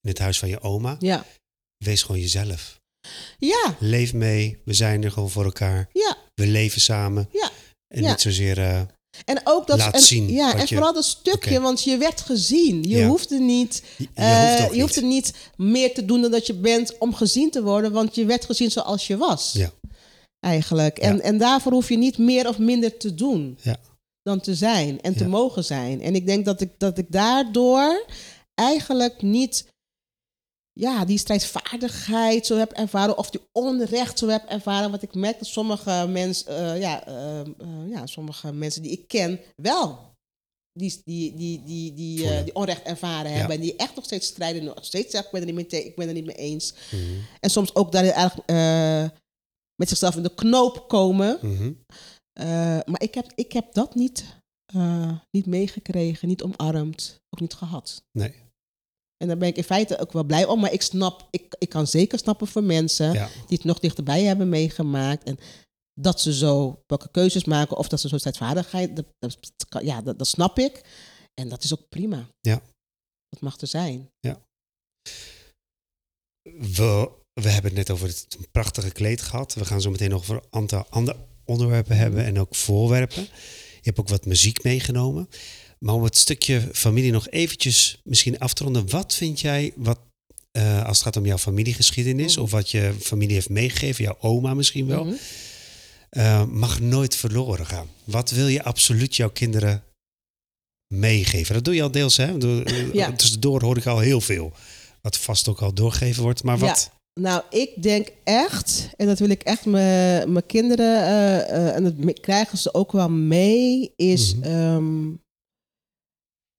in 0.00 0.08
het 0.08 0.18
huis 0.18 0.38
van 0.38 0.48
je 0.48 0.60
oma. 0.60 0.96
Ja, 0.98 1.24
Wees 1.76 2.02
gewoon 2.02 2.20
jezelf. 2.20 2.80
ja, 3.38 3.76
Leef 3.80 4.12
mee, 4.12 4.58
we 4.64 4.72
zijn 4.74 5.04
er 5.04 5.10
gewoon 5.12 5.30
voor 5.30 5.44
elkaar. 5.44 5.88
ja. 5.92 6.16
We 6.34 6.46
leven 6.46 6.80
samen. 6.80 7.28
Ja. 7.32 7.50
En 7.94 8.02
Ja. 8.02 8.08
niet 8.10 8.20
zozeer... 8.20 8.58
eh, 8.58 8.82
En 9.24 9.40
ook 9.44 9.66
dat... 9.66 9.78
Laat 9.78 9.94
en, 9.94 10.00
zien 10.00 10.28
Ja, 10.32 10.54
en 10.54 10.60
je- 10.60 10.66
vooral 10.66 10.92
dat 10.92 11.04
stukje, 11.04 11.60
want 11.60 11.82
je 11.82 11.96
werd 11.96 12.20
gezien. 12.20 12.82
Je 12.82 12.96
Ja. 12.96 13.06
hoefde 13.06 13.38
niet... 13.38 13.82
je, 13.98 14.02
je 14.02 14.08
eh, 14.22 14.48
hoeft 14.48 14.58
je 14.64 14.70
niet. 14.72 14.80
hoefde 14.80 15.02
niet 15.02 15.34
meer 15.56 15.94
te 15.94 16.04
doen 16.04 16.20
dan 16.20 16.30
dat 16.30 16.46
je 16.46 16.54
bent 16.54 16.98
om 16.98 17.14
gezien 17.14 17.50
te 17.50 17.62
worden, 17.62 17.92
want 17.92 18.14
je 18.14 18.24
werd 18.24 18.44
gezien 18.44 18.70
zoals 18.70 19.06
je 19.06 19.16
was. 19.16 19.52
Ja. 19.52 19.70
Eigenlijk. 20.40 20.98
En, 20.98 21.16
Ja. 21.16 21.22
en 21.22 21.38
daarvoor 21.38 21.72
hoef 21.72 21.88
je 21.88 21.96
niet 21.98 22.18
meer 22.18 22.48
of 22.48 22.58
minder 22.58 22.96
te 22.96 23.14
doen 23.14 23.58
Ja. 23.62 23.76
dan 24.22 24.40
te 24.40 24.54
zijn 24.54 25.00
en 25.00 25.16
te 25.16 25.28
mogen 25.28 25.64
zijn. 25.64 26.00
En 26.02 26.14
ik 26.14 26.26
denk 26.26 26.44
dat 26.44 26.60
ik, 26.60 26.70
dat 26.78 26.98
ik 26.98 27.06
daardoor 27.08 28.04
eigenlijk 28.54 29.22
niet 29.22 29.64
ja, 30.72 31.04
die 31.04 31.18
strijdvaardigheid 31.18 32.46
zo 32.46 32.56
heb 32.56 32.72
ervaren 32.72 33.18
of 33.18 33.30
die 33.30 33.40
onrecht 33.52 34.18
zo 34.18 34.28
heb 34.28 34.44
ervaren. 34.48 34.90
Wat 34.90 35.02
ik 35.02 35.14
merk 35.14 35.38
dat 35.38 35.48
sommige 35.48 36.06
mensen, 36.08 36.56
eh, 36.56 36.80
ja, 36.80 37.06
eh, 37.06 37.40
eh, 37.40 37.88
ja, 37.88 38.06
sommige 38.06 38.52
mensen 38.52 38.82
die 38.82 38.90
ik 38.92 39.08
ken 39.08 39.40
wel 39.56 40.10
die, 40.72 41.00
die, 41.04 41.34
die, 41.36 41.62
die, 41.64 41.92
die, 41.94 42.44
die 42.44 42.54
onrecht 42.54 42.82
ervaren 42.82 43.30
Ja. 43.30 43.36
hebben. 43.36 43.56
En 43.56 43.62
die 43.62 43.76
echt 43.76 43.94
nog 43.94 44.04
steeds 44.04 44.26
strijden. 44.26 44.64
Nog 44.64 44.84
steeds 44.84 45.10
zeggen, 45.10 45.24
ik 45.24 45.38
ben 45.38 45.48
er 45.48 45.54
niet 45.54 45.72
mee, 45.72 45.84
ik 45.84 45.96
ben 45.96 46.08
er 46.08 46.14
niet 46.14 46.26
mee 46.26 46.36
eens. 46.36 46.74
Mhm. 46.90 47.20
En 47.40 47.50
soms 47.50 47.74
ook 47.74 47.92
daar 47.92 48.04
eh, 48.46 49.10
met 49.76 49.88
zichzelf 49.88 50.16
in 50.16 50.22
de 50.22 50.34
knoop 50.34 50.88
komen. 50.88 51.38
Mhm. 51.42 51.72
Maar 52.90 53.02
ik 53.02 53.14
heb, 53.14 53.32
ik 53.34 53.52
heb 53.52 53.72
dat 53.72 53.94
niet, 53.94 54.24
niet 55.30 55.46
meegekregen, 55.46 56.28
niet 56.28 56.42
omarmd, 56.42 57.22
ook 57.30 57.40
niet 57.40 57.54
gehad. 57.54 58.04
Nee. 58.12 58.34
En 59.22 59.28
daar 59.28 59.36
ben 59.36 59.48
ik 59.48 59.56
in 59.56 59.64
feite 59.64 59.98
ook 59.98 60.12
wel 60.12 60.24
blij 60.24 60.44
om. 60.46 60.60
Maar 60.60 60.72
ik 60.72 60.82
snap, 60.82 61.28
ik, 61.30 61.54
ik 61.58 61.68
kan 61.68 61.86
zeker 61.86 62.18
snappen 62.18 62.46
voor 62.46 62.64
mensen 62.64 63.12
Ja. 63.12 63.26
die 63.26 63.56
het 63.56 63.64
nog 63.64 63.78
dichterbij 63.78 64.22
hebben 64.22 64.48
meegemaakt. 64.48 65.24
En 65.24 65.38
dat 66.00 66.20
ze 66.20 66.34
zo 66.34 66.82
welke 66.86 67.10
keuzes 67.10 67.44
maken 67.44 67.76
of 67.76 67.88
dat 67.88 68.00
ze 68.00 68.08
zo 68.08 68.18
strijdvaardigheid, 68.18 68.96
dat, 68.96 69.06
dat, 69.18 69.82
ja, 69.82 70.02
dat, 70.02 70.18
dat 70.18 70.26
snap 70.26 70.58
ik. 70.58 70.80
En 71.40 71.48
dat 71.48 71.64
is 71.64 71.72
ook 71.72 71.88
prima. 71.88 72.28
Ja. 72.40 72.62
Dat 73.28 73.40
mag 73.40 73.60
er 73.60 73.66
zijn. 73.66 74.10
We, 76.58 77.10
we 77.32 77.48
hebben 77.48 77.70
het 77.70 77.74
net 77.74 77.90
over 77.90 78.06
het 78.08 78.38
prachtige 78.50 78.90
kleed 78.90 79.20
gehad. 79.22 79.54
We 79.54 79.64
gaan 79.64 79.80
zo 79.80 79.90
meteen 79.90 80.10
nog 80.10 80.20
over 80.20 80.34
een 80.36 80.46
aantal 80.50 80.86
andere 80.88 81.18
onderwerpen 81.44 81.96
hebben 81.96 82.24
en 82.24 82.38
ook 82.38 82.54
voorwerpen. 82.54 83.22
Je 83.22 83.88
hebt 83.88 83.98
ook 83.98 84.08
wat 84.08 84.26
muziek 84.26 84.62
meegenomen. 84.62 85.28
Maar 85.82 85.94
om 85.94 86.02
het 86.04 86.16
stukje 86.16 86.68
familie 86.72 87.12
nog 87.12 87.28
eventjes 87.28 88.00
misschien 88.04 88.38
af 88.38 88.52
te 88.54 88.64
ronden. 88.64 88.90
Wat 88.90 89.14
vind 89.14 89.40
jij, 89.40 89.72
wat, 89.76 89.98
eh, 90.50 90.84
als 90.84 90.96
het 90.96 91.06
gaat 91.06 91.16
om 91.16 91.26
jouw 91.26 91.38
familiegeschiedenis... 91.38 92.34
Mhm. 92.34 92.44
of 92.44 92.50
wat 92.50 92.70
je 92.70 92.94
familie 93.00 93.34
heeft 93.34 93.48
meegegeven, 93.48 94.04
jouw 94.04 94.16
oma 94.20 94.54
misschien 94.54 94.86
wel... 94.86 95.04
Mhm. 95.04 95.14
eh, 96.10 96.44
mag 96.44 96.80
nooit 96.80 97.16
verloren 97.16 97.66
gaan. 97.66 97.86
Wat 98.04 98.30
wil 98.30 98.46
je 98.46 98.62
absoluut 98.62 99.16
jouw 99.16 99.30
kinderen 99.30 99.82
meegeven? 100.94 101.54
Dat 101.54 101.64
doe 101.64 101.74
je 101.74 101.82
al 101.82 101.90
deels, 101.90 102.16
hè? 102.16 102.38
Eh, 102.38 102.92
Ja. 102.94 103.12
Tussendoor 103.12 103.62
hoor 103.62 103.76
ik 103.76 103.86
al 103.86 103.98
heel 103.98 104.20
veel. 104.20 104.52
Wat 105.00 105.16
vast 105.18 105.48
ook 105.48 105.60
al 105.60 105.72
doorgegeven 105.74 106.22
wordt. 106.22 106.42
Maar 106.42 106.58
wat... 106.58 106.90
Nou, 107.20 107.42
ik 107.50 107.82
denk 107.82 108.08
echt, 108.24 108.88
en 108.96 109.06
dat 109.06 109.18
wil 109.18 109.28
ik 109.30 109.42
echt 109.42 109.64
mijn 109.64 110.46
kinderen, 110.46 111.48
en 111.74 111.82
dat 111.82 112.20
krijgen 112.20 112.58
ze 112.58 112.74
ook 112.74 112.92
wel 112.92 113.08
mee, 113.10 113.92
is 113.96 114.34
Mhm. 114.34 114.44
ehm, 114.44 115.10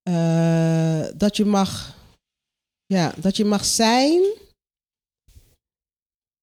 eh, 0.04 1.08
dat 1.18 1.38
je 1.38 1.46
mag, 1.46 1.98
ja, 2.86 3.14
dat 3.18 3.38
je 3.38 3.46
mag 3.46 3.66
zijn, 3.66 4.22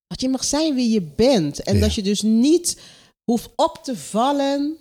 dat 0.07 0.21
je 0.21 0.29
mag 0.29 0.45
zijn 0.45 0.75
wie 0.75 0.91
je 0.91 1.03
bent. 1.03 1.63
En 1.63 1.75
Ja. 1.75 1.81
dat 1.81 1.95
je 1.95 2.03
dus 2.03 2.23
niet 2.23 2.81
hoeft 3.31 3.51
op 3.57 3.81
te 3.83 3.97
vallen 3.97 4.79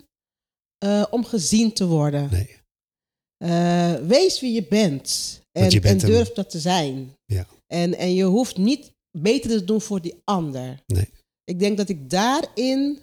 eh, 0.77 1.05
om 1.09 1.25
gezien 1.25 1.73
te 1.73 1.85
worden. 1.87 2.29
Nee. 2.31 2.57
Eh, 3.37 3.95
wees 3.95 4.39
wie 4.39 4.53
je 4.53 4.63
bent. 4.63 5.39
En, 5.51 5.61
Want 5.61 5.73
je 5.73 5.79
bent 5.79 6.01
en 6.03 6.07
een- 6.09 6.15
durf 6.15 6.31
dat 6.33 6.49
te 6.49 6.59
zijn. 6.59 7.13
Ja. 7.25 7.47
En, 7.67 7.93
en 7.97 8.13
je 8.13 8.23
hoeft 8.23 8.57
niet 8.57 8.91
beter 9.17 9.49
te 9.49 9.63
doen 9.63 9.81
voor 9.81 10.01
die 10.01 10.15
ander. 10.23 10.79
Nee. 10.87 11.09
Ik 11.43 11.59
denk 11.59 11.77
dat 11.77 11.89
ik 11.89 12.09
daarin, 12.09 12.99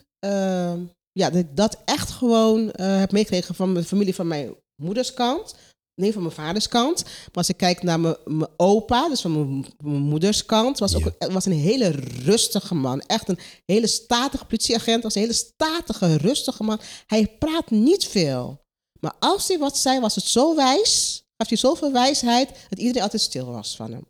ja, 1.13 1.31
dat 1.31 1.35
ik 1.35 1.57
dat 1.57 1.79
echt 1.85 2.11
gewoon 2.11 2.69
heb 2.81 3.13
meegekregen 3.13 3.55
van 3.55 3.73
mijn 3.73 3.85
familie 3.85 4.15
van 4.15 4.27
mijn 4.27 4.55
moeders 4.77 5.15
kant. 5.15 5.55
Nee, 6.01 6.13
van 6.13 6.23
mijn 6.23 6.35
vaders 6.35 6.69
kant. 6.69 7.05
Maar 7.05 7.31
als 7.33 7.49
ik 7.49 7.57
kijk 7.57 7.83
naar 7.83 8.01
mijn, 8.01 8.17
mijn 8.25 8.51
opa, 8.57 9.09
dus 9.09 9.21
van 9.21 9.33
mijn, 9.33 9.67
mijn 9.85 10.03
moeders 10.03 10.47
kant, 10.47 10.79
was, 10.79 10.95
ook, 10.95 11.13
Ja. 11.19 11.33
was 11.33 11.45
een 11.47 11.53
hele 11.53 11.89
rustige 12.25 12.75
man. 12.75 13.01
Echt 13.01 13.29
een 13.29 13.39
hele 13.65 13.87
statige 13.87 14.45
politieagent, 14.45 15.03
was 15.03 15.15
een 15.15 15.21
hele 15.21 15.33
statige, 15.33 16.17
rustige 16.17 16.63
man. 16.63 16.81
Hij 17.07 17.27
praat 17.39 17.71
niet 17.71 18.05
veel. 18.07 18.61
Maar 19.01 19.15
als 19.19 19.49
hij 19.49 19.59
wat 19.59 19.79
zei, 19.79 20.01
was 20.01 20.15
het 20.15 20.25
zo 20.25 20.55
wijs, 20.55 21.23
had 21.37 21.49
hij 21.49 21.59
zoveel 21.59 21.93
wijsheid, 21.93 22.49
dat 22.69 22.79
iedereen 22.79 23.03
altijd 23.03 23.23
stil 23.23 23.47
was 23.47 23.77
van 23.77 23.93
hem. 23.93 24.07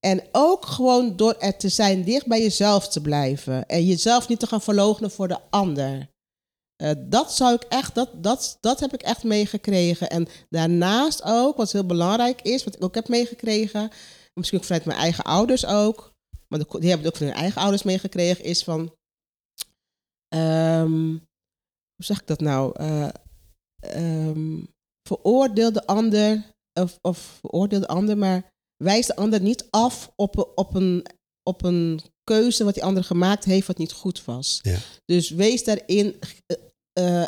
En 0.00 0.22
ook 0.32 0.66
gewoon 0.66 1.16
door 1.16 1.34
er 1.38 1.56
te 1.56 1.68
zijn, 1.68 2.04
dicht 2.04 2.26
bij 2.26 2.42
jezelf 2.42 2.88
te 2.88 3.00
blijven. 3.00 3.66
En 3.66 3.86
jezelf 3.86 4.28
niet 4.28 4.40
te 4.40 4.46
gaan 4.46 4.62
verloochenen 4.62 5.10
voor 5.10 5.28
de 5.28 5.38
ander. 5.50 6.08
Eh, 6.76 6.90
dat 6.98 7.32
zou 7.32 7.54
ik 7.54 7.62
echt, 7.62 7.94
dat, 7.94 8.22
dat, 8.22 8.58
dat 8.60 8.80
heb 8.80 8.92
ik 8.94 9.02
echt 9.02 9.24
meegekregen. 9.24 10.10
En 10.10 10.28
daarnaast 10.48 11.22
ook, 11.24 11.56
wat 11.56 11.72
heel 11.72 11.86
belangrijk 11.86 12.42
is, 12.42 12.64
wat 12.64 12.74
ik 12.76 12.84
ook 12.84 12.94
heb 12.94 13.08
meegekregen, 13.08 13.90
misschien 14.34 14.58
ook 14.58 14.64
vanuit 14.64 14.84
mijn 14.84 14.98
eigen 14.98 15.24
ouders 15.24 15.66
ook, 15.66 16.14
maar 16.48 16.58
die 16.58 16.88
hebben 16.88 16.98
het 16.98 17.06
ook 17.06 17.16
van 17.16 17.26
hun 17.26 17.36
eigen 17.36 17.60
ouders 17.60 17.82
meegekregen, 17.82 18.44
is 18.44 18.64
van, 18.64 18.94
ehm, 20.28 21.08
hoe 21.96 22.04
zeg 22.04 22.20
ik 22.20 22.26
dat 22.26 22.40
nou? 22.40 22.72
Eh, 22.74 23.08
ehm, 23.80 24.60
veroordeel 25.08 25.72
de 25.72 25.86
ander, 25.86 26.54
of, 26.72 26.98
of 27.02 27.18
veroordeel 27.40 27.80
de 27.80 27.86
ander, 27.88 28.18
maar 28.18 28.50
wijs 28.76 29.06
de 29.06 29.16
ander 29.16 29.40
niet 29.40 29.66
af 29.70 30.12
op, 30.16 30.36
een- 30.36 30.46
op, 30.54 30.74
een, 30.74 31.06
op 31.42 31.62
een 31.64 32.00
keuze 32.24 32.64
wat 32.64 32.74
die 32.74 32.84
ander 32.84 33.04
gemaakt 33.04 33.44
heeft 33.44 33.66
wat 33.66 33.78
niet 33.78 33.92
goed 33.92 34.24
was. 34.24 34.58
Ja. 34.62 34.78
Dus 35.04 35.30
wees 35.30 35.64
daarin. 35.64 36.16
Eh, 36.96 37.20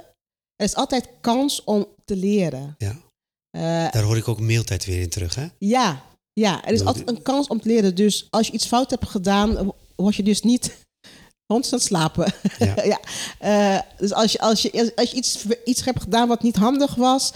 er 0.57 0.65
is 0.65 0.75
altijd 0.75 1.09
kans 1.21 1.65
om 1.65 1.87
te 2.05 2.17
leren. 2.17 2.75
Ja. 2.79 2.97
Eh, 3.51 3.93
Daar 3.93 4.03
hoor 4.03 4.17
ik 4.17 4.29
ook 4.29 4.41
mailtijd 4.41 4.85
weer 4.85 5.01
in 5.01 5.09
terug, 5.09 5.35
hè? 5.35 5.47
ja, 5.59 6.03
ja, 6.33 6.65
er 6.65 6.73
is 6.73 6.85
altijd 6.85 7.09
een 7.09 7.23
kans 7.23 7.47
om 7.47 7.61
te 7.61 7.69
leren. 7.69 7.95
Dus 7.95 8.27
als 8.31 8.47
je 8.47 8.53
iets 8.53 8.67
fout 8.67 8.91
hebt 8.91 9.09
gedaan, 9.09 9.73
word 9.97 10.15
je 10.17 10.23
dus 10.23 10.43
niet 10.43 10.77
constant 11.53 11.83
slapen. 11.83 12.33
Ja. 12.59 12.83
ja. 12.95 13.01
Eh, 13.39 13.81
dus 13.99 14.13
als 14.13 14.33
je, 14.33 14.39
als 14.39 14.63
je, 14.63 14.93
als 14.97 15.11
je 15.11 15.17
iets, 15.17 15.47
iets 15.65 15.85
hebt 15.85 16.03
gedaan 16.03 16.29
wat 16.29 16.43
niet 16.43 16.57
handig 16.57 16.95
was, 16.95 17.33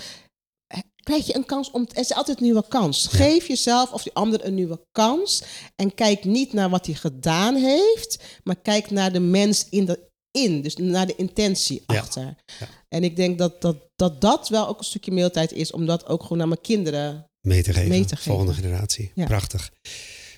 krijg 1.03 1.27
je 1.27 1.37
een 1.37 1.47
kans 1.47 1.71
om. 1.71 1.87
Er 1.93 2.01
is 2.01 2.15
altijd 2.15 2.39
een 2.39 2.45
nieuwe 2.45 2.65
kans. 2.69 3.09
Ja. 3.11 3.17
Geef 3.17 3.47
jezelf 3.47 3.93
of 3.93 4.03
die 4.03 4.13
ander 4.13 4.45
een 4.45 4.55
nieuwe 4.55 4.81
kans. 4.93 5.43
En 5.77 5.95
kijk 5.95 6.25
niet 6.25 6.53
naar 6.53 6.71
wat 6.71 6.87
hij 6.87 6.95
gedaan 6.95 7.55
heeft, 7.55 8.25
maar 8.45 8.57
kijk 8.57 8.91
naar 8.91 9.13
de 9.13 9.21
mens 9.21 9.67
in 9.69 9.85
de. 9.85 10.11
In, 10.33 10.63
dus 10.63 10.77
naar 10.77 11.07
de 11.07 11.17
intentie 11.17 11.83
achter. 11.87 12.23
Ja. 12.23 12.69
En 12.89 13.05
ik 13.05 13.17
denk 13.17 13.39
dat 13.39 13.63
dat, 13.63 13.77
dat 13.97 14.21
dat 14.21 14.49
wel 14.49 14.69
ook 14.69 14.79
een 14.79 14.85
stukje 14.85 15.13
mailtijd 15.13 15.53
is, 15.53 15.73
om 15.73 15.87
dat 15.87 16.07
ook 16.07 16.23
gewoon 16.23 16.39
naar 16.39 16.49
mijn 16.49 16.61
kinderen 16.61 17.27
Mee 17.43 17.63
te 17.63 17.73
geven. 17.73 17.89
Mee 17.89 18.05
te 18.05 18.17
geven. 18.17 18.31
Volgende 18.31 18.55
generatie. 18.55 19.11
Ja. 19.15 19.27
Prachtig. 19.27 19.73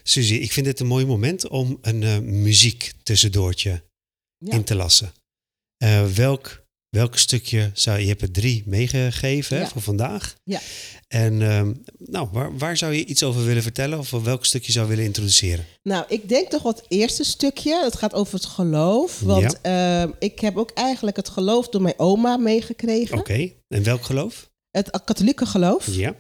Suzy, 0.03 0.35
ik 0.35 0.53
vind 0.53 0.67
dit 0.67 0.81
een 0.81 0.87
mooi 0.87 1.07
moment 1.07 1.49
om 1.49 1.79
een 1.81 2.03
eh, 2.03 2.19
muziek 2.19 2.93
tussendoortje 3.03 3.83
in 4.39 4.65
te 4.65 4.75
lassen. 4.75 5.13
Eh, 5.77 6.07
welk, 6.07 6.64
welk 6.95 7.19
stukje 7.19 7.71
zou 7.75 7.97
je... 7.97 8.03
Je 8.03 8.09
hebt 8.09 8.23
er 8.23 8.31
drie 8.31 8.63
meegegeven 8.67 9.59
Ja. 9.59 9.69
voor 9.69 9.83
vandaag. 9.83 10.35
Ja. 10.45 10.61
En 11.09 11.43
ehm, 11.43 11.73
nou, 11.99 12.29
waar, 12.33 12.59
waar 12.59 12.77
zou 12.77 12.93
je 12.93 13.05
iets 13.05 13.23
over 13.23 13.45
willen 13.45 13.63
vertellen? 13.63 13.99
Of 13.99 14.11
welk 14.11 14.45
stukje 14.45 14.73
zou 14.73 14.85
je 14.85 14.91
willen 14.91 15.05
introduceren? 15.05 15.65
Nou, 15.83 16.05
ik 16.09 16.29
denk 16.29 16.51
toch 16.51 16.63
wat 16.63 16.77
het 16.77 16.87
eerste 16.89 17.25
stukje. 17.25 17.83
Het 17.85 17.97
gaat 17.97 18.15
over 18.15 18.35
het 18.35 18.45
geloof. 18.45 19.21
Want 19.21 19.61
ehm, 19.61 20.11
ik 20.19 20.41
heb 20.41 20.57
ook 20.57 20.71
eigenlijk 20.71 21.17
het 21.17 21.29
geloof 21.29 21.69
door 21.69 21.83
mijn 21.83 21.95
oma 21.99 22.37
meegekregen. 22.37 23.19
Oké. 23.19 23.51
En 23.69 23.83
welk 23.83 24.03
geloof? 24.03 24.51
Het 24.71 24.91
katholieke 25.05 25.47
geloof. 25.47 25.87
Ja. 25.87 26.15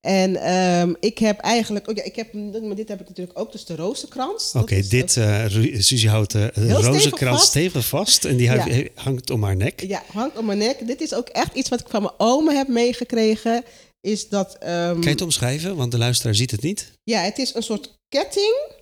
En 0.00 0.36
ehm, 0.36 0.94
ik 1.00 1.18
heb 1.18 1.38
eigenlijk... 1.38 1.88
Oh 1.88 1.96
ja, 1.96 2.02
ik 2.02 2.16
heb, 2.16 2.32
maar 2.62 2.74
dit 2.76 2.88
heb 2.88 3.00
ik 3.00 3.08
natuurlijk 3.08 3.38
ook, 3.38 3.52
dus 3.52 3.64
de 3.64 3.76
rozenkrans. 3.76 4.52
Oké, 4.54 4.80
dit, 4.88 5.16
eh 5.16 5.44
Suzy 5.78 6.06
houdt 6.06 6.32
de 6.32 6.50
Heel 6.54 6.64
stevig 6.68 6.86
rozenkrans 6.86 7.36
vast. 7.38 7.48
stevig 7.48 7.86
vast. 7.86 8.24
En 8.24 8.36
die 8.36 8.46
Ja. 8.50 8.66
hangt 8.94 9.30
om 9.30 9.42
haar 9.44 9.56
nek. 9.56 9.80
ja, 9.86 10.02
hangt 10.12 10.38
om 10.38 10.44
mijn 10.46 10.58
nek. 10.58 10.86
Dit 10.86 11.00
is 11.00 11.14
ook 11.14 11.28
echt 11.28 11.54
iets 11.54 11.68
wat 11.68 11.80
ik 11.80 11.88
van 11.88 12.02
mijn 12.02 12.14
oma 12.18 12.52
heb 12.52 12.68
meegekregen. 12.68 13.64
Is 14.00 14.28
dat... 14.28 14.56
ehm, 14.58 14.92
Kan 14.92 15.02
je 15.02 15.08
het 15.08 15.22
omschrijven? 15.22 15.76
Want 15.76 15.92
de 15.92 15.98
luisteraar 15.98 16.34
ziet 16.34 16.50
het 16.50 16.62
niet. 16.62 16.92
Ja, 17.04 17.20
het 17.20 17.38
is 17.38 17.54
een 17.54 17.62
soort 17.62 17.98
ketting. 18.08 18.78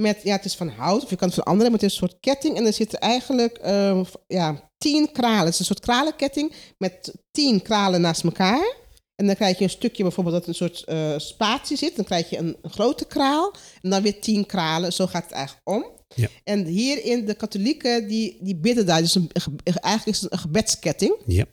Met, 0.00 0.20
ja, 0.22 0.32
het 0.36 0.44
is 0.44 0.54
van 0.54 0.68
hout, 0.68 1.02
of 1.04 1.10
je 1.10 1.16
kan 1.16 1.26
het 1.28 1.36
van 1.36 1.44
andere, 1.44 1.70
maar 1.70 1.78
het 1.78 1.88
is 1.90 1.92
een 1.92 2.08
soort 2.08 2.20
ketting. 2.20 2.56
En 2.56 2.66
er 2.66 2.72
zitten 2.72 2.98
eigenlijk 2.98 3.58
ehm, 3.58 4.04
ja, 4.26 4.70
tien 4.78 5.12
kralen. 5.12 5.44
Het 5.44 5.52
is 5.52 5.58
een 5.58 5.64
soort 5.64 5.80
kralenketting 5.80 6.52
met 6.78 7.14
tien 7.30 7.62
kralen 7.62 8.00
naast 8.00 8.24
elkaar. 8.24 8.74
En 9.20 9.26
dan 9.26 9.34
krijg 9.34 9.58
je 9.58 9.64
een 9.64 9.70
stukje 9.70 10.02
bijvoorbeeld 10.02 10.36
dat 10.36 10.46
een 10.46 10.54
soort 10.54 10.84
eh, 10.84 11.14
spatie 11.18 11.76
zit. 11.76 11.96
Dan 11.96 12.04
krijg 12.04 12.30
je 12.30 12.38
een, 12.38 12.56
een 12.62 12.70
grote 12.70 13.04
kraal. 13.06 13.54
En 13.82 13.90
dan 13.90 14.02
weer 14.02 14.20
tien 14.20 14.46
kralen. 14.46 14.92
Zo 14.92 15.06
gaat 15.06 15.22
het 15.22 15.32
eigenlijk 15.32 15.68
om. 15.68 15.84
Ja. 16.14 16.28
En 16.44 16.64
hierin, 16.64 17.24
de 17.26 17.34
katholieken, 17.34 18.08
die, 18.08 18.38
die 18.40 18.56
bidden 18.56 18.86
daar. 18.86 19.00
Dus 19.00 19.14
een, 19.14 19.30
een 19.32 19.40
ge- 19.42 19.80
eigenlijk 19.80 20.16
is 20.16 20.22
het 20.22 20.32
een 20.32 20.38
gebedsketting. 20.38 21.16
Ja. 21.26 21.44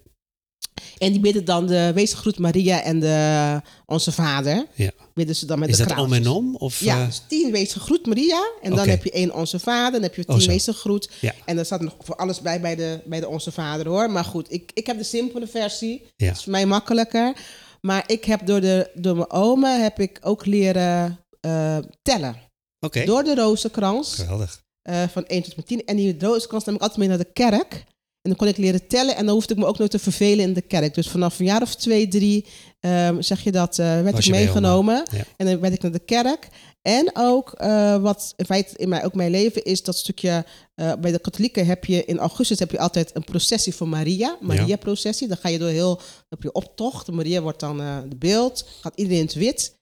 En 0.98 1.12
die 1.12 1.22
bidden 1.22 1.46
dan 1.46 1.66
de 1.68 1.92
Wezengroet 1.94 2.40
Maria 2.40 2.82
en 2.82 3.00
de 3.00 3.62
Onze 3.86 4.12
Vader. 4.12 4.66
Ja. 4.76 4.92
Bidden 5.14 5.36
ze 5.36 5.46
dan 5.46 5.60
met 5.60 5.70
Is 5.70 5.78
de 5.78 5.84
dat 5.84 5.92
om 5.92 5.96
kraaltjes. 5.98 6.26
en 6.26 6.32
om? 6.32 6.56
Of, 6.56 6.80
Ja, 6.80 7.06
dus 7.06 7.22
tien 7.28 7.52
wees 7.52 7.74
gegroet 7.74 8.06
Maria. 8.06 8.52
En 8.62 8.76
dan 8.76 8.88
heb 8.88 9.04
je 9.04 9.12
één 9.12 9.34
Onze 9.34 9.60
Vader. 9.60 9.92
Dan 9.92 10.02
heb 10.02 10.16
je 10.16 10.24
Oh, 10.28 10.38
tien 10.38 10.48
wees 10.48 10.64
gegroet. 10.64 11.10
Ja. 11.20 11.34
En 11.46 11.56
daar 11.56 11.66
staat 11.66 11.82
nog 11.82 11.96
voor 12.00 12.16
alles 12.16 12.42
bij 12.42 12.62
bij 12.62 12.76
de, 12.76 13.00
bij 13.06 13.20
de 13.20 13.28
Onze 13.28 13.52
Vader 13.52 13.88
hoor. 13.88 14.12
Maar 14.12 14.26
goed, 14.26 14.52
ik, 14.54 14.72
ik 14.74 14.88
heb 14.88 14.98
de 14.98 15.04
simpele 15.04 15.48
versie. 15.48 16.02
Ja. 16.16 16.28
Dat 16.28 16.36
is 16.38 16.44
voor 16.44 16.52
mij 16.52 16.66
makkelijker. 16.66 17.34
Maar 17.82 18.04
ik 18.08 18.26
heb 18.26 18.46
door, 18.46 18.62
de, 18.62 18.90
door 18.94 19.16
mijn 19.16 19.32
oma 19.32 19.78
heb 19.80 20.00
ik 20.00 20.20
ook 20.22 20.46
leren 20.46 21.20
eh, 21.40 21.78
tellen. 22.02 22.36
Oké, 22.80 23.06
Door 23.06 23.24
de 23.24 23.36
rozenkrans 23.36 24.16
geweldig. 24.16 24.62
eh, 24.82 25.04
van 25.12 25.26
1 25.26 25.42
tot 25.42 25.50
en 25.52 25.58
met 25.58 25.68
10. 25.68 25.86
En 25.86 25.96
die 25.96 26.16
rozenkrans 26.20 26.64
nam 26.64 26.76
ik 26.76 26.82
altijd 26.82 27.00
mee 27.00 27.08
naar 27.08 27.18
de 27.18 27.32
kerk. 27.34 27.84
En 28.28 28.34
dan 28.34 28.46
kon 28.48 28.54
ik 28.54 28.58
leren 28.58 28.88
tellen 28.88 29.16
en 29.16 29.26
dan 29.26 29.34
hoefde 29.34 29.54
ik 29.54 29.60
me 29.60 29.66
ook 29.66 29.78
nooit 29.78 29.92
te 29.92 30.00
vervelen 30.00 30.46
in 30.46 30.54
de 30.54 30.62
kerk. 30.62 30.94
Dus 30.94 31.10
vanaf 31.10 31.40
een 31.40 31.46
jaar 31.46 31.62
of 31.62 31.76
twee, 31.76 32.08
drie, 32.08 32.46
ehm, 32.80 33.22
zeg 33.22 33.44
je 33.44 33.52
dat, 33.52 33.80
eh, 33.80 33.86
werd 34.02 34.12
Was 34.16 34.26
ik 34.26 34.32
meegenomen. 34.32 35.06
Ja. 35.12 35.24
En 35.38 35.46
dan 35.46 35.60
werd 35.60 35.74
ik 35.74 35.82
naar 35.82 35.92
de 35.92 36.00
kerk. 36.00 36.48
En 36.82 37.10
ook 37.14 37.52
eh, 37.52 37.98
wat 37.98 38.34
in 38.36 38.46
feite 38.46 38.78
in 38.78 38.90
mijn, 38.90 39.04
ook 39.04 39.14
mijn 39.14 39.32
leven 39.32 39.64
is 39.64 39.84
dat 39.84 39.98
stukje. 39.98 40.46
eh, 40.76 40.94
bij 41.00 41.12
de 41.12 41.20
katholieken 41.20 41.66
heb 41.66 41.86
je 41.86 42.06
in 42.06 42.18
augustus 42.18 42.60
heb 42.60 42.72
je 42.72 42.80
altijd 42.80 43.16
een 43.16 43.24
processie 43.24 43.76
voor 43.76 43.88
Maria. 43.88 44.38
Maria-processie. 44.42 45.28
Dan 45.28 45.38
ga 45.38 45.50
je 45.50 45.58
door 45.58 45.70
heel. 45.70 45.96
Dan 45.96 46.06
heb 46.30 46.44
je 46.44 46.52
optocht. 46.52 47.12
Maria 47.12 47.42
wordt 47.42 47.60
dan 47.60 47.78
de 48.10 48.16
beeld. 48.16 48.68
Gaat 48.82 48.96
iedereen 48.96 49.20
in 49.20 49.26
het 49.26 49.34
wit. 49.36 49.76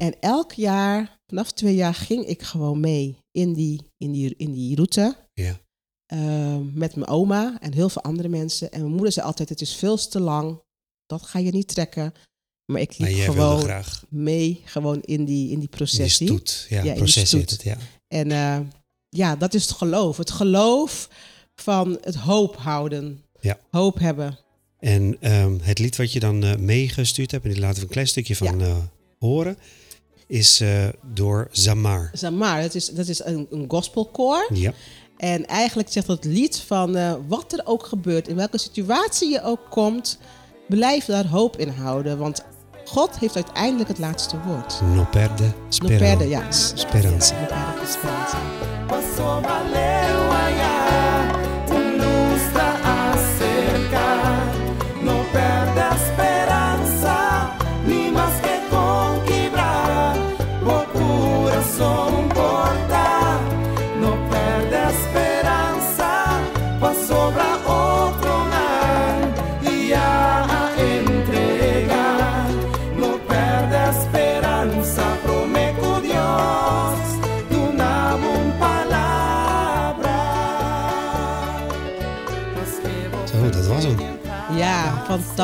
En 0.00 0.14
elk 0.20 0.52
jaar, 0.52 1.18
vanaf 1.26 1.52
twee 1.52 1.74
jaar, 1.74 1.94
ging 1.94 2.26
ik 2.26 2.42
gewoon 2.42 2.80
mee 2.80 3.16
in 3.30 3.54
die, 3.54 3.80
in 3.96 4.12
die, 4.12 4.34
in 4.36 4.52
die 4.52 4.74
route. 4.76 5.16
Ja. 5.32 5.58
Ehm, 6.08 6.78
met 6.78 6.94
mijn 6.94 7.08
oma 7.08 7.56
en 7.60 7.72
heel 7.72 7.88
veel 7.88 8.02
andere 8.02 8.28
mensen. 8.28 8.72
En 8.72 8.80
mijn 8.80 8.92
moeder 8.92 9.12
zei 9.12 9.26
altijd, 9.26 9.48
het 9.48 9.60
is 9.60 9.74
veel 9.74 9.96
te 9.96 10.20
lang. 10.20 10.60
Dat 11.06 11.22
ga 11.22 11.38
je 11.38 11.50
niet 11.50 11.68
trekken. 11.68 12.12
Maar 12.72 12.80
ik 12.80 12.98
liep 12.98 13.18
gewoon 13.18 13.60
graag 13.60 14.04
mee 14.08 14.62
gewoon 14.64 15.00
in 15.00 15.02
die, 15.02 15.16
in 15.16 15.24
die 15.24 15.50
in 15.50 15.58
die 15.58 15.68
processie. 15.68 16.26
stoet. 16.26 16.66
Ja, 16.68 16.76
Ja, 16.76 16.82
in 16.82 16.88
die 16.88 16.96
proces 16.96 17.28
stoet. 17.28 17.50
het, 17.50 17.62
ja. 17.62 17.76
En 18.08 18.32
eh, 18.32 18.58
ja, 19.08 19.36
dat 19.36 19.54
is 19.54 19.62
het 19.62 19.72
geloof. 19.76 20.16
Het 20.16 20.30
geloof 20.30 21.08
van 21.54 21.98
het 22.00 22.14
hoop 22.14 22.56
houden. 22.56 23.24
Ja. 23.40 23.58
Hoop 23.70 23.98
hebben. 23.98 24.38
En 24.78 25.16
ehm, 25.20 25.58
het 25.60 25.78
lied 25.78 25.96
wat 25.96 26.12
je 26.12 26.20
dan 26.20 26.44
eh, 26.44 26.56
meegestuurd 26.56 27.30
hebt, 27.30 27.44
en 27.44 27.50
die 27.50 27.60
laten 27.60 27.76
we 27.76 27.82
een 27.82 27.92
klein 27.92 28.08
stukje 28.08 28.36
van 28.36 28.60
eh, 28.60 28.76
horen, 29.18 29.58
is 30.26 30.62
door 31.14 31.48
Zamar. 31.52 32.10
Zamar, 32.12 32.62
dat 32.62 32.74
is, 32.74 32.88
dat 32.88 33.08
is 33.08 33.24
een, 33.24 33.46
een 33.50 33.64
gospelkoor. 33.68 34.50
Ja, 34.54 34.74
En 35.18 35.46
eigenlijk 35.46 35.92
zegt 35.92 36.06
dat 36.06 36.24
lied 36.24 36.60
van 36.66 36.96
eh, 36.96 37.12
wat 37.28 37.52
er 37.52 37.60
ook 37.64 37.86
gebeurt, 37.86 38.28
in 38.28 38.36
welke 38.36 38.58
situatie 38.58 39.30
je 39.30 39.42
ook 39.42 39.60
komt, 39.70 40.18
blijf 40.68 41.04
daar 41.04 41.26
hoop 41.26 41.56
in 41.56 41.68
houden. 41.68 42.18
Want 42.18 42.44
God 42.84 43.18
heeft 43.18 43.34
uiteindelijk 43.34 43.88
het 43.88 43.98
laatste 43.98 44.36
woord. 44.46 44.80
no 44.94 45.06
perde 45.10 45.44
No 45.44 45.52
speranza. 45.68 46.04
perde, 46.04 46.28
ja. 46.28 46.50
Speranza. 46.50 47.40
No 47.40 47.46
perde 47.46 47.80
esperanza. 47.82 48.38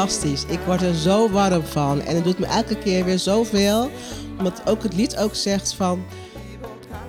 Fantastisch. 0.05 0.44
Ik 0.44 0.61
word 0.66 0.82
er 0.82 0.94
zo 0.94 1.30
warm 1.30 1.62
van. 1.62 2.00
En 2.00 2.14
het 2.14 2.24
doet 2.24 2.38
me 2.38 2.46
elke 2.46 2.78
keer 2.78 3.05
weer 3.05 3.18
zoveel. 3.18 3.90
Omdat 4.38 4.62
ook 4.64 4.82
het 4.82 4.94
lied 4.94 5.16
ook 5.16 5.34
zegt 5.34 5.74
van... 5.74 6.05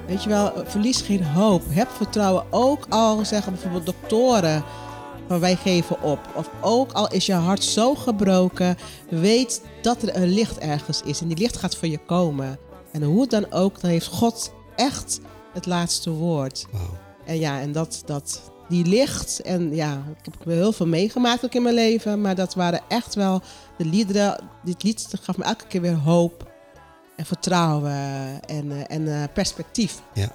Weet 0.08 0.24
je 0.24 0.30
wel, 0.30 0.52
verlies 0.66 1.02
geen 1.02 1.24
hoop. 1.24 1.62
Heb 1.70 1.90
vertrouwen. 1.90 2.46
Ook 2.50 2.86
al 2.90 3.26
zeggen 3.26 3.52
bijvoorbeeld 3.52 3.86
doktoren 3.86 4.64
van 5.28 5.40
wij 5.40 5.56
geven 5.56 6.02
op. 6.02 6.20
Of 6.36 6.50
ook 6.62 6.92
al 6.92 7.12
is 7.12 7.26
je 7.26 7.34
hart 7.34 7.64
zo 7.64 7.96
gebroken. 7.96 8.78
Weet 9.10 9.62
dat 9.82 10.02
er 10.02 10.16
een 10.16 10.30
licht 10.30 10.58
ergens 10.58 11.02
is. 11.02 11.22
En 11.22 11.28
die 11.28 11.38
licht 11.38 11.58
gaat 11.58 11.76
voor 11.76 11.88
je 11.88 12.00
komen. 12.06 12.60
En 12.92 13.04
hoe 13.04 13.22
het 13.22 13.30
dan 13.30 13.52
ook, 13.52 13.82
dan 13.82 13.90
heeft 13.90 14.08
God 14.08 14.54
echt 14.76 15.20
het 15.54 15.66
laatste 15.66 16.10
woord. 16.10 16.66
En 17.26 17.40
ja, 17.40 17.60
en 17.60 17.72
dat, 17.72 18.02
dat, 18.06 18.52
die 18.70 18.86
licht. 18.86 19.40
En 19.42 19.76
ja, 19.76 20.04
ik 20.20 20.26
heb 20.26 20.46
heel 20.46 20.72
veel 20.72 20.88
meegemaakt 20.88 21.46
ook 21.46 21.54
in 21.54 21.62
mijn 21.64 21.76
leven. 21.76 22.22
Maar 22.22 22.36
dat 22.36 22.54
waren 22.54 22.82
echt 22.88 23.16
wel 23.16 23.42
de 23.78 23.86
liederen. 23.86 24.44
Dit 24.64 24.84
lied 24.84 25.08
gaf 25.22 25.38
me 25.38 25.44
elke 25.44 25.68
keer 25.68 25.82
weer 25.82 25.96
hoop. 25.96 26.54
En 27.16 27.26
vertrouwen. 27.26 27.94
En, 28.46 28.72
eh, 28.72 28.96
en 28.96 29.22
eh, 29.22 29.24
perspectief. 29.34 30.02
Ja. 30.14 30.32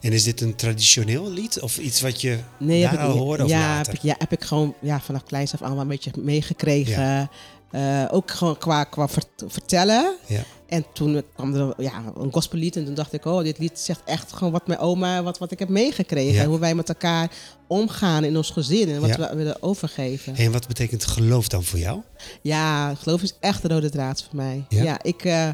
En 0.00 0.12
is 0.12 0.22
dit 0.24 0.40
een 0.40 0.54
traditioneel 0.54 1.30
lied? 1.30 1.60
Of 1.60 1.78
iets 1.78 2.00
wat 2.00 2.20
je 2.20 2.38
Nee, 2.58 2.82
daar 2.82 2.98
al 2.98 3.16
hoorde 3.16 3.44
of 3.44 3.50
ja, 3.50 3.58
later? 3.60 3.86
heb 3.92 3.94
ik, 3.94 4.02
ja, 4.02 4.14
heb 4.18 4.32
ik 4.32 4.44
gewoon 4.44 4.74
ja, 4.80 5.00
vanaf 5.00 5.24
kleins 5.24 5.52
af 5.54 5.62
aan 5.62 5.72
wel 5.72 5.80
een 5.80 5.88
beetje 5.88 6.10
meegekregen. 6.18 7.30
Eh, 7.70 8.04
ook 8.10 8.30
gewoon 8.30 8.58
qua, 8.58 8.84
qua 8.84 9.08
vert- 9.08 9.44
vertellen. 9.46 10.14
Ja. 10.26 10.42
En 10.74 10.84
toen 10.92 11.22
kwam 11.34 11.54
er 11.54 11.74
ja, 11.78 12.02
een 12.16 12.32
gospellied 12.32 12.76
en 12.76 12.84
toen 12.84 12.94
dacht 12.94 13.12
ik, 13.12 13.24
oh, 13.24 13.42
dit 13.42 13.58
lied 13.58 13.78
zegt 13.78 14.00
echt 14.04 14.32
gewoon 14.32 14.52
wat 14.52 14.66
mijn 14.66 14.78
oma, 14.78 15.22
wat, 15.22 15.38
wat 15.38 15.50
ik 15.50 15.58
heb 15.58 15.68
meegekregen. 15.68 16.34
Ja. 16.34 16.42
En 16.42 16.48
hoe 16.48 16.58
wij 16.58 16.74
met 16.74 16.88
elkaar 16.88 17.30
omgaan 17.66 18.24
in 18.24 18.36
ons 18.36 18.50
gezin 18.50 18.88
en 18.88 19.00
wat 19.00 19.16
Ja. 19.16 19.30
we 19.30 19.36
willen 19.36 19.62
overgeven. 19.62 20.34
En 20.34 20.52
wat 20.52 20.66
betekent 20.68 21.04
geloof 21.04 21.48
dan 21.48 21.64
voor 21.64 21.78
jou? 21.78 22.00
Ja, 22.42 22.94
geloof 22.94 23.22
is 23.22 23.34
echt 23.40 23.62
de 23.62 23.68
rode 23.68 23.90
draad 23.90 24.22
voor 24.22 24.36
mij. 24.36 24.64
Ja? 24.68 24.82
Ja, 24.82 25.02
ik, 25.02 25.24
eh, 25.24 25.48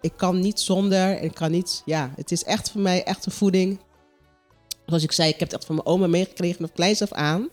ik 0.00 0.12
kan 0.16 0.40
niet 0.40 0.60
zonder. 0.60 1.22
Ik 1.22 1.34
kan 1.34 1.50
niet. 1.50 1.82
Ja, 1.84 2.10
het 2.16 2.32
is 2.32 2.44
echt 2.44 2.70
voor 2.70 2.80
mij 2.80 3.04
echt 3.04 3.26
een 3.26 3.32
voeding. 3.32 3.78
Zoals 4.86 5.02
ik 5.02 5.12
zei, 5.12 5.28
ik 5.28 5.38
heb 5.38 5.48
het 5.48 5.56
echt 5.58 5.66
van 5.66 5.74
mijn 5.74 5.86
oma 5.86 6.06
meegekregen 6.06 6.56
vanaf 6.56 6.72
kleins 6.72 7.02
af 7.02 7.12
aan. 7.12 7.48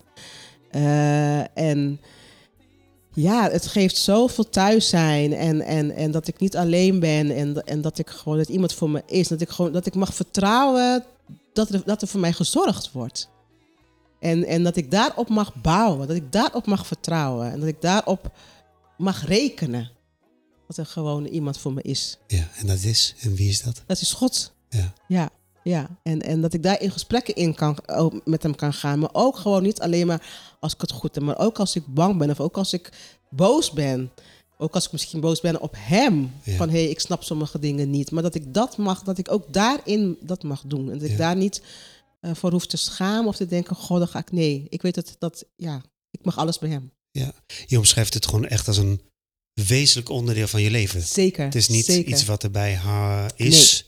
Eh, 0.71 1.57
en 1.57 1.99
ja, 3.13 3.49
het 3.49 3.67
geeft 3.67 3.97
zoveel 3.97 4.49
thuis 4.49 4.89
zijn. 4.89 5.33
En, 5.33 5.61
en, 5.61 5.91
en 5.91 6.11
dat 6.11 6.27
ik 6.27 6.39
niet 6.39 6.57
alleen 6.57 6.99
ben. 6.99 7.35
En, 7.35 7.65
en 7.65 7.81
dat 7.81 7.97
ik 7.97 8.09
gewoon 8.09 8.37
dat 8.37 8.49
iemand 8.49 8.73
voor 8.73 8.89
me 8.89 9.03
is. 9.05 9.27
Dat 9.27 9.41
ik 9.41 9.49
gewoon 9.49 9.71
dat 9.71 9.85
ik 9.85 9.95
mag 9.95 10.13
vertrouwen 10.13 11.03
dat 11.53 11.69
er, 11.69 11.81
dat 11.85 12.01
er 12.01 12.07
voor 12.07 12.19
mij 12.19 12.33
gezorgd 12.33 12.91
wordt. 12.91 13.29
En, 14.19 14.45
en 14.45 14.63
dat 14.63 14.75
ik 14.75 14.91
daarop 14.91 15.29
mag 15.29 15.55
bouwen. 15.55 16.07
Dat 16.07 16.15
ik 16.15 16.31
daarop 16.31 16.65
mag 16.65 16.87
vertrouwen. 16.87 17.51
En 17.51 17.59
dat 17.59 17.69
ik 17.69 17.81
daarop 17.81 18.31
mag 18.97 19.25
rekenen. 19.25 19.91
Dat 20.67 20.77
er 20.77 20.85
gewoon 20.85 21.25
iemand 21.25 21.57
voor 21.57 21.73
me 21.73 21.81
is. 21.81 22.17
Ja, 22.27 22.49
en 22.55 22.67
dat 22.67 22.83
is? 22.83 23.15
En 23.19 23.35
wie 23.35 23.49
is 23.49 23.61
dat? 23.61 23.83
Dat 23.85 24.01
is 24.01 24.11
God. 24.11 24.53
Ja. 24.69 24.93
Ja, 25.07 25.29
ja. 25.63 25.89
En, 26.03 26.21
en 26.21 26.41
dat 26.41 26.53
ik 26.53 26.63
daar 26.63 26.81
in 26.81 26.91
gesprekken 26.91 27.35
in 27.35 27.55
kan, 27.55 27.77
met 28.25 28.43
hem 28.43 28.55
kan 28.55 28.73
gaan. 28.73 28.99
Maar 28.99 29.09
ook 29.13 29.37
gewoon 29.37 29.63
niet 29.63 29.79
alleen 29.79 30.07
maar 30.07 30.55
als 30.59 30.73
ik 30.73 30.81
het 30.81 30.91
goed 30.91 31.15
heb. 31.15 31.23
Maar 31.23 31.39
ook 31.39 31.59
als 31.59 31.75
ik 31.75 31.83
bang 31.87 32.17
ben. 32.17 32.29
Of 32.29 32.39
ook 32.39 32.57
als 32.57 32.73
ik 32.73 32.89
boos 33.29 33.71
ben. 33.71 34.11
Ook 34.57 34.73
als 34.73 34.85
ik 34.85 34.91
misschien 34.91 35.19
boos 35.19 35.41
ben 35.41 35.61
op 35.61 35.75
hem. 35.77 36.31
Ja. 36.43 36.55
Van 36.55 36.69
hé, 36.69 36.81
hey, 36.81 36.89
ik 36.89 36.99
snap 36.99 37.23
sommige 37.23 37.59
dingen 37.59 37.89
niet. 37.89 38.11
Maar 38.11 38.23
dat 38.23 38.35
ik 38.35 38.53
dat 38.53 38.77
mag, 38.77 39.03
dat 39.03 39.17
ik 39.17 39.31
ook 39.31 39.53
daarin 39.53 40.17
dat 40.21 40.43
mag 40.43 40.63
doen. 40.65 40.91
En 40.91 40.99
dat 40.99 41.09
ik 41.09 41.17
daar 41.17 41.35
niet 41.35 41.61
eh, 42.19 42.31
voor 42.33 42.51
hoef 42.51 42.65
te 42.65 42.77
schamen 42.77 43.27
of 43.27 43.35
te 43.35 43.45
denken, 43.45 43.75
goh, 43.75 43.97
dan 43.97 44.07
ga 44.07 44.19
ik. 44.19 44.31
Nee, 44.31 44.65
ik 44.69 44.81
weet 44.81 44.95
dat, 44.95 45.15
dat 45.19 45.45
ja, 45.55 45.81
ik 46.11 46.25
mag 46.25 46.37
alles 46.37 46.59
bij 46.59 46.69
hem. 46.69 46.91
Ja. 47.11 47.33
Je 47.65 47.77
omschrijft 47.77 48.13
het 48.13 48.25
gewoon 48.25 48.47
echt 48.47 48.67
als 48.67 48.77
een 48.77 49.01
wezenlijk 49.53 50.09
onderdeel 50.09 50.47
van 50.47 50.61
je 50.61 50.71
leven. 50.71 51.01
Zeker. 51.01 51.45
Het 51.45 51.55
is 51.55 51.67
niet 51.67 51.85
zeker. 51.85 52.11
iets 52.11 52.25
wat 52.25 52.43
erbij 52.43 52.79
is, 53.35 53.85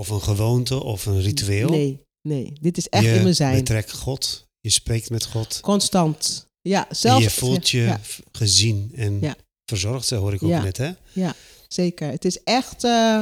of 0.00 0.08
een 0.08 0.22
gewoonte, 0.22 0.82
of 0.82 1.06
een 1.06 1.20
ritueel. 1.22 1.68
Nee, 1.68 2.00
nee. 2.22 2.52
Dit 2.60 2.76
is 2.76 2.88
echt 2.88 3.04
je 3.04 3.14
in 3.14 3.22
mijn 3.22 3.34
zijn. 3.34 3.54
betrekt 3.54 3.92
God, 3.92 4.46
je 4.60 4.70
spreekt 4.70 5.10
met 5.10 5.24
God. 5.26 5.58
Constant. 5.60 6.46
Ja, 6.60 6.88
En 6.88 6.96
zelf. 6.96 7.22
je 7.22 7.30
voelt 7.30 7.70
je 7.70 7.80
Ja, 7.80 8.00
gezien 8.32 8.92
en 8.96 9.18
Ja. 9.20 9.34
verzorgd, 9.70 10.06
zo 10.06 10.16
hoor 10.20 10.32
ik 10.34 10.42
ook 10.42 10.50
Ja. 10.50 10.62
net. 10.62 10.76
Hè? 10.76 10.90
zeker. 11.68 12.10
Het 12.10 12.24
is 12.24 12.42
echt. 12.42 12.84
eh, 12.84 13.20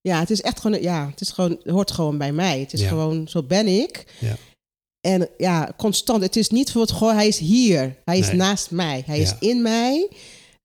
ja, 0.00 0.18
het 0.20 0.30
is 0.30 0.40
echt 0.40 0.60
gewoon. 0.60 0.82
Ja, 0.82 1.06
het 1.10 1.20
is 1.20 1.30
gewoon. 1.30 1.50
Het 1.50 1.70
hoort 1.70 1.90
gewoon 1.90 2.18
bij 2.18 2.32
mij. 2.32 2.60
Het 2.60 2.72
is 2.72 2.80
Ja. 2.80 2.88
gewoon. 2.88 3.28
Zo 3.28 3.42
ben 3.42 3.66
ik. 3.66 4.16
Ja. 4.20 4.36
En 5.00 5.28
ja, 5.38 5.74
constant. 5.76 6.22
Het 6.22 6.36
is 6.36 6.48
niet 6.48 6.72
voor 6.72 6.80
het 6.80 6.92
gewoon. 6.92 7.14
Hij 7.14 7.28
is 7.28 7.38
hier. 7.38 7.96
Hij 8.04 8.18
is 8.18 8.26
Nee. 8.26 8.36
naast 8.36 8.70
mij. 8.70 9.02
Hij 9.06 9.16
Ja. 9.20 9.22
is 9.24 9.34
in 9.48 9.62
mij. 9.62 10.08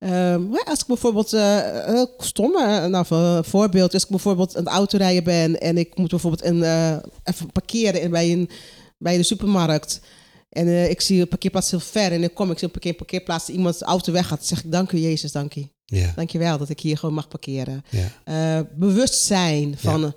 Ehm, 0.03 0.53
als 0.65 0.79
ik 0.79 0.87
bijvoorbeeld, 0.87 1.33
eh 1.33 1.85
heel 1.85 2.13
stom, 2.17 2.55
eh, 2.55 2.85
nou, 2.85 3.05
een 3.09 3.43
voorbeeld, 3.43 3.93
als 3.93 4.03
ik 4.03 4.09
bijvoorbeeld 4.09 4.55
aan 4.57 4.63
het 4.63 4.73
autorijden 4.73 5.23
ben 5.23 5.59
en 5.61 5.77
ik 5.77 5.97
moet 5.97 6.09
bijvoorbeeld 6.09 6.43
een, 6.43 6.63
eh, 6.63 6.97
even 7.23 7.51
parkeren 7.51 8.01
in, 8.01 8.09
bij, 8.11 8.31
een, 8.31 8.49
bij 8.97 9.17
de 9.17 9.23
supermarkt. 9.23 10.01
En 10.49 10.67
eh, 10.67 10.89
ik 10.89 11.01
zie 11.01 11.21
een 11.21 11.27
parkeerplaats 11.27 11.71
heel 11.71 11.79
ver 11.79 12.11
en 12.11 12.23
ik 12.23 12.33
kom, 12.33 12.51
ik 12.51 12.57
zie 12.57 12.67
een 12.67 12.73
parkeer, 12.73 12.93
parkeerplaats, 12.93 13.49
iemand 13.49 13.79
de 13.79 13.85
auto 13.85 14.11
weg 14.11 14.27
gaat, 14.27 14.37
dan 14.37 14.47
zeg 14.47 14.63
ik 14.63 14.71
dank 14.71 14.91
u 14.91 14.97
Jezus, 14.97 15.31
dank. 15.31 15.53
Ja, 15.85 16.11
Dank 16.15 16.29
je 16.29 16.37
wel 16.37 16.57
dat 16.57 16.69
ik 16.69 16.79
hier 16.79 16.97
gewoon 16.97 17.15
mag 17.15 17.27
parkeren. 17.27 17.83
ja. 17.89 18.11
Eh, 18.23 18.65
bewustzijn 18.75 19.77
van 19.77 20.03
eh, 20.05 20.11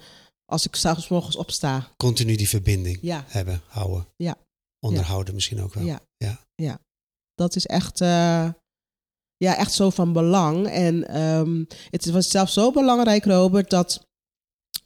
als 0.45 0.67
ik 0.67 0.75
s'avonds 0.77 1.09
morgens 1.09 1.37
opsta. 1.37 1.89
Continu 1.97 2.37
die 2.37 2.49
verbinding 2.49 2.99
Ja, 3.01 3.25
hebben, 3.27 3.61
houden. 3.67 4.07
Ja. 4.17 4.37
Onderhouden 4.81 5.35
misschien 5.35 5.63
ook 5.63 5.75
wel. 5.75 5.85
Ja. 5.85 6.01
ja. 6.55 6.79
dat 7.35 7.57
is 7.57 7.67
echt, 7.67 8.01
eh, 8.01 8.49
ja, 9.37 9.57
echt 9.57 9.73
zo 9.73 9.91
van 9.91 10.13
belang. 10.13 10.67
En 10.69 11.09
ehm, 11.09 11.65
het 11.91 12.11
was 12.11 12.29
zelfs 12.29 12.53
zo 12.53 12.71
belangrijk, 12.71 13.25
Robert, 13.25 13.71
dat 13.71 14.07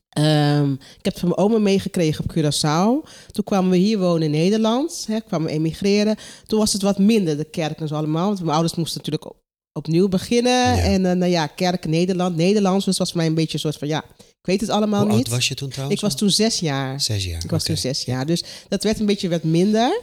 ehm, 0.08 0.72
ik 0.72 1.04
heb 1.04 1.12
het 1.12 1.18
van 1.18 1.28
mijn 1.28 1.40
oma 1.40 1.58
meegekregen 1.58 2.24
op 2.24 2.32
Curaçao. 2.36 3.10
Toen 3.32 3.44
kwamen 3.44 3.70
we 3.70 3.76
hier 3.76 3.98
wonen 3.98 4.22
in 4.22 4.30
Nederland, 4.30 5.04
hè, 5.08 5.20
kwamen 5.20 5.46
we 5.46 5.52
emigreren. 5.52 6.16
Toen 6.46 6.58
was 6.58 6.72
het 6.72 6.82
wat 6.82 6.98
minder, 6.98 7.36
de 7.36 7.44
kerk 7.50 7.80
en 7.80 7.88
zo 7.88 7.94
allemaal. 7.94 8.26
Want 8.26 8.38
mijn 8.40 8.50
ouders 8.52 8.74
moesten 8.74 8.96
natuurlijk 8.98 9.26
op- 9.30 9.38
opnieuw 9.72 10.08
beginnen. 10.08 10.52
Ja. 10.76 10.82
En 10.82 11.06
eh, 11.06 11.12
nou 11.16 11.30
ja, 11.30 11.46
kerk 11.46 11.86
Nederland, 11.86 12.36
Nederlands. 12.36 12.84
Dus 12.84 12.98
was 12.98 13.08
voor 13.08 13.16
mij 13.18 13.26
een 13.26 13.34
beetje 13.34 13.54
een 13.54 13.60
soort 13.60 13.76
van, 13.76 13.88
ja, 13.88 14.04
ik 14.18 14.46
weet 14.46 14.60
het 14.60 14.70
allemaal 14.70 15.00
Hoe 15.06 15.08
niet. 15.16 15.18
oud 15.26 15.28
was 15.34 15.48
je 15.48 15.54
toen 15.54 15.68
trouwens? 15.68 16.00
Ik 16.00 16.06
was 16.08 16.16
toen 16.16 16.30
zes 16.30 16.60
jaar. 16.60 17.00
Zes 17.00 17.24
jaar. 17.24 17.44
Ik 17.44 17.50
was 17.50 17.64
toen 17.64 17.76
zes 17.76 18.04
jaar. 18.04 18.26
Dus 18.26 18.44
dat 18.68 18.82
werd 18.82 19.00
een 19.00 19.06
beetje 19.06 19.28
wat 19.28 19.42
minder. 19.42 20.00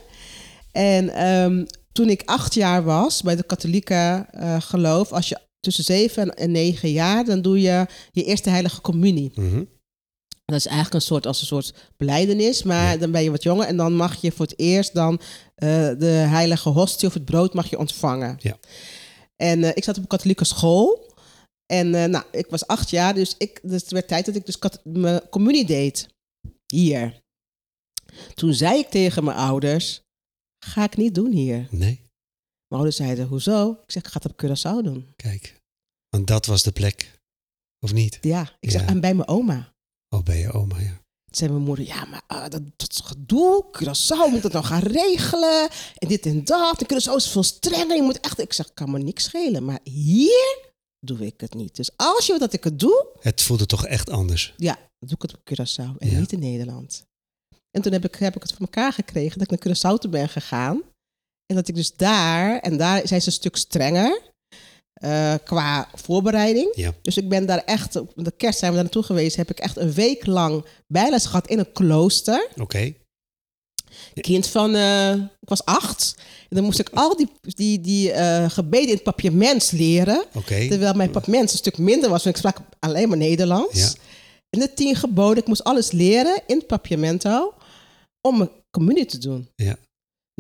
En 0.72 1.10
ehm, 1.10 1.66
toen 1.98 2.10
ik 2.10 2.22
acht 2.26 2.54
jaar 2.54 2.84
was 2.84 3.22
bij 3.22 3.36
de 3.36 3.44
katholieke 3.44 4.26
eh, 4.32 4.62
geloof, 4.62 5.12
als 5.12 5.30
je 5.30 5.40
tussen 5.60 5.84
zeven 5.84 6.36
en 6.36 6.52
negen 6.52 6.92
jaar, 6.92 7.26
dan 7.26 7.42
doe 7.42 7.62
je 7.62 7.86
je 8.12 8.24
eerste 8.24 8.50
heilige 8.50 8.82
communie. 8.82 9.32
Mhm. 9.36 9.64
Dat 10.46 10.58
is 10.58 10.66
eigenlijk 10.66 10.96
een 10.96 11.02
soort 11.02 11.26
als 11.26 11.40
een 11.42 11.48
soort 11.48 11.74
beleidenis, 11.98 12.64
maar 12.64 12.92
Ja. 12.92 12.98
dan 12.98 13.12
ben 13.12 13.24
je 13.24 13.32
wat 13.32 13.44
jonger 13.44 13.68
en 13.68 13.78
dan 13.78 13.94
mag 13.94 14.22
je 14.22 14.32
voor 14.32 14.46
het 14.46 14.60
eerst 14.60 14.94
dan 14.94 15.20
eh, 15.56 15.68
de 15.98 16.06
heilige 16.06 16.70
hostie 16.70 17.08
of 17.08 17.14
het 17.14 17.26
brood 17.26 17.54
mag 17.54 17.70
je 17.70 17.78
ontvangen. 17.78 18.36
Ja. 18.40 18.58
En 19.36 19.64
eh, 19.64 19.70
ik 19.74 19.84
zat 19.84 19.96
op 19.98 20.02
een 20.02 20.08
katholieke 20.08 20.46
school 20.46 21.14
en 21.66 21.90
nou, 21.90 22.24
ik 22.32 22.46
was 22.50 22.68
acht 22.68 22.90
jaar, 22.90 23.14
dus, 23.14 23.36
ik, 23.38 23.60
dus 23.64 23.82
het 23.82 23.92
werd 23.92 24.08
tijd 24.08 24.26
dat 24.26 24.36
ik 24.36 24.46
dus 24.46 24.60
kat- 24.60 24.82
mijn 24.84 25.22
communie 25.30 25.66
deed 25.66 26.08
hier. 26.68 27.22
Toen 28.34 28.54
zei 28.54 28.80
ik 28.80 28.90
tegen 28.90 29.24
mijn 29.24 29.38
ouders, 29.38 30.02
ga 30.68 30.84
ik 30.84 30.98
niet 30.98 31.16
doen 31.16 31.32
hier. 31.32 31.68
Nee, 31.72 32.00
Mijn 32.68 32.82
ouders 32.82 32.96
zeiden, 32.96 33.28
hoezo? 33.28 33.72
Ik 33.72 33.92
zeg, 33.92 34.04
ik 34.04 34.10
ga 34.12 34.20
het 34.24 34.32
op 34.32 34.44
Curaçao 34.46 34.84
doen. 34.84 35.14
kijk. 35.16 35.56
Want 36.10 36.28
dat 36.28 36.46
was 36.46 36.64
de 36.64 36.72
plek. 36.72 37.20
Of 37.80 37.94
niet? 37.94 38.18
Ja, 38.22 38.56
ik 38.60 38.72
zeg, 38.72 38.82
Ja. 38.82 38.88
en 38.88 39.00
bij 39.02 39.14
mijn 39.14 39.28
oma. 39.28 39.74
Oh, 40.10 40.24
bij 40.24 40.40
je 40.40 40.52
oma, 40.52 40.80
ja. 40.80 41.02
Toen 41.26 41.36
zei 41.36 41.52
mijn 41.52 41.64
moeder, 41.64 41.86
ja, 41.86 42.06
maar 42.06 42.22
ah, 42.28 42.50
dat, 42.50 42.62
dat 42.76 42.92
is 42.92 43.00
gedoe. 43.00 43.66
Curaçao 43.78 44.32
moet 44.32 44.42
dat 44.42 44.52
nou 44.52 44.66
gaan 44.66 44.82
regelen. 44.82 45.70
En 45.96 46.08
dit 46.08 46.26
en 46.26 46.44
dat. 46.46 46.82
En 46.82 46.88
Curaçao 46.96 47.16
is 47.16 47.30
veel 47.30 47.44
strenger. 47.44 47.96
Je 47.96 48.02
moet 48.02 48.20
echt... 48.20 48.40
Ik 48.40 48.54
zeg, 48.54 48.74
kan 48.74 48.92
me 48.92 49.00
niks 49.00 49.24
schelen. 49.24 49.66
Maar 49.66 49.80
hier 49.84 50.58
doe 51.00 51.26
ik 51.26 51.42
het 51.42 51.54
niet. 51.54 51.76
Dus 51.76 51.92
als 51.98 52.26
je 52.26 52.32
wil 52.32 52.40
dat 52.42 52.54
ik 52.54 52.64
het 52.64 52.80
doe, 52.80 53.08
Het 53.20 53.42
voelde 53.42 53.66
toch 53.66 53.86
echt 53.86 54.10
anders. 54.10 54.54
ja, 54.58 54.74
dan 54.76 55.10
doe 55.10 55.16
ik 55.16 55.22
het 55.22 55.34
op 55.34 55.42
Curaçao. 55.54 55.98
En 55.98 56.10
Ja. 56.10 56.20
niet 56.20 56.32
in 56.32 56.40
Nederland. 56.40 57.06
En 57.78 57.84
toen 57.84 57.92
heb 57.92 58.06
ik, 58.06 58.16
heb 58.16 58.36
ik 58.36 58.42
het 58.42 58.52
voor 58.52 58.62
elkaar 58.62 58.94
gekregen 58.94 59.40
dat 59.40 59.52
ik 59.52 59.64
naar 59.64 59.76
Curaçao 59.76 60.10
ben 60.10 60.30
gegaan. 60.30 60.82
En 61.46 61.56
dat 61.56 61.68
ik 61.68 61.76
dus 61.76 61.96
daar... 61.96 62.60
En 62.60 62.78
daar 62.78 63.08
zijn 63.08 63.22
ze 63.22 63.28
een 63.28 63.34
stuk 63.34 63.56
strenger. 63.56 64.22
eh, 64.94 65.34
qua 65.44 65.88
voorbereiding. 65.94 66.72
Ja. 66.76 66.94
Dus 67.02 67.18
ik 67.18 67.30
ben 67.30 67.46
daar 67.46 67.64
echt, 67.64 67.96
op 67.96 68.12
de 68.16 68.32
kerst 68.32 68.60
zijn 68.60 68.72
we 68.72 68.78
daar 68.78 68.86
naartoe 68.86 69.04
geweest, 69.04 69.36
heb 69.36 69.50
ik 69.50 69.60
echt 69.60 69.78
een 69.78 69.94
week 69.94 70.26
lang 70.26 70.66
bijles 70.88 71.26
gehad 71.26 71.48
in 71.48 71.60
een 71.60 71.72
klooster. 71.72 72.48
Oké. 72.62 72.94
Kind 74.14 74.48
van, 74.48 74.76
eh, 74.76 75.14
ik 75.14 75.50
was 75.50 75.66
acht. 75.66 76.16
En 76.50 76.56
dan 76.56 76.64
moest 76.64 76.80
ik 76.80 76.90
al 76.94 77.18
die, 77.18 77.30
die, 77.42 77.82
die 77.82 78.12
eh, 78.12 78.50
gebeden 78.50 78.88
in 78.88 78.94
het 78.94 79.04
papiermens 79.04 79.72
leren. 79.72 80.24
Oké. 80.34 80.68
Terwijl 80.68 80.94
mijn 80.94 81.12
papiermens 81.12 81.52
een 81.52 81.58
stuk 81.58 81.78
minder 81.78 82.10
was, 82.10 82.24
want 82.24 82.36
ik 82.36 82.42
sprak 82.42 82.58
alleen 82.80 83.10
maar 83.10 83.18
Nederlands. 83.18 83.80
Ja. 83.80 83.90
En 84.50 84.60
de 84.60 84.74
tien 84.74 84.96
geboden, 84.96 85.38
ik 85.38 85.48
moest 85.48 85.64
alles 85.64 85.92
leren 85.92 86.42
in 86.48 86.58
het 86.58 86.68
papiermento 86.68 87.54
om 88.28 88.38
mijn 88.38 88.50
communie 88.72 89.06
te 89.06 89.18
doen. 89.18 89.50
Ja. 89.56 89.78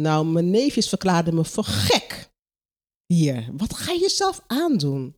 Nou, 0.01 0.25
mijn 0.25 0.49
neefjes 0.49 0.89
verklaarden 0.89 1.35
me 1.35 1.45
voor 1.45 1.63
gek. 1.63 2.29
Hier, 3.13 3.49
wat 3.51 3.73
ga 3.75 3.91
je 3.91 3.99
jezelf 3.99 4.41
aandoen? 4.47 5.15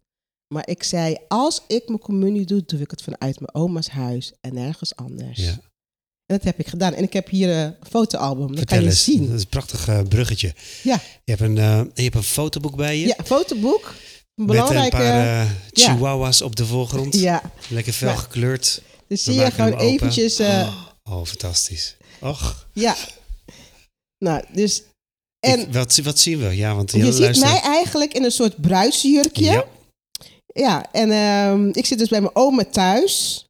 Maar 0.53 0.67
ik 0.67 0.83
zei, 0.83 1.17
als 1.27 1.61
ik 1.67 1.87
mijn 1.87 1.99
communie 1.99 2.45
doe, 2.45 2.63
doe 2.65 2.79
ik 2.79 2.91
het 2.91 3.01
vanuit 3.01 3.39
mijn 3.39 3.53
oma's 3.53 3.87
huis 3.89 4.33
en 4.41 4.53
nergens 4.53 4.95
anders. 4.95 5.37
Ja. 5.39 5.51
En 5.51 6.35
dat 6.37 6.43
heb 6.43 6.59
ik 6.59 6.67
gedaan. 6.67 6.93
En 6.93 7.03
ik 7.03 7.13
heb 7.13 7.27
hier 7.29 7.49
een 7.49 7.75
fotoalbum, 7.89 8.47
dat 8.47 8.57
Vertel 8.57 8.75
kan 8.77 8.85
je 8.85 8.91
eens. 8.91 9.03
zien. 9.03 9.25
Dat 9.25 9.35
is 9.35 9.41
een 9.41 9.49
prachtig 9.49 9.87
eh, 9.87 10.01
bruggetje. 10.01 10.53
Ja, 10.83 10.99
Je 11.23 11.31
hebt 11.31 11.41
een, 11.41 11.57
eh, 11.57 11.81
je 11.93 12.03
hebt 12.03 12.15
een 12.15 12.23
fotoboek 12.23 12.75
bij 12.75 12.97
je. 12.99 13.07
ja 13.07 13.17
een 13.19 13.25
fotoboek. 13.25 13.85
Een 13.85 14.45
Met 14.45 14.55
een 14.55 14.61
belangrijke... 14.65 14.95
paar 14.95 15.41
eh, 15.41 15.51
ja. 15.71 15.91
chihuahuas 15.91 16.41
op 16.41 16.55
de 16.55 16.65
voorgrond. 16.65 17.13
ja, 17.15 17.51
Lekker 17.69 17.93
fel 17.93 18.15
gekleurd. 18.15 18.81
dus 19.07 19.23
zie 19.23 19.33
je 19.33 19.51
gewoon 19.51 19.77
eventjes... 19.77 20.39
Oh, 20.39 21.25
fantastisch. 21.25 21.97
Och. 22.21 22.67
Ja. 22.73 22.95
Nou, 24.17 24.43
dus... 24.53 24.83
En 25.39 25.59
Ik- 25.59 25.73
wat, 25.73 25.97
wat 25.97 26.19
zien 26.19 26.39
we? 26.39 26.55
Ja, 26.55 26.75
want 26.75 26.91
je 26.91 27.11
ziet 27.11 27.19
luisteren- 27.19 27.51
mij 27.53 27.61
eigenlijk 27.61 28.13
in 28.13 28.23
een 28.23 28.31
soort 28.31 28.61
bruidsjurkje. 28.61 29.43
Ja, 29.45 29.65
Ja, 30.53 30.91
en 30.91 31.11
ehm, 31.11 31.67
ik 31.71 31.85
zit 31.85 31.99
dus 31.99 32.09
bij 32.09 32.21
mijn 32.21 32.35
oma 32.35 32.63
thuis. 32.63 33.43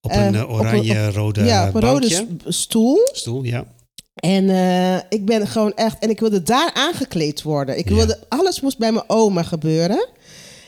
op 0.00 0.10
Eh, 0.10 0.24
een 0.26 0.34
eh, 0.34 0.40
een- 0.40 0.46
oranje-rode 0.48 1.44
ja, 1.44 1.68
op 1.68 1.74
een 1.74 1.80
rode 1.80 2.08
bankje. 2.08 2.52
stoel. 2.52 3.08
stoel. 3.12 3.42
Ja. 3.42 3.66
En 4.14 4.50
eh, 4.50 4.96
ik 5.08 5.24
ben 5.24 5.46
gewoon 5.46 5.74
echt... 5.74 5.98
En 5.98 6.10
ik 6.10 6.20
wilde 6.20 6.42
daar 6.42 6.70
aangekleed 6.74 7.42
worden. 7.42 7.78
Ik 7.78 7.88
Ja. 7.88 7.94
wilde... 7.94 8.18
Alles 8.28 8.60
moest 8.60 8.78
bij 8.78 8.92
mijn 8.92 9.04
oma 9.08 9.42
gebeuren. 9.42 10.08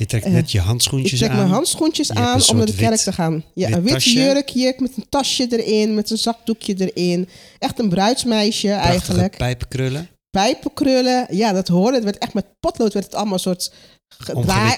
Je 0.01 0.07
trekt 0.07 0.25
Eh, 0.25 0.33
net 0.33 0.53
je 0.53 0.59
Ik 0.59 0.65
handschoentjes 0.65 1.19
trek 1.19 1.31
aan. 1.31 1.37
mijn 1.37 1.49
handschoentjes 1.49 2.07
Je 2.07 2.13
hebt 2.13 2.27
aan 2.27 2.49
om 2.51 2.57
naar 2.57 2.67
de 2.67 2.75
kerk 2.75 2.91
wit- 2.91 3.03
te 3.05 3.13
gaan. 3.13 3.45
Ja, 3.55 3.67
wit 3.69 3.77
een 3.77 3.83
wit 3.83 3.93
tasje. 3.93 4.13
jurkje 4.13 4.75
met 4.79 4.93
een 4.97 5.07
tasje 5.09 5.47
erin, 5.51 5.95
met 5.95 6.11
een 6.11 6.19
zakdoekje 6.19 6.75
erin. 6.93 7.29
Echt 7.59 7.79
een 7.79 7.89
bruidsmeisje 7.89 8.67
Prachtige 8.67 8.91
eigenlijk. 8.93 9.37
pijpenkrullen. 9.37 10.09
Pijpenkrullen, 10.31 11.27
ja, 11.31 11.53
dat 11.53 11.69
hoorde. 11.69 11.95
Het 11.95 12.05
werd 12.05 12.19
echt 12.19 12.35
met 12.35 12.45
potlood 12.61 12.93
werd 12.93 13.05
het 13.05 13.15
allemaal 13.15 13.33
een 13.35 13.41
soort 13.41 13.73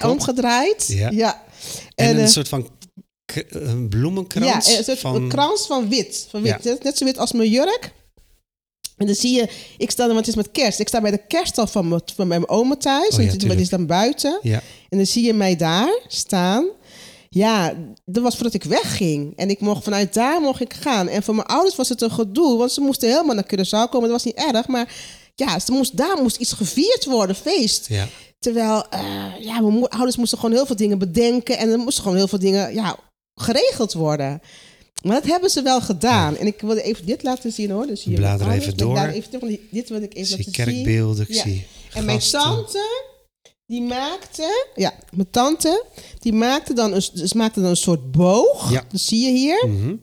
omgedraaid. 0.03 0.85
Ja. 0.87 1.09
ja. 1.09 1.43
En, 1.95 2.05
En, 2.07 2.15
een 2.17 2.23
eh, 2.23 2.27
soort 2.27 2.47
van 2.47 2.69
een 3.49 3.89
bloemenkrans. 3.89 4.67
ja, 4.71 4.77
een 4.77 4.83
soort 4.83 4.99
van... 4.99 5.15
een 5.15 5.27
krans 5.29 5.65
van 5.67 5.89
wit. 5.89 6.27
Van 6.29 6.41
wit. 6.41 6.63
Ja. 6.63 6.75
Net 6.81 6.97
zo 6.97 7.05
wit 7.05 7.17
als 7.17 7.31
mijn 7.31 7.49
jurk. 7.49 7.91
En 9.03 9.09
dan 9.09 9.21
zie 9.21 9.35
je, 9.35 9.49
ik 9.77 9.91
sta, 9.91 10.05
want 10.05 10.17
het 10.17 10.27
is 10.27 10.35
met 10.35 10.51
kerst. 10.51 10.79
Ik 10.79 10.87
sta 10.87 11.01
bij 11.01 11.11
de 11.11 11.25
kerststal 11.27 11.67
van 11.67 11.87
mijn, 11.87 12.01
van 12.15 12.27
mijn 12.27 12.49
oma 12.49 12.75
thuis. 12.75 13.15
Oh 13.15 13.23
ja, 13.23 13.49
en 13.49 13.59
is 13.59 13.69
dan 13.69 13.85
buiten. 13.85 14.39
Ja, 14.41 14.61
En 14.89 14.97
dan 14.97 15.05
zie 15.05 15.25
je 15.25 15.33
mij 15.33 15.55
daar 15.55 15.99
staan. 16.07 16.65
Ja, 17.29 17.73
dat 18.05 18.23
was 18.23 18.35
voordat 18.35 18.53
ik 18.53 18.63
wegging. 18.63 19.33
En 19.35 19.49
ik 19.49 19.59
mocht 19.59 19.83
vanuit 19.83 20.13
daar 20.13 20.41
mocht 20.41 20.61
ik 20.61 20.73
gaan. 20.73 21.07
En 21.07 21.23
voor 21.23 21.35
mijn 21.35 21.47
ouders 21.47 21.75
was 21.75 21.89
het 21.89 22.01
een 22.01 22.11
gedoe, 22.11 22.57
want 22.57 22.71
ze 22.71 22.81
moesten 22.81 23.09
helemaal 23.09 23.35
naar 23.35 23.45
Curaçao 23.53 23.89
komen. 23.89 24.09
Dat 24.09 24.23
was 24.23 24.23
niet 24.23 24.35
erg, 24.35 24.67
maar 24.67 24.95
ja, 25.35 25.59
ze 25.59 25.71
moest, 25.71 25.97
daar 25.97 26.21
moest 26.21 26.37
iets 26.37 26.53
gevierd 26.53 27.05
worden, 27.05 27.35
feest. 27.35 27.87
ja. 27.87 28.07
Terwijl, 28.39 28.89
eh, 28.89 29.01
ja, 29.39 29.61
mijn 29.61 29.87
ouders 29.87 30.17
moesten 30.17 30.37
gewoon 30.37 30.55
heel 30.55 30.65
veel 30.65 30.75
dingen 30.75 30.97
bedenken. 30.97 31.57
En 31.57 31.69
er 31.69 31.77
moesten 31.77 32.03
gewoon 32.03 32.17
heel 32.17 32.27
veel 32.27 32.39
dingen, 32.39 32.73
ja, 32.73 32.97
geregeld 33.35 33.93
worden. 33.93 34.41
Maar 35.03 35.15
dat 35.21 35.25
hebben 35.31 35.49
ze 35.49 35.61
wel 35.61 35.81
gedaan. 35.81 36.37
En 36.37 36.47
ik 36.47 36.61
wilde 36.61 36.81
even 36.81 37.05
dit 37.05 37.23
laten 37.23 37.51
zien 37.51 37.69
hoor. 37.71 37.87
Dus 37.87 38.03
hier 38.03 38.15
Blader 38.15 38.51
even. 38.51 38.71
Ik 38.71 38.77
door. 38.77 38.97
even 38.97 39.59
dit 39.71 39.89
wil 39.89 40.01
ik 40.01 40.13
Ik 40.13 40.17
even 40.17 40.25
zie 40.27 40.37
laten 40.37 40.53
zien. 40.53 40.65
kerkbeelden, 40.65 41.25
ik 41.29 41.33
Ja. 41.35 41.41
zie 41.43 41.65
En 41.93 42.05
mijn 42.05 42.19
tante, 42.19 43.03
die 43.65 43.81
maakte, 43.81 44.67
ja, 44.75 44.93
mijn 45.11 45.29
tante, 45.29 45.83
die 46.19 46.33
maakte 46.33 46.73
dan 46.73 46.93
een, 46.93 47.03
dus 47.13 47.33
maakte 47.33 47.61
dan 47.61 47.69
een 47.69 47.75
soort 47.77 48.11
boog. 48.11 48.71
Ja. 48.71 48.83
Dat 48.91 49.01
zie 49.01 49.25
je 49.25 49.31
hier. 49.31 49.67
Mhm. 49.67 49.95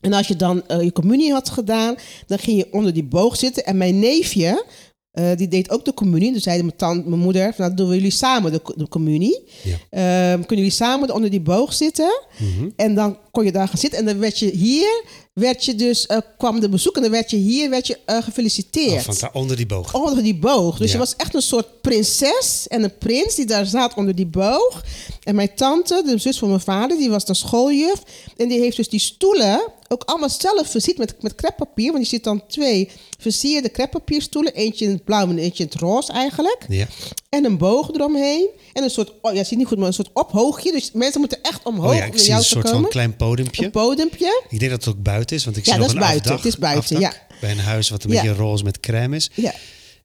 En 0.00 0.12
als 0.12 0.28
je 0.28 0.36
dan 0.36 0.66
eh, 0.68 0.82
je 0.82 0.92
communie 0.92 1.32
had 1.32 1.48
gedaan, 1.50 1.94
dan 2.26 2.38
ging 2.38 2.56
je 2.58 2.72
onder 2.72 2.92
die 2.92 3.04
boog 3.04 3.36
zitten. 3.36 3.64
En 3.64 3.76
mijn 3.76 3.98
neefje, 3.98 4.64
eh, 5.10 5.36
die 5.36 5.48
deed 5.48 5.70
ook 5.70 5.84
de 5.84 5.94
communie. 5.94 6.32
Dus 6.32 6.42
zeiden 6.42 6.66
mijn, 6.66 6.78
tante, 6.78 7.08
mijn 7.08 7.20
moeder, 7.20 7.54
van, 7.54 7.64
nou 7.64 7.74
doen 7.76 7.88
we 7.88 7.94
jullie 7.94 8.10
samen 8.10 8.52
de, 8.52 8.60
de 8.76 8.88
communie. 8.88 9.44
Ja. 9.62 9.76
Ehm, 9.90 10.38
kunnen 10.38 10.56
jullie 10.64 10.70
samen 10.70 11.14
onder 11.14 11.30
die 11.30 11.40
boog 11.40 11.72
zitten? 11.74 12.20
Mhm. 12.38 12.68
En 12.76 12.94
dan 12.94 13.18
kon 13.34 13.44
je 13.44 13.52
daar 13.52 13.68
gaan 13.68 13.78
zitten. 13.78 13.98
En 13.98 14.04
dan 14.06 14.18
werd 14.18 14.38
je 14.38 14.50
hier, 14.50 15.04
werd 15.32 15.64
je 15.64 15.74
dus, 15.74 16.06
eh, 16.06 16.18
kwam 16.38 16.60
de 16.60 16.68
bezoek. 16.68 16.96
En 16.96 17.02
dan 17.02 17.10
werd 17.10 17.30
je 17.30 17.36
hier, 17.36 17.70
werd 17.70 17.86
je 17.86 17.98
eh, 18.04 18.22
gefeliciteerd. 18.22 18.92
Oh, 18.92 19.00
van 19.00 19.14
daar 19.20 19.30
onder 19.32 19.56
die 19.56 19.66
boog. 19.66 19.94
Onder 19.94 20.22
die 20.22 20.34
boog. 20.36 20.76
Dus 20.78 20.86
Ja. 20.86 20.92
je 20.92 20.98
was 20.98 21.16
echt 21.16 21.34
een 21.34 21.42
soort 21.42 21.80
prinses 21.80 22.68
en 22.68 22.82
een 22.82 22.98
prins 22.98 23.34
die 23.34 23.46
daar 23.46 23.66
zat 23.66 23.94
onder 23.94 24.14
die 24.14 24.26
boog. 24.26 24.82
En 25.22 25.34
mijn 25.34 25.54
tante, 25.54 26.02
de 26.06 26.18
zus 26.18 26.38
van 26.38 26.48
mijn 26.48 26.60
vader, 26.60 26.96
die 26.98 27.10
was 27.10 27.24
dan 27.24 27.34
schooljuf. 27.34 28.02
En 28.36 28.48
die 28.48 28.58
heeft 28.60 28.76
dus 28.76 28.88
die 28.88 29.00
stoelen 29.00 29.72
ook 29.88 30.02
allemaal 30.04 30.30
zelf 30.30 30.70
versierd 30.70 30.98
met, 30.98 31.14
met 31.22 31.34
kreppapier. 31.34 31.92
Want 31.92 32.04
je 32.04 32.08
ziet 32.10 32.24
dan 32.24 32.42
twee 32.46 32.88
versierde 33.18 33.68
kreppapierstoelen. 33.68 34.54
Eentje 34.54 34.84
in 34.84 34.90
het 34.90 35.04
blauw 35.04 35.28
en 35.28 35.38
eentje 35.38 35.62
in 35.64 35.68
het 35.72 35.80
roze 35.80 36.12
eigenlijk. 36.12 36.66
Ja. 36.68 36.86
En 37.28 37.44
een 37.44 37.58
boog 37.58 37.90
eromheen. 37.92 38.48
En 38.72 38.82
een 38.82 38.90
soort, 38.90 39.12
oh, 39.22 39.34
ja, 39.34 39.44
zie 39.44 39.56
niet 39.56 39.66
goed, 39.66 39.78
maar 39.78 39.86
een 39.86 39.92
soort 39.94 40.10
ophoogje. 40.12 40.72
Dus 40.72 40.90
mensen 40.92 41.20
moeten 41.20 41.38
echt 41.42 41.64
omhoog 41.64 41.90
Oh 41.90 41.96
ja, 41.96 42.04
ik 42.04 42.18
zie 42.18 42.26
jou 42.26 42.38
een 42.38 42.44
soort 42.44 42.64
komen. 42.64 42.80
van 42.80 42.90
klein 42.90 43.16
podiumpje. 43.28 43.64
Een 43.64 43.70
podiumpje. 43.70 44.42
Ik 44.48 44.58
denk 44.58 44.70
dat 44.70 44.84
het 44.84 44.94
ook 44.94 45.02
buiten 45.02 45.36
is, 45.36 45.44
want 45.44 45.56
ik 45.56 45.64
Ja, 45.66 45.72
zie 45.72 45.80
dat 45.80 45.92
nog 45.92 45.96
is 45.96 46.02
een 46.02 46.08
buiten. 46.12 46.34
Het 46.36 46.44
is 46.44 46.58
buiten, 46.58 47.00
ja. 47.00 47.12
Bij 47.40 47.50
een 47.50 47.58
huis 47.58 47.88
wat 47.90 48.04
een 48.04 48.10
Ja. 48.10 48.22
beetje 48.22 48.36
roze 48.36 48.64
met 48.64 48.80
crème 48.80 49.16
is. 49.16 49.30
Ja. 49.34 49.54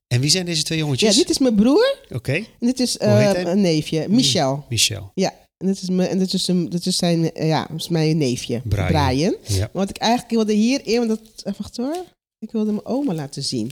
En 0.07 0.21
wie 0.21 0.29
zijn 0.29 0.45
deze 0.45 0.63
twee 0.63 0.77
ja, 0.77 0.83
jongetjes? 0.83 1.15
dit 1.15 1.29
is 1.29 1.37
mijn 1.37 1.55
broer. 1.55 1.97
Oké, 2.13 2.33
En 2.33 2.45
dit 2.59 2.79
is 2.79 2.97
eh, 2.97 3.31
een 3.43 3.61
neefje, 3.61 4.05
Michel. 4.09 4.65
Michel. 4.69 5.11
Ja, 5.13 5.33
en 5.57 5.67
dit 5.67 5.81
is, 5.81 5.89
mijn, 5.89 6.09
en 6.09 6.19
dit 6.19 6.33
is, 6.33 6.47
een, 6.47 6.69
dit 6.69 6.85
is 6.85 6.97
zijn, 6.97 7.33
eh, 7.33 7.47
ja, 7.47 7.69
is 7.75 7.89
mijn 7.89 8.17
neefje, 8.17 8.61
Brian. 8.63 8.87
Brian. 8.87 9.35
Ja. 9.47 9.69
Wat 9.73 9.89
ik 9.89 9.97
eigenlijk 9.97 10.31
wilde 10.31 10.53
hier, 10.53 10.81
want 10.85 11.07
dat, 11.07 11.19
even 11.43 11.55
wachten 11.57 11.83
hoor. 11.83 12.03
Ik 12.39 12.51
wilde 12.51 12.71
mijn 12.71 12.85
oma 12.85 13.13
laten 13.13 13.43
zien. 13.43 13.71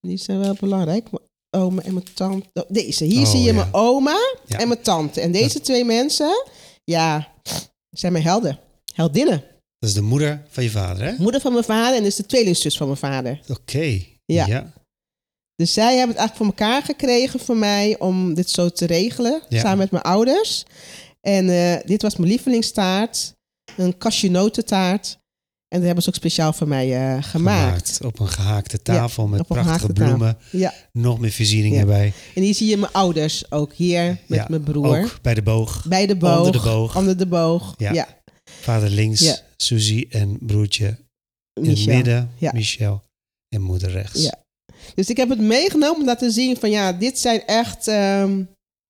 Die 0.00 0.16
zijn 0.16 0.38
wel 0.38 0.56
belangrijk. 0.60 1.06
Mijn 1.10 1.64
oma 1.64 1.82
en 1.82 1.92
mijn 1.94 2.06
tante. 2.14 2.46
oh, 2.54 2.62
Deze, 2.68 3.04
hier 3.04 3.20
Oh, 3.24 3.30
zie 3.30 3.38
je 3.40 3.46
ja. 3.46 3.52
mijn 3.52 3.68
oma 3.74 4.16
Ja. 4.46 4.58
en 4.58 4.68
mijn 4.68 4.82
tante. 4.82 5.20
En 5.20 5.32
deze 5.32 5.60
twee 5.60 5.84
mensen, 5.84 6.44
ja, 6.84 7.32
zijn 7.98 8.12
mijn 8.12 8.24
helden. 8.24 8.58
Heldinnen. 8.94 9.44
Dat 9.78 9.88
is 9.88 9.94
de 9.94 10.02
moeder 10.02 10.42
van 10.48 10.62
je 10.62 10.70
vader, 10.70 11.04
hè? 11.04 11.14
Moeder 11.18 11.40
van 11.40 11.52
mijn 11.52 11.64
vader 11.64 11.96
en 11.96 12.02
dus 12.02 12.16
de 12.16 12.26
tweelingzus 12.26 12.76
van 12.76 12.86
mijn 12.86 12.98
vader. 12.98 13.40
Oké. 13.48 14.04
Ja. 14.24 14.46
ja. 14.46 14.72
Dus 15.54 15.72
zij 15.72 15.96
hebben 15.96 16.16
het 16.16 16.18
eigenlijk 16.18 16.36
voor 16.36 16.46
elkaar 16.46 16.82
gekregen 16.82 17.40
voor 17.40 17.56
mij 17.56 17.98
om 17.98 18.34
dit 18.34 18.50
zo 18.50 18.68
te 18.68 18.86
regelen. 18.86 19.42
Ja. 19.48 19.60
Samen 19.60 19.78
met 19.78 19.90
mijn 19.90 20.02
ouders. 20.02 20.64
En 21.20 21.48
eh, 21.48 21.86
dit 21.86 22.02
was 22.02 22.16
mijn 22.16 22.30
lievelingstaart. 22.30 23.32
Een 23.76 23.98
cashewnotentaart. 23.98 25.18
En 25.68 25.76
dat 25.78 25.86
hebben 25.86 26.02
ze 26.02 26.08
ook 26.08 26.14
speciaal 26.14 26.52
voor 26.52 26.68
mij 26.68 26.94
eh, 26.94 27.00
gemaakt. 27.22 27.26
gemaakt. 27.28 28.00
Op 28.04 28.18
een 28.18 28.28
gehaakte 28.28 28.82
tafel 28.82 29.26
met 29.26 29.46
prachtige 29.46 29.92
bloemen. 29.92 30.38
Ja. 30.50 30.74
Nog 30.92 31.18
meer 31.18 31.32
voorzieningen 31.32 31.76
Ja. 31.78 31.80
erbij. 31.80 32.12
En 32.34 32.42
hier 32.42 32.54
zie 32.54 32.68
je 32.68 32.76
mijn 32.76 32.92
ouders 32.92 33.50
ook 33.50 33.72
hier 33.72 34.18
met 34.26 34.48
mijn 34.48 34.62
broer. 34.62 34.98
Ook 34.98 35.18
bij 35.22 35.34
de 35.34 35.42
boog. 35.42 35.84
Bij 35.88 36.06
de 36.06 36.16
boog. 36.16 36.36
Onder 36.38 36.52
de 36.52 36.60
boog. 36.68 36.96
Onder 36.96 37.16
de 37.16 37.26
boog. 37.26 37.74
Ja. 37.76 38.06
Vader 38.60 38.90
links. 38.90 39.42
Suzy 39.56 40.06
en 40.10 40.38
broertje 40.40 40.98
in 41.52 41.70
het 41.70 41.86
midden. 41.86 42.30
Michel. 42.52 43.02
En 43.48 43.62
moeder 43.62 43.90
rechts. 43.90 44.22
Ja. 44.22 44.34
Dus 44.94 45.08
ik 45.08 45.16
heb 45.16 45.28
het 45.28 45.40
meegenomen 45.40 46.00
om 46.00 46.04
laten 46.06 46.32
zien 46.32 46.56
van 46.56 46.70
ja, 46.70 46.92
dit 46.92 47.18
zijn 47.18 47.46
echt 47.46 47.88
ehm, 47.88 48.42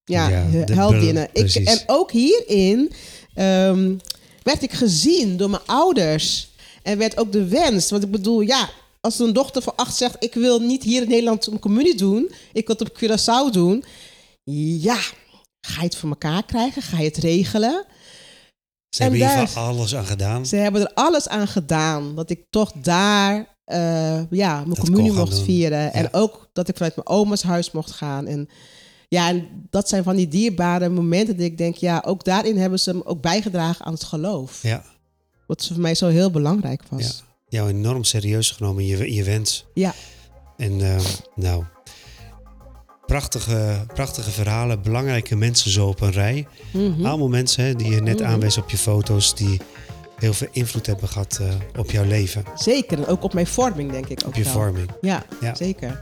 ja, 0.04 0.28
heldinnen. 0.64 1.28
Ik, 1.32 1.54
en 1.54 1.78
ook 1.86 2.12
hierin 2.12 2.92
ehm, 3.34 3.94
werd 4.42 4.62
ik 4.62 4.72
gezien 4.72 5.36
door 5.36 5.50
mijn 5.50 5.66
ouders. 5.66 6.47
En 6.88 6.98
werd 6.98 7.18
ook 7.18 7.32
de 7.32 7.48
wens. 7.48 7.90
Want 7.90 8.02
ik 8.02 8.10
bedoel, 8.10 8.40
ja, 8.40 8.68
als 9.00 9.18
een 9.18 9.32
dochter 9.32 9.62
van 9.62 9.76
acht 9.76 9.96
zegt... 9.96 10.16
ik 10.18 10.34
wil 10.34 10.60
niet 10.60 10.82
hier 10.82 11.02
in 11.02 11.08
Nederland 11.08 11.46
een 11.46 11.58
communie 11.58 11.96
doen. 11.96 12.30
Ik 12.52 12.66
wil 12.66 12.76
het 12.78 12.90
op 12.90 12.98
Curaçao 13.02 13.52
doen. 13.52 13.84
Ja, 14.80 14.96
ga 15.60 15.80
je 15.80 15.84
het 15.86 15.96
voor 15.96 16.08
elkaar 16.08 16.44
krijgen? 16.44 16.82
Ga 16.82 16.98
je 16.98 17.04
het 17.04 17.16
regelen? 17.16 17.84
Ze 18.96 19.02
hebben 19.02 19.20
En 19.20 19.26
hier 19.26 19.36
daar- 19.36 19.48
van 19.48 19.62
alles 19.64 19.94
aan 19.94 20.06
gedaan. 20.06 20.46
Ze 20.46 20.56
hebben 20.56 20.80
er 20.80 20.90
alles 20.94 21.28
aan 21.28 21.48
gedaan 21.48 22.14
dat 22.14 22.30
ik 22.30 22.44
toch 22.50 22.72
daar 22.72 23.56
eh, 23.64 24.30
ja, 24.30 24.54
mijn 24.56 24.68
Dat 24.68 24.78
communie 24.78 25.12
mocht 25.12 25.34
doen. 25.34 25.44
vieren. 25.44 25.92
En 25.92 26.14
ook 26.14 26.48
dat 26.52 26.68
ik 26.68 26.76
vanuit 26.76 26.96
mijn 26.96 27.08
oma's 27.08 27.42
huis 27.42 27.70
mocht 27.70 27.90
gaan. 27.90 28.26
En 28.26 28.48
ja, 29.08 29.28
en 29.28 29.66
dat 29.70 29.88
zijn 29.88 30.02
van 30.04 30.16
die 30.16 30.28
dierbare 30.28 30.88
momenten 30.88 31.36
dat 31.36 31.46
ik 31.46 31.58
denk, 31.58 31.76
ja, 31.76 32.02
ook 32.06 32.24
daarin 32.24 32.56
hebben 32.58 32.78
ze 32.80 32.94
me 32.94 33.04
ook 33.06 33.20
bijgedragen 33.22 33.84
aan 33.84 33.92
het 33.92 34.04
geloof. 34.04 34.62
Ja, 34.62 34.84
Wat 35.48 35.66
voor 35.66 35.80
mij 35.80 35.94
zo 35.94 36.06
heel 36.08 36.30
belangrijk 36.30 36.82
was. 36.88 37.02
ja. 37.02 37.26
Jou 37.58 37.68
enorm 37.68 38.04
serieus 38.04 38.50
genomen 38.50 38.82
in 38.82 38.88
je, 38.88 39.06
in 39.06 39.14
je 39.14 39.24
wens. 39.24 39.66
Ja. 39.74 39.94
En 40.56 40.80
eh, 40.80 41.00
nou, 41.34 41.64
prachtige, 43.06 43.84
prachtige 43.94 44.30
verhalen. 44.30 44.82
Belangrijke 44.82 45.36
mensen 45.36 45.70
zo 45.70 45.86
op 45.86 46.00
een 46.00 46.10
rij. 46.12 46.46
Mhm. 46.72 47.06
Allemaal 47.06 47.28
mensen 47.28 47.64
hè, 47.64 47.74
die 47.74 47.90
je 47.90 48.00
net 48.00 48.18
Mhm. 48.20 48.28
aanwees 48.28 48.58
op 48.58 48.70
je 48.70 48.76
foto's. 48.78 49.34
Die 49.34 49.60
heel 50.18 50.32
veel 50.34 50.48
invloed 50.52 50.86
hebben 50.86 51.08
gehad 51.08 51.38
eh, 51.42 51.48
op 51.80 51.90
jouw 51.90 52.04
leven. 52.04 52.44
Zeker. 52.54 52.98
En 52.98 53.06
ook 53.06 53.22
op 53.22 53.32
mijn 53.34 53.46
vorming, 53.46 53.90
denk 53.92 54.06
ik 54.08 54.20
ook 54.22 54.28
Op 54.28 54.34
je 54.34 54.42
wel. 54.42 54.52
vorming. 54.52 54.90
Ja, 55.00 55.24
Ja. 55.40 55.54
zeker. 55.54 56.00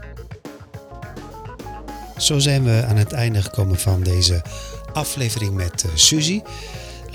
Zo 2.17 2.39
zijn 2.39 2.63
we 2.63 2.83
aan 2.87 2.95
het 2.97 3.11
einde 3.11 3.41
gekomen 3.41 3.79
van 3.79 4.03
deze 4.03 4.41
aflevering 4.93 5.53
met 5.53 5.83
eh 5.83 5.89
Suzy. 5.95 6.41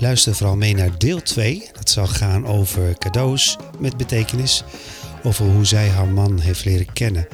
Luister 0.03 0.35
vooral 0.35 0.55
mee 0.55 0.75
naar 0.75 0.97
deel 0.97 1.21
2. 1.21 1.69
Dat 1.73 1.89
zal 1.89 2.07
gaan 2.07 2.45
over 2.45 2.97
cadeaus 2.97 3.57
met 3.79 3.97
betekenis. 3.97 4.63
Over 5.23 5.45
hoe 5.45 5.65
zij 5.65 5.87
haar 5.87 6.07
man 6.07 6.39
heeft 6.39 6.65
leren 6.65 6.93
kennen. 6.93 7.27